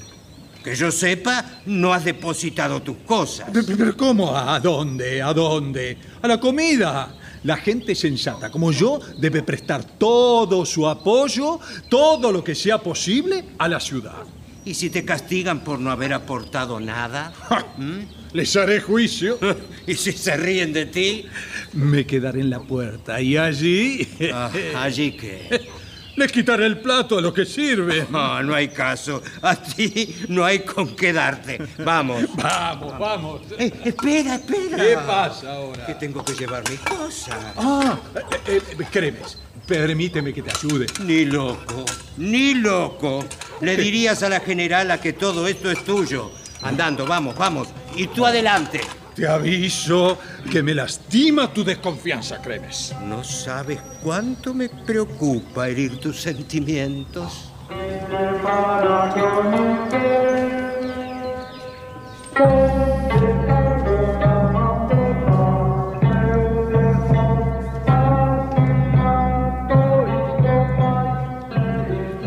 Que 0.63 0.73
yo 0.73 0.89
sepa, 0.89 1.43
no 1.65 1.91
has 1.91 2.05
depositado 2.05 2.81
tus 2.81 2.95
cosas. 2.99 3.49
Pero, 3.51 3.65
pero, 3.77 3.97
¿cómo? 3.97 4.33
¿A 4.33 4.57
dónde? 4.61 5.21
¿A 5.21 5.33
dónde? 5.33 5.97
A 6.21 6.27
la 6.29 6.39
comida. 6.39 7.13
La 7.43 7.57
gente 7.57 7.93
sensata 7.93 8.49
como 8.49 8.71
yo 8.71 9.01
debe 9.17 9.43
prestar 9.43 9.83
todo 9.83 10.65
su 10.65 10.87
apoyo, 10.87 11.59
todo 11.89 12.31
lo 12.31 12.41
que 12.41 12.55
sea 12.55 12.77
posible 12.77 13.43
a 13.57 13.67
la 13.67 13.81
ciudad. 13.81 14.23
¿Y 14.63 14.75
si 14.75 14.89
te 14.89 15.03
castigan 15.03 15.61
por 15.61 15.77
no 15.77 15.91
haber 15.91 16.13
aportado 16.13 16.79
nada? 16.79 17.33
¿Mm? 17.77 18.20
Les 18.33 18.55
haré 18.55 18.79
juicio. 18.79 19.37
¿Y 19.87 19.95
si 19.95 20.11
se 20.11 20.37
ríen 20.37 20.73
de 20.73 20.85
ti? 20.85 21.25
Me 21.73 22.05
quedaré 22.05 22.41
en 22.41 22.49
la 22.49 22.59
puerta 22.59 23.21
y 23.21 23.37
allí... 23.37 24.07
Ah, 24.33 24.51
¿Allí 24.75 25.13
qué? 25.13 25.61
Les 26.15 26.31
quitaré 26.31 26.65
el 26.65 26.79
plato 26.79 27.17
a 27.17 27.21
lo 27.21 27.33
que 27.33 27.45
sirve. 27.45 28.05
No, 28.09 28.43
no 28.43 28.53
hay 28.53 28.67
caso. 28.67 29.21
A 29.41 29.55
ti 29.55 30.15
no 30.27 30.43
hay 30.43 30.59
con 30.59 30.95
qué 30.95 31.13
darte. 31.13 31.59
Vamos. 31.83 32.25
Vamos, 32.35 32.99
vamos. 32.99 33.41
Eh, 33.57 33.71
espera, 33.85 34.35
espera. 34.35 34.77
¿Qué 34.77 34.95
pasa 34.95 35.53
ahora? 35.53 35.85
Que 35.85 35.95
tengo 35.95 36.23
que 36.23 36.33
llevar 36.33 36.69
mis 36.69 36.79
cosas. 36.81 37.37
Ah, 37.57 37.97
eh, 38.45 38.61
eh, 38.77 38.85
Cremes, 38.91 39.37
permíteme 39.65 40.33
que 40.33 40.41
te 40.41 40.51
ayude. 40.51 40.87
Ni 41.05 41.25
loco, 41.25 41.85
ni 42.17 42.55
loco. 42.55 43.25
Le 43.61 43.77
dirías 43.77 44.21
a 44.23 44.29
la 44.29 44.41
generala 44.41 44.99
que 44.99 45.13
todo 45.13 45.47
esto 45.47 45.71
es 45.71 45.83
tuyo. 45.85 46.31
Andando, 46.61 47.05
vamos, 47.05 47.35
vamos. 47.37 47.67
Y 47.95 48.07
tú 48.07 48.25
adelante. 48.25 48.81
Te 49.15 49.27
aviso 49.27 50.17
que 50.49 50.63
me 50.63 50.73
lastima 50.73 51.51
tu 51.51 51.63
desconfianza, 51.63 52.41
Cremes. 52.41 52.95
No 53.05 53.23
sabes 53.23 53.79
cuánto 54.01 54.53
me 54.53 54.69
preocupa 54.69 55.67
herir 55.67 55.99
tus 55.99 56.21
sentimientos. 56.21 57.51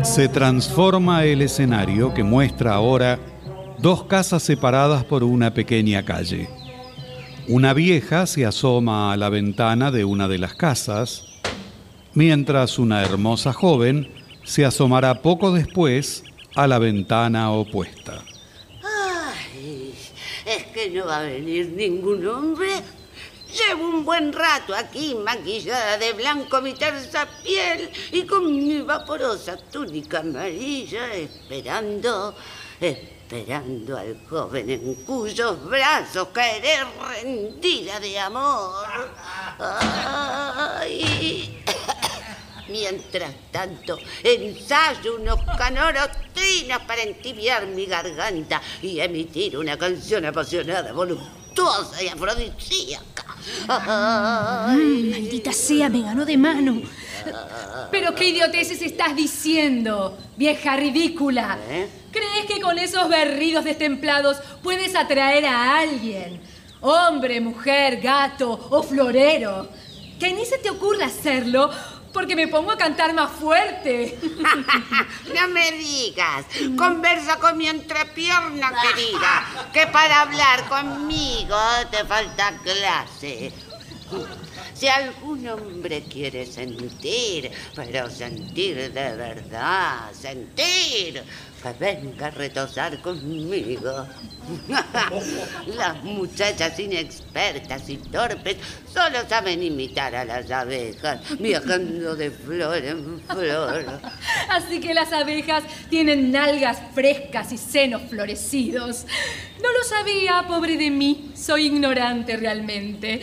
Se 0.03 0.29
transforma 0.29 1.25
el 1.25 1.41
escenario 1.41 2.13
que 2.13 2.23
muestra 2.23 2.75
ahora 2.75 3.19
dos 3.79 4.05
casas 4.05 4.43
separadas 4.43 5.03
por 5.03 5.23
una 5.23 5.53
pequeña 5.53 6.03
calle. 6.03 6.49
Una 7.47 7.73
vieja 7.73 8.25
se 8.25 8.45
asoma 8.45 9.13
a 9.13 9.17
la 9.17 9.29
ventana 9.29 9.91
de 9.91 10.03
una 10.03 10.27
de 10.27 10.39
las 10.39 10.55
casas, 10.55 11.25
mientras 12.13 12.79
una 12.79 13.03
hermosa 13.03 13.53
joven 13.53 14.11
se 14.43 14.65
asomará 14.65 15.21
poco 15.21 15.51
después 15.51 16.23
a 16.55 16.67
la 16.67 16.79
ventana 16.79 17.51
opuesta. 17.51 18.23
Ay, 18.81 19.93
es 20.45 20.63
que 20.67 20.89
no 20.89 21.05
va 21.05 21.19
a 21.19 21.23
venir 21.23 21.69
ningún 21.69 22.25
hombre. 22.25 22.69
Llevo 23.47 23.87
un 23.89 24.03
buen 24.03 24.33
rato 24.33 24.73
aquí, 24.75 25.15
maquillada 25.15 25.97
de 25.97 26.13
blanco 26.13 26.61
mi 26.61 26.73
terza 26.73 27.27
piel 27.43 27.89
y 28.11 28.23
con 28.23 28.45
mi 28.45 28.81
vaporosa 28.81 29.55
túnica 29.71 30.19
amarilla, 30.19 31.13
esperando, 31.13 32.35
esperando 32.81 33.14
al 33.31 34.17
joven 34.29 34.69
en 34.69 34.95
cuyos 35.05 35.65
brazos 35.65 36.27
caeré 36.31 36.77
rendida 37.07 37.99
de 37.99 38.19
amor. 38.19 38.85
Ay. 39.59 41.63
Mientras 42.69 43.31
tanto, 43.51 43.97
ensayo 44.23 45.15
unos 45.15 45.39
canorotinos 45.57 46.81
para 46.87 47.03
entibiar 47.03 47.67
mi 47.67 47.85
garganta 47.85 48.61
y 48.81 48.99
emitir 48.99 49.57
una 49.57 49.77
canción 49.77 50.25
apasionada, 50.25 50.91
voluptuosa 50.91 52.01
y 52.01 52.07
afrodisíaca. 52.07 53.25
Mm, 53.67 55.11
maldita 55.11 55.51
sea, 55.51 55.89
me 55.89 56.01
ganó 56.01 56.25
de 56.25 56.37
mano. 56.37 56.81
Pero 57.91 58.15
qué 58.15 58.29
idioteces 58.29 58.81
estás 58.81 59.15
diciendo, 59.15 60.17
vieja 60.35 60.75
ridícula. 60.75 61.59
¿Eh? 61.69 61.87
¿Crees 62.15 62.45
que 62.45 62.61
con 62.61 62.79
esos 62.79 63.09
berridos 63.09 63.65
destemplados 63.65 64.37
puedes 64.63 64.95
atraer 64.95 65.45
a 65.45 65.79
alguien? 65.79 66.41
Hombre, 66.79 67.41
mujer, 67.41 67.99
gato 67.99 68.67
o 68.71 68.81
florero. 68.81 69.67
Que 70.17 70.31
ni 70.31 70.45
se 70.45 70.57
te 70.57 70.69
ocurra 70.69 71.07
hacerlo 71.07 71.69
porque 72.13 72.37
me 72.37 72.47
pongo 72.47 72.71
a 72.71 72.77
cantar 72.77 73.13
más 73.13 73.29
fuerte. 73.31 74.17
no 75.35 75.47
me 75.49 75.73
digas. 75.73 76.45
Conversa 76.77 77.37
con 77.37 77.57
mi 77.57 77.67
entrepierna, 77.67 78.71
querida, 78.81 79.69
que 79.73 79.85
para 79.87 80.21
hablar 80.21 80.69
conmigo 80.69 81.57
te 81.91 82.05
falta 82.05 82.57
clase. 82.63 83.51
Si 84.73 84.87
algún 84.87 85.47
hombre 85.47 86.03
quiere 86.03 86.45
sentir, 86.45 87.51
pero 87.75 88.09
sentir 88.09 88.91
de 88.93 89.15
verdad, 89.15 90.11
sentir, 90.13 91.23
venga 91.73 92.27
a 92.27 92.31
retosar 92.31 93.01
conmigo. 93.01 94.07
Las 95.75 96.03
muchachas 96.03 96.79
inexpertas 96.79 97.89
y 97.89 97.97
torpes 97.97 98.57
solo 98.91 99.27
saben 99.27 99.63
imitar 99.63 100.15
a 100.15 100.23
las 100.23 100.49
abejas, 100.51 101.19
viajando 101.39 102.15
de 102.15 102.29
flor 102.31 102.77
en 102.77 103.19
flor. 103.21 103.85
Así 104.49 104.79
que 104.79 104.93
las 104.93 105.11
abejas 105.11 105.63
tienen 105.89 106.31
nalgas 106.31 106.79
frescas 106.93 107.51
y 107.51 107.57
senos 107.57 108.03
florecidos. 108.09 109.05
No 109.61 109.71
lo 109.71 109.83
sabía, 109.83 110.45
pobre 110.47 110.77
de 110.77 110.91
mí. 110.91 111.31
Soy 111.35 111.65
ignorante 111.65 112.37
realmente. 112.37 113.21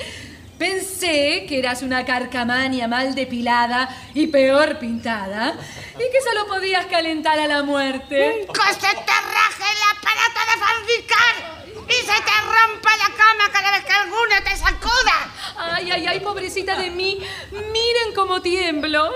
Pensé 0.62 1.44
que 1.48 1.59
eras 1.59 1.82
una 1.82 2.05
carcamania 2.05 2.86
mal 2.86 3.16
depilada 3.16 3.89
y 4.14 4.28
peor 4.28 4.78
pintada 4.78 5.56
y 5.97 5.98
que 5.98 6.20
solo 6.22 6.47
podías 6.47 6.86
calentar 6.86 7.36
a 7.40 7.48
la 7.48 7.64
muerte. 7.64 8.47
¡Que 8.47 8.72
se 8.72 8.80
te 8.80 8.86
raje 8.86 9.66
el 9.72 9.82
aparato 9.90 10.40
de 10.47 10.60
fabricar! 10.64 11.34
¡Y 11.89 11.93
se 11.93 12.06
te 12.06 12.36
rompa 12.47 12.90
la 12.97 13.12
cama 13.16 13.51
cada 13.52 13.72
vez 13.72 13.84
que 13.84 13.93
alguno 13.93 14.34
te 14.44 14.56
sacuda! 14.56 15.34
Ay, 15.56 15.90
ay, 15.90 16.06
ay, 16.06 16.20
pobrecita 16.20 16.78
de 16.78 16.90
mí. 16.93 17.18
Miren 17.51 18.14
cómo 18.14 18.40
tiemblo. 18.40 19.10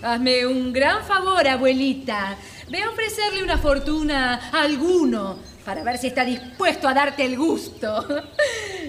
Hazme 0.00 0.46
un 0.46 0.72
gran 0.72 1.04
favor, 1.04 1.44
abuelita. 1.48 2.36
Ve 2.68 2.84
a 2.84 2.90
ofrecerle 2.90 3.42
una 3.42 3.58
fortuna 3.58 4.48
a 4.52 4.60
alguno 4.60 5.47
para 5.68 5.82
ver 5.82 5.98
si 5.98 6.06
está 6.06 6.24
dispuesto 6.24 6.88
a 6.88 6.94
darte 6.94 7.26
el 7.26 7.36
gusto. 7.36 8.06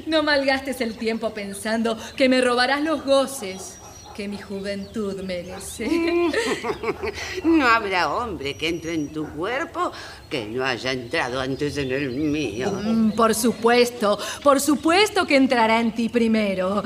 No 0.08 0.24
malgastes 0.24 0.80
el 0.80 0.96
tiempo 0.98 1.32
pensando 1.32 1.98
que 2.16 2.30
me 2.30 2.40
robarás 2.40 2.82
los 2.82 3.04
goces 3.04 3.78
que 4.16 4.30
mi 4.30 4.38
juventud 4.38 5.22
merece. 5.24 5.90
No 7.44 7.68
habrá 7.68 8.10
hombre 8.14 8.56
que 8.56 8.70
entre 8.70 8.94
en 8.94 9.10
tu 9.10 9.28
cuerpo 9.28 9.92
que 10.30 10.46
no 10.46 10.64
haya 10.64 10.94
entrado 10.94 11.42
antes 11.42 11.76
en 11.78 11.92
el 11.92 12.12
mío. 12.12 12.72
Mm, 12.72 13.12
Por 13.12 13.36
supuesto, 13.36 14.18
por 14.42 14.62
supuesto 14.62 15.28
que 15.28 15.36
entrará 15.36 15.82
en 15.82 15.94
ti 15.94 16.08
primero. 16.08 16.82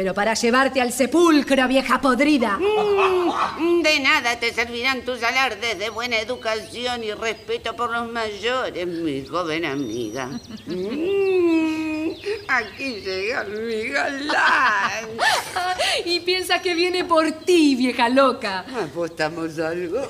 Pero 0.00 0.14
para 0.14 0.32
llevarte 0.32 0.80
al 0.80 0.92
sepulcro, 0.94 1.68
vieja 1.68 2.00
podrida. 2.00 2.56
Mm, 2.56 3.82
De 3.82 4.00
nada 4.00 4.40
te 4.40 4.50
servirán 4.50 5.02
tus 5.02 5.22
alardes 5.22 5.78
de 5.78 5.90
buena 5.90 6.16
educación 6.18 7.04
y 7.04 7.12
respeto 7.12 7.76
por 7.76 7.90
los 7.92 8.10
mayores, 8.10 8.86
mi 8.86 9.26
joven 9.26 9.66
amiga. 9.66 10.40
Mm, 10.66 12.12
Aquí 12.48 13.02
llega 13.02 13.44
mi 13.44 13.88
galán. 13.90 15.04
y 16.06 16.20
piensa 16.20 16.62
que 16.62 16.72
viene 16.72 17.04
por 17.04 17.30
ti, 17.32 17.76
vieja 17.76 18.08
loca. 18.08 18.64
¿Apostamos 18.82 19.58
algo? 19.58 20.00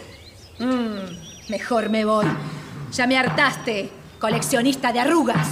Mm, 0.60 1.50
mejor 1.50 1.88
me 1.90 2.04
voy. 2.04 2.26
Ya 2.92 3.08
me 3.08 3.18
hartaste, 3.18 3.90
coleccionista 4.20 4.92
de 4.92 5.00
arrugas. 5.00 5.48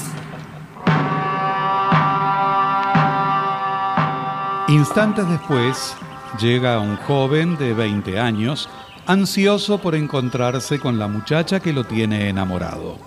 Instantes 4.69 5.27
después, 5.29 5.95
llega 6.39 6.79
un 6.81 6.97
joven 6.97 7.57
de 7.57 7.73
20 7.73 8.21
años, 8.21 8.69
ansioso 9.07 9.79
por 9.79 9.95
encontrarse 9.95 10.79
con 10.79 10.99
la 10.99 11.09
muchacha 11.09 11.61
que 11.61 11.73
lo 11.73 11.85
tiene 11.85 12.29
enamorado. 12.29 12.99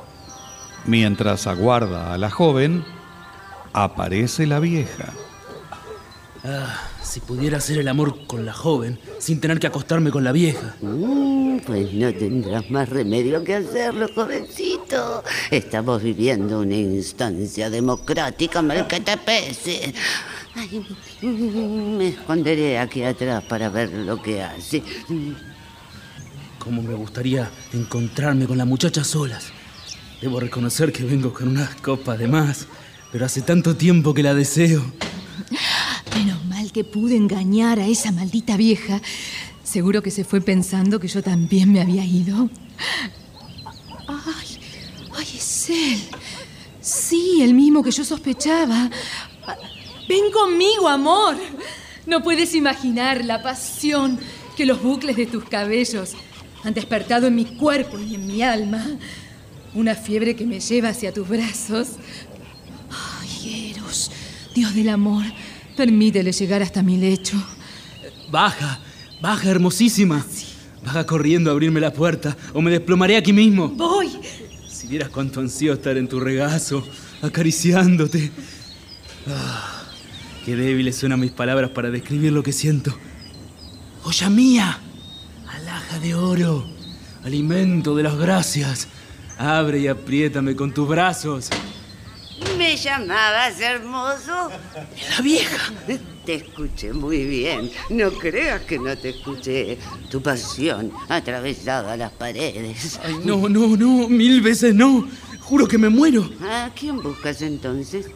Mientras 0.85 1.45
aguarda 1.45 2.13
a 2.13 2.17
la 2.17 2.31
joven, 2.31 2.83
aparece 3.73 4.47
la 4.47 4.59
vieja. 4.59 5.13
Ah, 6.43 6.75
si 7.03 7.19
pudiera 7.19 7.57
hacer 7.57 7.77
el 7.77 7.87
amor 7.87 8.25
con 8.25 8.43
la 8.47 8.53
joven 8.53 8.99
sin 9.19 9.39
tener 9.39 9.59
que 9.59 9.67
acostarme 9.67 10.09
con 10.09 10.23
la 10.23 10.31
vieja. 10.31 10.75
Mm, 10.81 11.59
Pues 11.67 11.93
no 11.93 12.11
tendrás 12.11 12.71
más 12.71 12.89
remedio 12.89 13.43
que 13.43 13.53
hacerlo, 13.53 14.07
jovencito. 14.15 15.23
Estamos 15.51 16.01
viviendo 16.01 16.61
una 16.61 16.73
instancia 16.73 17.69
democrática, 17.69 18.63
mal 18.63 18.87
que 18.87 18.99
te 19.01 19.15
pese. 19.17 19.93
Ay, 20.55 20.85
me 21.21 22.09
esconderé 22.09 22.77
aquí 22.77 23.03
atrás 23.03 23.43
para 23.43 23.69
ver 23.69 23.91
lo 23.91 24.21
que 24.21 24.41
hace. 24.41 24.83
Cómo 26.59 26.81
me 26.81 26.93
gustaría 26.93 27.49
encontrarme 27.73 28.45
con 28.45 28.57
la 28.57 28.65
muchacha 28.65 29.03
solas. 29.03 29.51
Debo 30.21 30.39
reconocer 30.39 30.91
que 30.91 31.03
vengo 31.03 31.33
con 31.33 31.47
unas 31.47 31.75
copas 31.75 32.19
de 32.19 32.27
más, 32.27 32.67
pero 33.11 33.25
hace 33.25 33.41
tanto 33.41 33.75
tiempo 33.75 34.13
que 34.13 34.23
la 34.23 34.33
deseo. 34.33 34.83
Menos 36.15 36.45
mal 36.45 36.71
que 36.71 36.83
pude 36.83 37.15
engañar 37.15 37.79
a 37.79 37.87
esa 37.87 38.11
maldita 38.11 38.57
vieja. 38.57 39.01
Seguro 39.63 40.03
que 40.03 40.11
se 40.11 40.23
fue 40.23 40.41
pensando 40.41 40.99
que 40.99 41.07
yo 41.07 41.23
también 41.23 41.71
me 41.71 41.81
había 41.81 42.05
ido. 42.05 42.49
Ay, 44.07 44.59
ay, 45.15 45.27
es 45.35 45.69
él. 45.69 45.99
Sí, 46.81 47.41
el 47.41 47.53
mismo 47.53 47.81
que 47.81 47.91
yo 47.91 48.03
sospechaba. 48.03 48.89
Ven 50.11 50.29
conmigo, 50.29 50.89
amor. 50.89 51.37
No 52.05 52.21
puedes 52.21 52.53
imaginar 52.53 53.23
la 53.23 53.41
pasión 53.41 54.19
que 54.57 54.65
los 54.65 54.83
bucles 54.83 55.15
de 55.15 55.25
tus 55.25 55.45
cabellos 55.45 56.15
han 56.65 56.73
despertado 56.73 57.27
en 57.27 57.35
mi 57.35 57.45
cuerpo 57.45 57.97
y 57.97 58.15
en 58.15 58.27
mi 58.27 58.41
alma. 58.41 58.85
Una 59.73 59.95
fiebre 59.95 60.35
que 60.35 60.45
me 60.45 60.59
lleva 60.59 60.89
hacia 60.89 61.13
tus 61.13 61.29
brazos. 61.29 61.91
Ay, 63.21 63.71
Eros, 63.73 64.11
Dios 64.53 64.75
del 64.75 64.89
amor, 64.89 65.23
permítele 65.77 66.33
llegar 66.33 66.61
hasta 66.61 66.83
mi 66.83 66.97
lecho. 66.97 67.41
Baja, 68.29 68.81
baja, 69.21 69.49
hermosísima. 69.49 70.25
Baja 70.83 71.05
corriendo 71.05 71.51
a 71.51 71.53
abrirme 71.53 71.79
la 71.79 71.93
puerta 71.93 72.35
o 72.53 72.59
me 72.61 72.69
desplomaré 72.69 73.15
aquí 73.15 73.31
mismo. 73.31 73.69
Voy. 73.69 74.09
Si 74.67 74.87
vieras 74.87 75.07
cuánto 75.07 75.39
ansío 75.39 75.71
estar 75.71 75.95
en 75.95 76.09
tu 76.09 76.19
regazo, 76.19 76.85
acariciándote. 77.21 78.29
Ah, 79.25 79.80
qué 80.45 80.55
débiles 80.55 80.97
suenan 80.97 81.19
mis 81.19 81.31
palabras 81.31 81.71
para 81.71 81.89
describir 81.89 82.31
lo 82.31 82.43
que 82.43 82.51
siento. 82.51 82.95
¡Olla 84.03 84.29
mía! 84.29 84.79
Alhaja 85.47 85.99
de 85.99 86.15
oro, 86.15 86.65
alimento 87.23 87.95
de 87.95 88.03
las 88.03 88.17
gracias. 88.17 88.87
Abre 89.37 89.79
y 89.79 89.87
apriétame 89.87 90.55
con 90.55 90.73
tus 90.73 90.87
brazos. 90.87 91.49
¿Me 92.57 92.75
llamabas 92.75 93.59
hermoso? 93.59 94.49
La 95.09 95.21
vieja. 95.21 95.73
Te 96.25 96.35
escuché 96.35 96.93
muy 96.93 97.25
bien. 97.25 97.71
No 97.89 98.11
creas 98.11 98.61
que 98.61 98.77
no 98.77 98.95
te 98.95 99.09
escuché. 99.09 99.77
Tu 100.09 100.21
pasión 100.21 100.91
atravesaba 101.09 101.97
las 101.97 102.11
paredes. 102.11 102.99
Ay, 103.03 103.15
no, 103.23 103.49
no, 103.49 103.75
no, 103.75 104.07
mil 104.07 104.41
veces 104.41 104.75
no. 104.75 105.07
Juro 105.39 105.67
que 105.67 105.77
me 105.77 105.89
muero. 105.89 106.29
¿A 106.43 106.69
quién 106.75 107.01
buscas 107.01 107.41
entonces? 107.41 108.07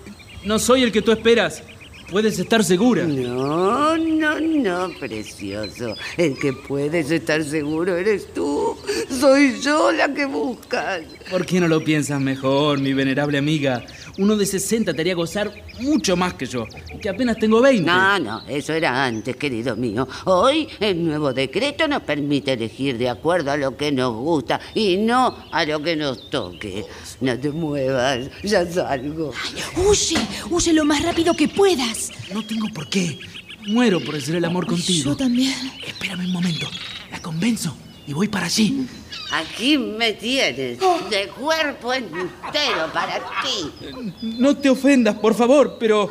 No 0.44 0.60
soy 0.60 0.84
el 0.84 0.92
que 0.92 1.02
tú 1.02 1.12
esperas. 1.12 1.64
Puedes 2.10 2.38
estar 2.38 2.64
segura. 2.64 3.04
No, 3.04 3.98
no, 3.98 4.40
no, 4.40 4.90
precioso. 5.00 5.96
El 6.18 6.38
que 6.38 6.54
puedes 6.54 7.10
estar 7.10 7.44
seguro 7.44 7.98
eres 7.98 8.32
tú. 8.34 8.78
Soy 9.10 9.60
yo 9.60 9.92
la 9.92 10.14
que 10.14 10.26
buscas. 10.26 11.02
¿Por 11.32 11.46
qué 11.46 11.60
no 11.60 11.68
lo 11.68 11.84
piensas 11.84 12.22
mejor, 12.22 12.80
mi 12.80 12.94
venerable 12.94 13.38
amiga? 13.40 13.84
Uno 14.18 14.36
de 14.38 14.46
60 14.46 14.94
te 14.94 15.02
haría 15.02 15.14
gozar 15.14 15.52
mucho 15.80 16.16
más 16.16 16.36
que 16.36 16.46
yo, 16.46 16.66
que 17.02 17.10
apenas 17.10 17.38
tengo 17.38 17.62
20. 17.62 17.86
No, 17.86 18.20
no, 18.20 18.42
eso 18.48 18.74
era 18.74 19.06
antes, 19.06 19.36
querido 19.36 19.76
mío. 19.76 20.08
Hoy 20.26 20.70
el 20.80 21.04
nuevo 21.04 21.34
decreto 21.34 21.88
nos 21.88 22.02
permite 22.04 22.54
elegir 22.54 22.98
de 22.98 23.10
acuerdo 23.10 23.52
a 23.52 23.58
lo 23.58 23.76
que 23.76 23.92
nos 23.92 24.14
gusta 24.16 24.60
y 24.74 24.98
no 24.98 25.36
a 25.52 25.66
lo 25.66 25.82
que 25.82 25.96
nos 25.96 26.30
toque. 26.30 26.86
No 27.20 27.38
te 27.38 27.52
muevas, 27.52 28.30
ya 28.44 28.66
salgo. 28.66 29.34
Huye, 29.76 30.18
huye 30.50 30.74
lo 30.74 30.86
más 30.86 31.04
rápido 31.04 31.34
que 31.34 31.48
puedas. 31.48 32.12
No 32.34 32.46
tengo 32.46 32.68
por 32.70 32.90
qué. 32.90 33.20
Muero 33.68 34.00
por 34.00 34.16
hacer 34.16 34.36
el 34.36 34.46
amor 34.46 34.66
contigo. 34.66 35.12
Yo 35.12 35.18
también. 35.18 35.54
Espérame 35.86 36.26
un 36.26 36.32
momento. 36.32 36.68
La 37.12 37.22
convenzo 37.22 37.76
y 38.08 38.14
voy 38.14 38.28
para 38.28 38.46
allí. 38.46 38.88
Aquí 39.32 39.78
me 39.78 40.14
tienes, 40.14 40.80
de 40.80 41.28
cuerpo 41.38 41.94
entero 41.94 42.92
para 42.94 43.20
ti. 43.42 43.72
No 44.22 44.56
te 44.56 44.70
ofendas, 44.70 45.16
por 45.16 45.34
favor, 45.34 45.78
pero 45.80 46.10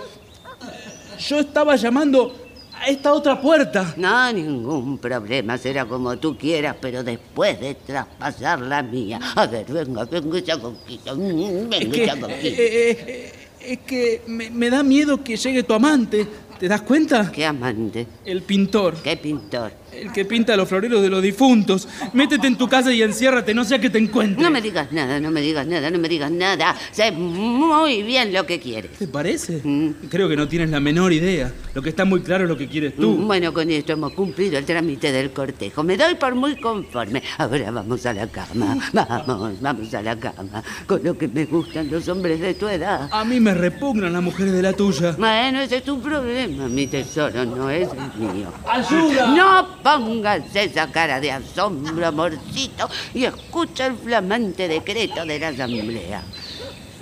yo 1.28 1.40
estaba 1.40 1.76
llamando 1.76 2.34
a 2.72 2.88
esta 2.88 3.12
otra 3.12 3.40
puerta. 3.40 3.94
No, 3.96 4.32
ningún 4.32 4.98
problema, 4.98 5.56
será 5.56 5.84
como 5.86 6.16
tú 6.18 6.36
quieras, 6.36 6.76
pero 6.80 7.02
después 7.04 7.60
de 7.60 7.74
traspasar 7.76 8.60
la 8.60 8.82
mía. 8.82 9.20
A 9.36 9.46
ver, 9.46 9.66
venga, 9.66 10.04
venga 10.04 10.38
ya 10.40 10.58
poquito, 10.58 11.16
venga 11.16 11.76
Es 11.76 11.88
que, 11.88 12.06
ya 12.06 12.16
poquito. 12.16 12.36
eh, 12.42 12.90
eh, 13.06 13.32
es 13.60 13.78
que 13.78 14.22
me, 14.26 14.50
me 14.50 14.68
da 14.68 14.82
miedo 14.82 15.22
que 15.22 15.36
llegue 15.36 15.62
tu 15.62 15.72
amante. 15.72 16.24
Te 16.24 16.58
¿Te 16.60 16.68
das 16.68 16.82
cuenta? 16.82 17.30
¿Qué 17.32 17.44
amante? 17.44 18.06
El 18.24 18.42
pintor. 18.42 18.94
¿Qué 19.02 19.16
pintor? 19.16 19.72
El 19.96 20.12
que 20.12 20.24
pinta 20.24 20.56
los 20.56 20.68
floreros 20.68 21.02
de 21.02 21.10
los 21.10 21.22
difuntos. 21.22 21.88
Métete 22.12 22.46
en 22.46 22.56
tu 22.56 22.68
casa 22.68 22.92
y 22.92 23.02
enciérrate, 23.02 23.54
no 23.54 23.64
sea 23.64 23.78
que 23.78 23.90
te 23.90 23.98
encuentre. 23.98 24.42
No 24.42 24.50
me 24.50 24.60
digas 24.60 24.90
nada, 24.92 25.20
no 25.20 25.30
me 25.30 25.40
digas 25.40 25.66
nada, 25.66 25.90
no 25.90 25.98
me 25.98 26.08
digas 26.08 26.30
nada. 26.30 26.74
Sé 26.92 27.12
muy 27.12 28.02
bien 28.02 28.32
lo 28.32 28.44
que 28.46 28.60
quieres. 28.60 28.92
¿Te 28.98 29.08
parece? 29.08 29.62
Creo 30.10 30.28
que 30.28 30.36
no 30.36 30.48
tienes 30.48 30.70
la 30.70 30.80
menor 30.80 31.12
idea. 31.12 31.52
Lo 31.74 31.82
que 31.82 31.88
está 31.90 32.04
muy 32.04 32.22
claro 32.22 32.44
es 32.44 32.50
lo 32.50 32.56
que 32.56 32.68
quieres 32.68 32.94
tú. 32.96 33.10
Mm, 33.16 33.26
Bueno, 33.26 33.52
con 33.52 33.70
esto 33.70 33.92
hemos 33.92 34.12
cumplido 34.12 34.58
el 34.58 34.64
trámite 34.64 35.10
del 35.12 35.30
cortejo. 35.30 35.82
Me 35.82 35.96
doy 35.96 36.14
por 36.14 36.34
muy 36.34 36.56
conforme. 36.56 37.22
Ahora 37.38 37.70
vamos 37.70 38.04
a 38.06 38.12
la 38.12 38.26
cama. 38.28 38.76
Vamos, 38.92 39.60
vamos 39.60 39.94
a 39.94 40.02
la 40.02 40.16
cama. 40.18 40.62
Con 40.86 41.02
lo 41.02 41.16
que 41.16 41.28
me 41.28 41.44
gustan 41.46 41.90
los 41.90 42.08
hombres 42.08 42.40
de 42.40 42.54
tu 42.54 42.68
edad. 42.68 43.08
A 43.10 43.24
mí 43.24 43.40
me 43.40 43.54
repugnan 43.54 44.12
las 44.12 44.22
mujeres 44.22 44.52
de 44.52 44.62
la 44.62 44.72
tuya. 44.72 45.12
Bueno, 45.18 45.60
ese 45.60 45.76
es 45.76 45.84
tu 45.84 46.00
problema, 46.00 46.68
mi 46.68 46.86
tesoro, 46.86 47.44
no 47.44 47.70
es 47.70 47.88
el 47.90 48.20
mío. 48.34 48.52
¡Ayuda! 48.68 49.26
No 49.34 49.82
pongas 49.84 50.42
esa 50.56 50.90
cara 50.90 51.20
de 51.20 51.30
asombro, 51.30 52.04
amorcito, 52.04 52.88
y 53.12 53.26
escucha 53.26 53.86
el 53.86 53.96
flamante 53.96 54.66
decreto 54.66 55.24
de 55.24 55.38
la 55.38 55.48
asamblea. 55.48 56.24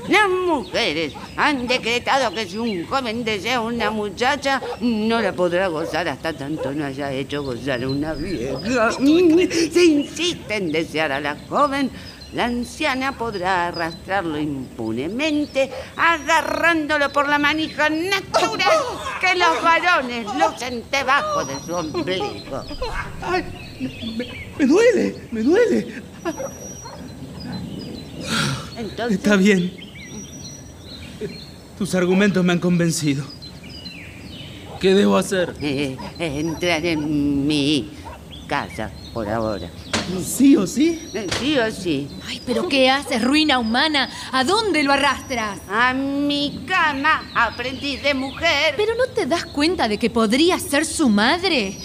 Las 0.09 0.29
mujeres 0.29 1.13
han 1.37 1.69
decretado 1.69 2.35
que 2.35 2.45
si 2.47 2.59
un 2.59 2.85
joven 2.87 3.23
desea 3.23 3.61
una 3.61 3.93
muchacha, 3.93 4.61
no 4.81 5.21
la 5.21 5.33
podrá 5.33 5.69
gozar 5.69 6.09
hasta 6.09 6.33
tanto 6.33 6.73
no 6.73 6.85
haya 6.85 7.13
hecho 7.13 7.45
gozar 7.45 7.85
a 7.85 7.89
una 7.89 8.13
vieja. 8.13 8.91
Si 8.99 9.93
insiste 9.93 10.57
en 10.57 10.73
desear 10.73 11.13
a 11.13 11.21
la 11.21 11.37
joven, 11.49 11.89
la 12.35 12.47
anciana 12.47 13.17
podrá 13.19 13.69
arrastrarlo 13.69 14.39
impunemente, 14.41 15.71
agarrándolo 15.97 17.13
por 17.13 17.29
la 17.29 17.39
manija 17.39 17.91
natural 17.91 18.73
que 19.21 19.35
los 19.39 19.63
varones 19.63 20.27
lucen 20.39 20.83
debajo 20.91 21.45
de 21.45 21.55
su 21.61 21.75
ombligo. 21.75 22.33
Me 24.59 24.67
duele, 24.67 25.29
me 25.31 25.43
duele. 25.43 26.03
Entonces, 28.77 29.17
Está 29.19 29.37
bien. 29.37 29.73
Tus 31.79 31.95
argumentos 31.95 32.45
me 32.45 32.53
han 32.53 32.59
convencido. 32.61 33.25
¿Qué 34.81 34.95
debo 34.95 35.17
hacer? 35.17 35.55
eh, 35.61 35.97
entrar 36.19 36.85
en 36.87 37.47
mi 37.47 37.91
casa 38.49 38.91
por 39.13 39.29
ahora. 39.29 39.69
¿Sí 40.25 40.57
o 40.57 40.67
sí? 40.67 41.01
Sí 41.41 41.59
o 41.59 41.71
sí. 41.71 42.09
Ay, 42.27 42.41
pero 42.45 42.69
¿qué 42.69 42.91
haces, 42.91 43.23
ruina 43.23 43.59
humana? 43.59 44.09
¿A 44.33 44.45
dónde 44.45 44.83
lo 44.83 44.93
arrastras? 44.93 45.61
A 45.71 45.93
mi 45.95 46.65
cama, 46.67 47.31
aprendiz 47.35 48.03
de 48.03 48.15
mujer. 48.15 48.75
¿Pero 48.77 48.95
no 48.95 49.07
te 49.15 49.27
das 49.27 49.45
cuenta 49.45 49.89
de 49.89 49.99
que 49.99 50.11
podría 50.11 50.59
ser 50.59 50.85
su 50.85 51.09
madre? 51.09 51.77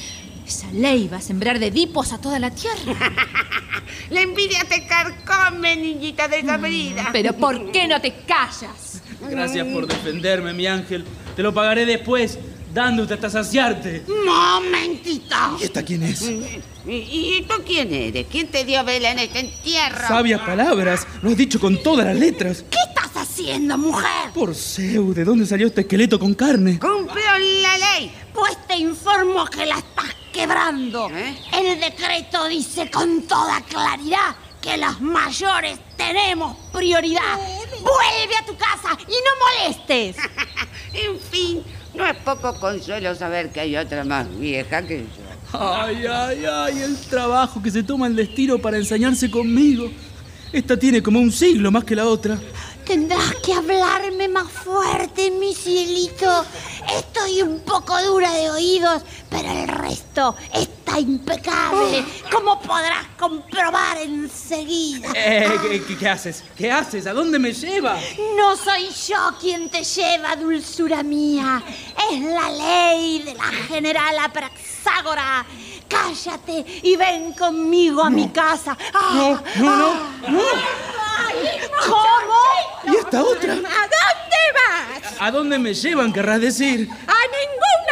Esa 0.46 0.72
ley 0.72 1.08
va 1.08 1.18
a 1.18 1.22
sembrar 1.22 1.60
de 1.60 1.72
dipos 1.72 2.14
a 2.14 2.22
toda 2.22 2.40
la 2.40 2.52
tierra. 2.52 2.96
La 4.10 4.22
envidia 4.22 4.64
te 4.68 4.86
carcome, 4.86 5.76
niñita 5.76 6.30
desabrida. 6.30 7.10
Pero 7.12 7.34
¿por 7.34 7.72
qué 7.72 7.88
no 7.88 8.00
te 8.00 8.14
callas? 8.26 9.02
Gracias 9.30 9.68
por 9.68 9.86
defenderme, 9.88 10.54
mi 10.54 10.68
ángel. 10.68 11.04
Te 11.36 11.44
lo 11.44 11.54
pagaré 11.54 11.86
después, 11.86 12.40
dándote 12.74 13.14
hasta 13.14 13.30
saciarte. 13.30 14.04
¡Momentito! 14.26 15.36
¿Y 15.60 15.64
esta 15.64 15.84
quién 15.84 16.04
es? 16.04 16.22
¿Y, 16.22 16.52
y 16.88 17.46
tú 17.48 17.56
quién 17.66 17.94
eres? 17.94 18.28
¿Quién 18.30 18.48
te 18.48 18.64
dio 18.66 18.84
vela 18.84 19.12
en 19.12 19.20
este 19.20 19.40
entierro? 19.40 20.08
Sabias 20.08 20.42
palabras, 20.42 21.08
lo 21.22 21.30
has 21.30 21.38
dicho 21.38 21.60
con 21.60 21.82
todas 21.82 22.06
las 22.06 22.16
letras. 22.16 22.64
¿Qué 22.70 22.78
estás 22.88 23.16
haciendo, 23.16 23.78
mujer? 23.78 24.32
Por 24.34 24.56
Zeus, 24.56 25.16
¿de 25.16 25.24
dónde 25.24 25.46
salió 25.46 25.68
este 25.68 25.82
esqueleto 25.82 26.20
con 26.20 26.34
carne? 26.34 26.80
Cumplió 26.80 27.26
la 27.62 27.78
ley. 27.78 28.12
Pues 28.34 28.58
te 28.68 28.78
informo 28.78 29.46
que 29.46 29.66
la 29.66 29.78
estás 29.78 30.16
quebrando. 30.32 31.10
¿Eh? 31.12 31.36
El 31.54 31.80
decreto 31.80 32.48
dice 32.48 32.90
con 32.92 33.24
toda 33.24 33.62
claridad 33.62 34.36
que 34.62 34.78
los 34.78 35.00
mayores 35.02 35.80
tenemos 35.96 36.56
prioridad. 36.74 37.38
Vuelve 37.82 38.36
a 38.40 38.46
tu 38.46 38.56
casa 38.58 38.98
y 39.02 39.12
no 39.12 39.66
molestes. 39.68 40.18
En 40.94 41.20
fin, 41.20 41.64
no 41.98 42.08
es 42.08 42.16
poco 42.18 42.54
consuelo 42.60 43.16
saber 43.16 43.50
que 43.52 43.60
hay 43.60 43.76
otra 43.76 44.04
más 44.04 44.28
vieja 44.40 44.82
que 44.84 45.00
yo. 45.00 45.60
Ay, 45.60 46.06
ay, 46.06 46.46
ay, 46.46 46.82
el 46.82 46.98
trabajo 46.98 47.62
que 47.62 47.72
se 47.72 47.82
toma 47.82 48.08
el 48.08 48.16
destino 48.16 48.60
para 48.60 48.78
ensañarse 48.78 49.32
conmigo. 49.32 49.90
Esta 50.52 50.78
tiene 50.78 51.02
como 51.02 51.20
un 51.20 51.32
siglo 51.32 51.72
más 51.72 51.84
que 51.84 51.96
la 51.96 52.06
otra. 52.06 52.38
Tendrás 52.86 53.36
que 53.44 53.54
hablarme 53.54 54.30
más 54.30 54.50
fuerte, 54.50 55.32
mi 55.32 55.54
cielito. 55.54 56.46
Estoy 56.98 57.42
un 57.42 57.60
poco 57.60 58.02
dura 58.02 58.32
de 58.34 58.50
oídos, 58.50 59.02
pero 59.30 59.52
el 59.52 59.68
resto 59.68 60.36
está 60.98 61.00
impecable, 61.00 62.04
como 62.32 62.60
podrás 62.60 63.06
comprobar 63.18 63.98
enseguida. 63.98 65.10
Eh, 65.16 65.58
¿qué, 65.62 65.84
qué- 65.84 65.98
qué 65.98 66.10
haces? 66.10 66.44
¿Qué 66.56 66.72
haces? 66.72 67.08
¿A 67.08 67.14
dónde 67.14 67.40
me 67.40 67.54
llevas? 67.54 68.02
No 68.36 68.56
soy 68.56 68.90
yo 69.08 69.36
quien 69.40 69.70
te 69.70 69.84
lleva, 69.84 70.36
dulzura 70.36 71.04
mía. 71.04 71.62
Es 72.12 72.22
la 72.22 72.50
ley 72.52 73.20
de 73.24 73.34
la 73.36 73.44
general 73.68 74.18
Apraxágora. 74.20 75.46
Cállate 75.88 76.66
y 76.84 76.96
ven 76.98 77.32
conmigo 77.34 78.04
a 78.04 78.10
mi 78.10 78.28
casa. 78.30 78.78
Ah, 78.94 79.12
No, 79.14 79.42
no, 79.64 79.78
no, 79.78 79.94
no. 80.30 80.42
¿Cómo? 81.88 82.94
¿Y 82.94 82.96
esta 82.98 83.24
otra? 83.24 83.54
¿A 83.54 83.56
dónde 83.56 84.42
vas? 84.54 85.14
¿A 85.22 85.32
dónde 85.32 85.58
me 85.60 85.74
llevan, 85.74 86.12
querrás 86.12 86.42
decir? 86.42 86.90
A 86.92 87.20
ninguna 87.38 87.87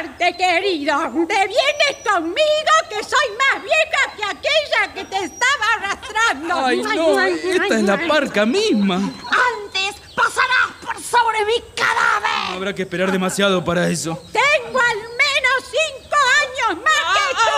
parte, 0.00 0.36
querido. 0.36 0.96
Te 1.28 1.46
vienes 1.46 1.96
conmigo 2.04 2.72
que 2.88 3.02
soy 3.04 3.28
más 3.38 3.62
vieja 3.62 4.16
que 4.16 4.24
aquella 4.24 4.94
que 4.94 5.04
te 5.04 5.24
estaba 5.24 5.66
arrastrando. 5.76 6.66
Ay, 6.66 6.82
no, 6.82 7.20
esta 7.20 7.76
es 7.76 7.82
la 7.82 8.06
parca 8.08 8.46
misma. 8.46 8.96
Antes 8.96 9.94
pasarás 10.14 10.70
por 10.84 10.96
sobre 11.02 11.44
mi 11.46 11.60
cadáver. 11.74 12.54
Habrá 12.56 12.74
que 12.74 12.82
esperar 12.82 13.12
demasiado 13.12 13.64
para 13.64 13.88
eso. 13.88 14.22
Tengo 14.32 14.80
al 14.80 14.96
menos 14.96 15.64
cinco 15.70 16.16
años 16.42 16.82
más 16.84 17.02
que 17.16 17.26
tú. 17.46 17.50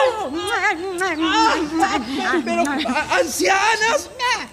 Pero, 2.45 2.63
a- 2.89 3.17
ancianas, 3.19 4.11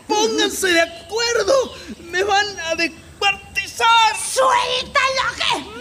pónganse 0.07 0.67
de 0.67 0.81
acuerdo. 0.81 1.73
Me 2.11 2.23
van 2.23 2.45
a 2.65 2.75
descuartizar. 2.75 4.15
¡Suelta 4.15 4.99
lo 5.15 5.35
que 5.35 5.43
es 5.57 5.78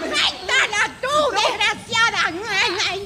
¡Suéltala 0.00 0.82
tú, 1.00 1.14
desgraciada! 1.32 2.30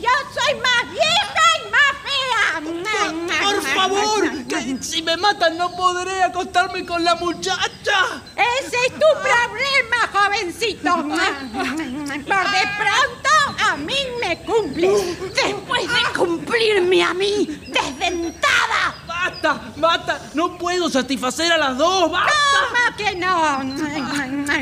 Yo 0.00 0.14
soy 0.34 0.54
más 0.60 0.84
vieja 0.92 1.44
y 1.56 1.70
más 1.70 1.92
fea. 2.04 3.42
Por 3.42 3.62
favor, 3.62 4.20
que 4.46 4.78
si 4.82 5.02
me 5.02 5.16
matan 5.16 5.56
no 5.56 5.74
podré 5.74 6.22
acostarme 6.22 6.84
con 6.84 7.02
la 7.04 7.14
muchacha. 7.16 8.22
Ese 8.36 8.76
es 8.86 8.92
tu 8.92 9.10
problema, 9.22 10.08
jovencito. 10.12 10.96
Por 10.96 12.50
de 12.50 12.64
pronto, 12.78 13.30
a 13.70 13.76
mí 13.76 13.96
me 14.20 14.42
cumples. 14.42 15.18
Después 15.34 15.82
de 15.88 16.02
cumplirme 16.16 17.02
a 17.02 17.14
mí, 17.14 17.46
desdentada. 17.68 18.94
¡Basta! 19.18 19.60
¡Basta! 19.76 20.20
¡No 20.34 20.56
puedo 20.56 20.88
satisfacer 20.88 21.50
a 21.52 21.58
las 21.58 21.76
dos! 21.76 22.10
¡Basta! 22.10 22.32
¿Cómo 22.52 22.96
que 22.96 23.16
no? 23.16 23.60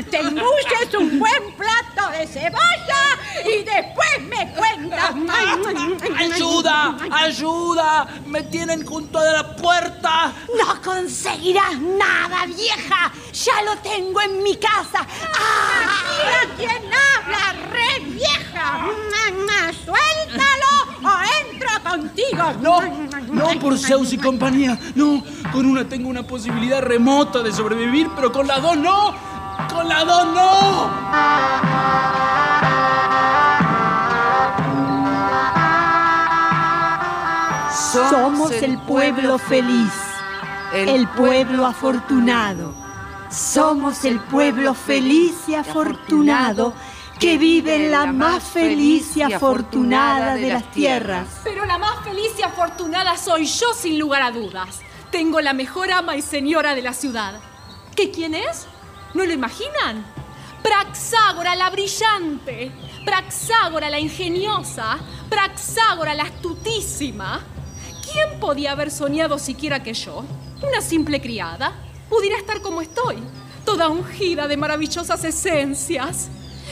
Te 0.09 0.97
un 0.97 1.19
buen 1.19 1.55
plato 1.55 2.09
de 2.11 2.27
cebolla 2.27 3.19
y 3.45 3.63
después 3.63 4.21
me 4.21 4.53
cuentas. 4.53 5.13
¡Ayuda! 6.17 6.97
¡Ayuda! 7.11 8.07
¡Me 8.25 8.43
tienen 8.43 8.85
junto 8.85 9.19
a 9.19 9.25
la 9.25 9.55
puerta! 9.55 10.33
No 10.57 10.81
conseguirás 10.81 11.79
nada, 11.79 12.45
vieja. 12.47 13.11
Ya 13.33 13.61
lo 13.61 13.77
tengo 13.77 14.21
en 14.21 14.41
mi 14.41 14.55
casa. 14.57 15.05
¡Ah! 15.35 16.03
Mira 16.17 16.55
quién 16.57 16.91
habla, 16.93 17.53
re 17.71 17.99
vieja. 18.05 18.87
Suéltalo 19.85 20.86
o 21.03 21.09
entro 21.51 21.69
contigo. 21.83 22.53
¡No! 22.61 22.81
¡No 23.31 23.59
por 23.59 23.77
Zeus 23.77 24.13
y 24.13 24.17
compañía! 24.17 24.79
¡No! 24.95 25.23
Con 25.51 25.65
una 25.65 25.87
tengo 25.87 26.09
una 26.09 26.23
posibilidad 26.23 26.81
remota 26.81 27.41
de 27.41 27.51
sobrevivir, 27.51 28.09
pero 28.15 28.31
con 28.31 28.47
las 28.47 28.61
dos 28.61 28.77
no. 28.77 29.13
¡Con 29.69 29.87
las 29.87 30.05
dos 30.05 30.25
no! 30.33 30.91
Somos 38.09 38.51
el 38.51 38.77
pueblo 38.79 39.37
feliz, 39.37 39.93
el 40.73 41.07
pueblo 41.09 41.65
afortunado. 41.65 42.73
Somos 43.29 44.05
el 44.05 44.19
pueblo 44.19 44.73
feliz 44.73 45.35
y 45.47 45.55
afortunado 45.55 46.73
que 47.19 47.37
vive 47.37 47.75
en 47.75 47.91
la 47.91 48.11
más 48.11 48.43
feliz 48.43 49.17
y 49.17 49.21
afortunada 49.21 50.35
de 50.35 50.49
las 50.49 50.71
tierras. 50.71 51.27
Pero 51.43 51.65
la 51.65 51.77
más 51.77 52.03
feliz 52.03 52.31
y 52.37 52.43
afortunada 52.43 53.17
soy 53.17 53.45
yo, 53.45 53.73
sin 53.73 53.97
lugar 53.97 54.21
a 54.21 54.31
dudas. 54.31 54.81
Tengo 55.11 55.41
la 55.41 55.53
mejor 55.53 55.91
ama 55.91 56.15
y 56.15 56.21
señora 56.21 56.75
de 56.75 56.81
la 56.81 56.93
ciudad. 56.93 57.39
¿Qué 57.95 58.11
quién 58.11 58.35
es? 58.35 58.67
¿No 59.13 59.25
lo 59.25 59.33
imaginan? 59.33 60.05
Praxágora 60.61 61.55
la 61.55 61.69
brillante, 61.69 62.71
Praxágora 63.05 63.89
la 63.89 63.99
ingeniosa, 63.99 64.97
Praxágora 65.29 66.13
la 66.13 66.23
astutísima. 66.23 67.41
¿Quién 68.11 68.39
podía 68.39 68.73
haber 68.73 68.91
soñado 68.91 69.39
siquiera 69.39 69.81
que 69.81 69.93
yo, 69.93 70.23
una 70.61 70.81
simple 70.81 71.21
criada, 71.21 71.73
pudiera 72.09 72.37
estar 72.37 72.61
como 72.61 72.81
estoy, 72.81 73.17
toda 73.65 73.89
ungida 73.89 74.47
de 74.47 74.57
maravillosas 74.57 75.23
esencias? 75.23 76.29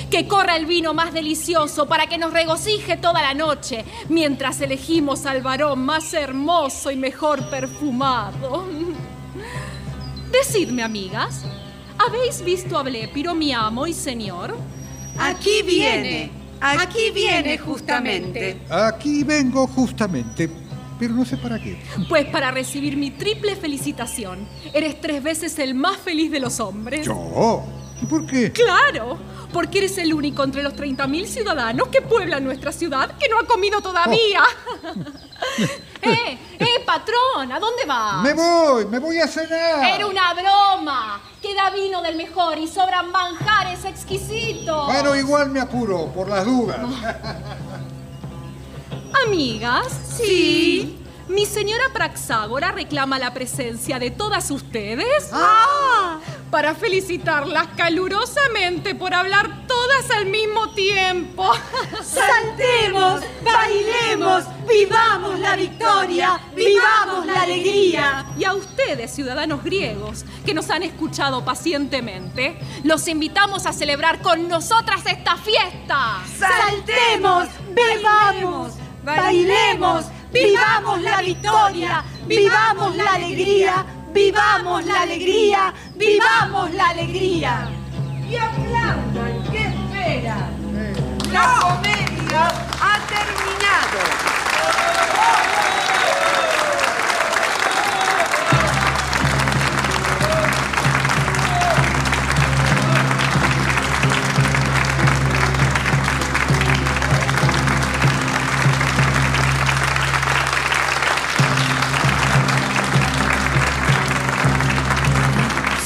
Que 0.10 0.28
corra 0.28 0.56
el 0.56 0.66
vino 0.66 0.94
más 0.94 1.14
delicioso 1.14 1.88
para 1.88 2.08
que 2.08 2.18
nos 2.18 2.34
regocije 2.34 2.98
toda 2.98 3.22
la 3.22 3.34
noche, 3.34 3.86
mientras 4.10 4.62
elegimos 4.62 5.26
al 5.26 5.42
varón 5.42 5.86
más 5.86 6.14
hermoso 6.14 6.92
y 6.92 6.96
mejor 6.96 7.50
perfumado. 7.50 8.66
Decidme, 10.32 10.84
amigas, 10.84 11.44
¿habéis 11.98 12.44
visto 12.44 12.78
a 12.78 12.84
Blépiro, 12.84 13.34
mi 13.34 13.54
amo 13.54 13.88
y 13.88 13.94
señor? 13.94 14.56
Aquí 15.18 15.62
viene, 15.66 16.30
aquí 16.60 17.12
viene 17.14 17.58
justamente. 17.58 18.60
Aquí 18.70 19.24
vengo 19.24 19.66
justamente, 19.68 20.50
pero 21.00 21.14
no 21.14 21.24
sé 21.24 21.38
para 21.38 21.58
qué. 21.62 21.82
Pues 22.10 22.26
para 22.26 22.52
recibir 22.52 22.98
mi 22.98 23.12
triple 23.12 23.56
felicitación. 23.56 24.48
Eres 24.74 25.00
tres 25.00 25.24
veces 25.24 25.58
el 25.60 25.74
más 25.74 25.98
feliz 25.98 26.32
de 26.32 26.40
los 26.40 26.60
hombres. 26.60 27.06
¿Yo? 27.06 27.64
¿Y 28.02 28.06
por 28.06 28.26
qué? 28.26 28.52
Claro, 28.52 29.18
porque 29.56 29.78
eres 29.78 29.98
el 30.00 30.14
único 30.14 30.44
entre 30.44 30.62
los 30.62 30.74
30.000 30.74 31.28
ciudadanos 31.28 31.88
que 31.88 32.02
pueblan 32.02 32.44
nuestra 32.44 32.74
ciudad 32.74 33.18
que 33.18 33.30
no 33.30 33.40
ha 33.40 33.46
comido 33.46 33.80
todavía. 33.80 34.44
¡Eh, 36.02 36.38
eh, 36.60 36.84
patrón! 36.86 37.54
¿A 37.54 37.58
dónde 37.58 37.86
vas? 37.86 38.22
Me 38.22 38.34
voy, 38.34 38.86
me 38.88 39.00
voy 39.00 39.18
a 39.18 39.30
cenar. 39.30 39.96
Era 39.96 40.08
una 40.08 40.34
broma. 40.34 41.22
Queda 41.42 41.70
vino 41.70 42.02
del 42.02 42.18
mejor 42.18 42.60
y 42.60 42.68
sobran 42.68 43.14
manjares 43.14 43.86
exquisitos. 43.86 44.88
Bueno, 44.88 45.16
igual 45.16 45.50
me 45.50 45.62
apuro, 45.62 46.08
por 46.08 46.28
las 46.28 46.44
dudas. 46.44 46.78
Amigas, 49.26 49.88
sí. 50.18 51.00
Mi 51.28 51.48
señora 51.48 51.86
Praxágora 51.92 52.72
reclama 52.72 53.18
la 53.18 53.34
presencia 53.34 53.98
de 53.98 54.12
todas 54.12 54.52
ustedes 54.52 55.30
¡Ah! 55.34 56.20
para 56.52 56.76
felicitarlas 56.76 57.68
calurosamente 57.76 58.94
por 58.94 59.12
hablar 59.12 59.66
todas 59.68 60.12
al 60.12 60.28
mismo 60.28 60.70
tiempo. 60.76 61.52
Saltemos, 62.04 63.22
bailemos, 63.44 64.44
vivamos 64.68 65.40
la 65.40 65.56
victoria, 65.56 66.40
vivamos 66.56 67.26
la 67.26 67.42
alegría. 67.42 68.26
Y 68.38 68.44
a 68.44 68.54
ustedes, 68.54 69.12
ciudadanos 69.12 69.64
griegos, 69.64 70.26
que 70.46 70.54
nos 70.54 70.70
han 70.70 70.84
escuchado 70.84 71.44
pacientemente, 71.44 72.56
los 72.84 73.08
invitamos 73.08 73.66
a 73.66 73.74
celebrar 73.74 74.22
con 74.22 74.48
nosotras 74.48 75.02
esta 75.08 75.38
fiesta. 75.38 76.22
Saltemos, 76.38 77.48
vivamos, 77.74 78.74
bailemos, 79.04 80.06
vivamos 80.36 81.02
la 81.02 81.22
victoria, 81.22 82.04
vivamos 82.28 82.96
la 82.96 83.14
alegría, 83.14 83.86
vivamos 84.14 84.86
la 84.86 85.02
alegría, 85.02 85.74
vivamos 85.96 86.74
la 86.74 86.90
alegría. 86.90 87.70
Y 88.30 88.36
aplaudan, 88.36 89.44
¿qué 89.52 89.68
esperan? 89.68 90.52
La 91.32 91.60
comedia 91.62 92.48
ha 92.82 93.00
terminado. 93.08 94.35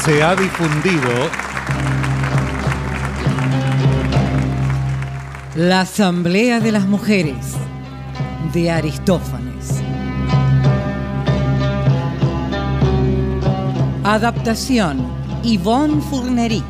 Se 0.09 0.23
ha 0.23 0.35
difundido 0.35 1.29
La 5.53 5.81
Asamblea 5.81 6.59
de 6.59 6.71
las 6.71 6.87
Mujeres 6.87 7.53
de 8.51 8.71
Aristófanes. 8.71 9.83
Adaptación 14.03 15.05
Yvonne 15.43 16.01
Fournery. 16.01 16.63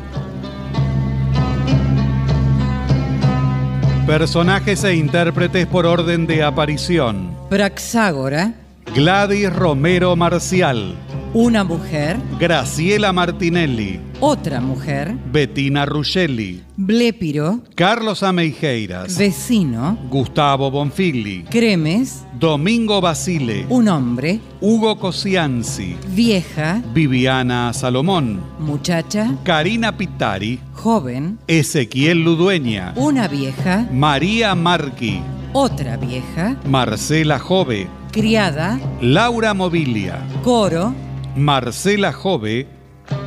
personajes 4.06 4.84
e 4.84 4.96
intérpretes 4.96 5.66
por 5.66 5.86
orden 5.86 6.26
de 6.26 6.44
aparición. 6.44 7.34
Praxágora, 7.48 8.52
Gladys 8.94 9.50
Romero 9.50 10.14
Marcial, 10.14 10.94
una 11.32 11.62
mujer, 11.62 12.18
Graciela 12.40 13.12
Martinelli, 13.12 14.00
otra 14.18 14.60
mujer, 14.60 15.14
Bettina 15.30 15.86
Ruggeli, 15.86 16.62
Blépiro, 16.76 17.60
Carlos 17.76 18.24
Ameijeiras, 18.24 19.16
vecino, 19.16 19.96
Gustavo 20.10 20.70
Bonfigli, 20.72 21.44
Cremes, 21.44 22.24
Domingo 22.38 23.00
Basile, 23.00 23.64
un 23.68 23.88
hombre, 23.88 24.40
Hugo 24.60 24.98
Cosianzi, 24.98 25.96
vieja, 26.08 26.82
Viviana 26.92 27.72
Salomón, 27.74 28.40
muchacha, 28.58 29.32
Karina 29.44 29.96
Pitari, 29.96 30.58
joven, 30.72 31.38
Ezequiel 31.46 32.24
Ludueña, 32.24 32.92
una 32.96 33.28
vieja, 33.28 33.86
María 33.92 34.56
Marqui, 34.56 35.20
otra 35.52 35.96
vieja, 35.96 36.56
Marcela 36.66 37.38
Jove, 37.38 37.86
criada, 38.10 38.80
Laura 39.00 39.54
Mobilia, 39.54 40.18
coro, 40.42 40.92
Marcela 41.36 42.12
Jove, 42.12 42.66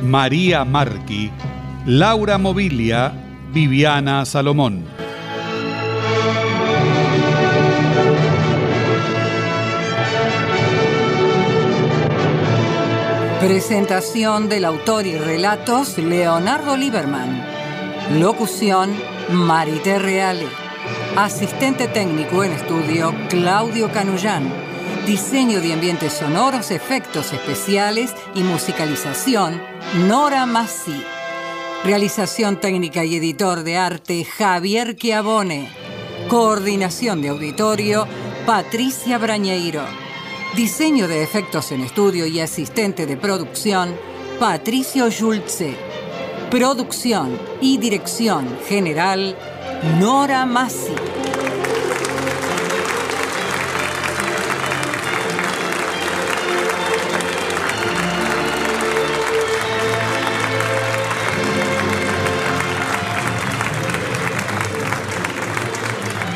María 0.02 0.64
Marqui, 0.64 1.30
Laura 1.86 2.38
Mobilia, 2.38 3.12
Viviana 3.52 4.24
Salomón. 4.26 4.84
Presentación 13.40 14.48
del 14.48 14.64
autor 14.64 15.06
y 15.06 15.18
relatos 15.18 15.98
Leonardo 15.98 16.76
Lieberman. 16.76 17.42
Locución 18.18 18.90
Marité 19.30 19.98
Reale. 19.98 20.46
Asistente 21.16 21.88
técnico 21.88 22.42
en 22.44 22.52
estudio 22.52 23.14
Claudio 23.28 23.90
Canullán. 23.92 24.63
Diseño 25.06 25.60
de 25.60 25.74
ambientes 25.74 26.14
sonoros, 26.14 26.70
efectos 26.70 27.34
especiales 27.34 28.14
y 28.34 28.42
musicalización 28.42 29.60
Nora 30.08 30.46
Massi. 30.46 30.98
Realización 31.84 32.58
técnica 32.58 33.04
y 33.04 33.16
editor 33.16 33.64
de 33.64 33.76
arte 33.76 34.24
Javier 34.24 34.96
Chiavone. 34.96 35.68
Coordinación 36.28 37.20
de 37.20 37.28
auditorio 37.28 38.08
Patricia 38.46 39.18
Brañeiro. 39.18 39.82
Diseño 40.56 41.06
de 41.06 41.22
efectos 41.22 41.70
en 41.72 41.82
estudio 41.82 42.24
y 42.24 42.40
asistente 42.40 43.04
de 43.04 43.18
producción, 43.18 43.94
Patricio 44.40 45.10
Schulze. 45.10 45.76
Producción 46.50 47.38
y 47.60 47.76
dirección 47.76 48.48
general, 48.66 49.36
Nora 50.00 50.46
Massi. 50.46 50.94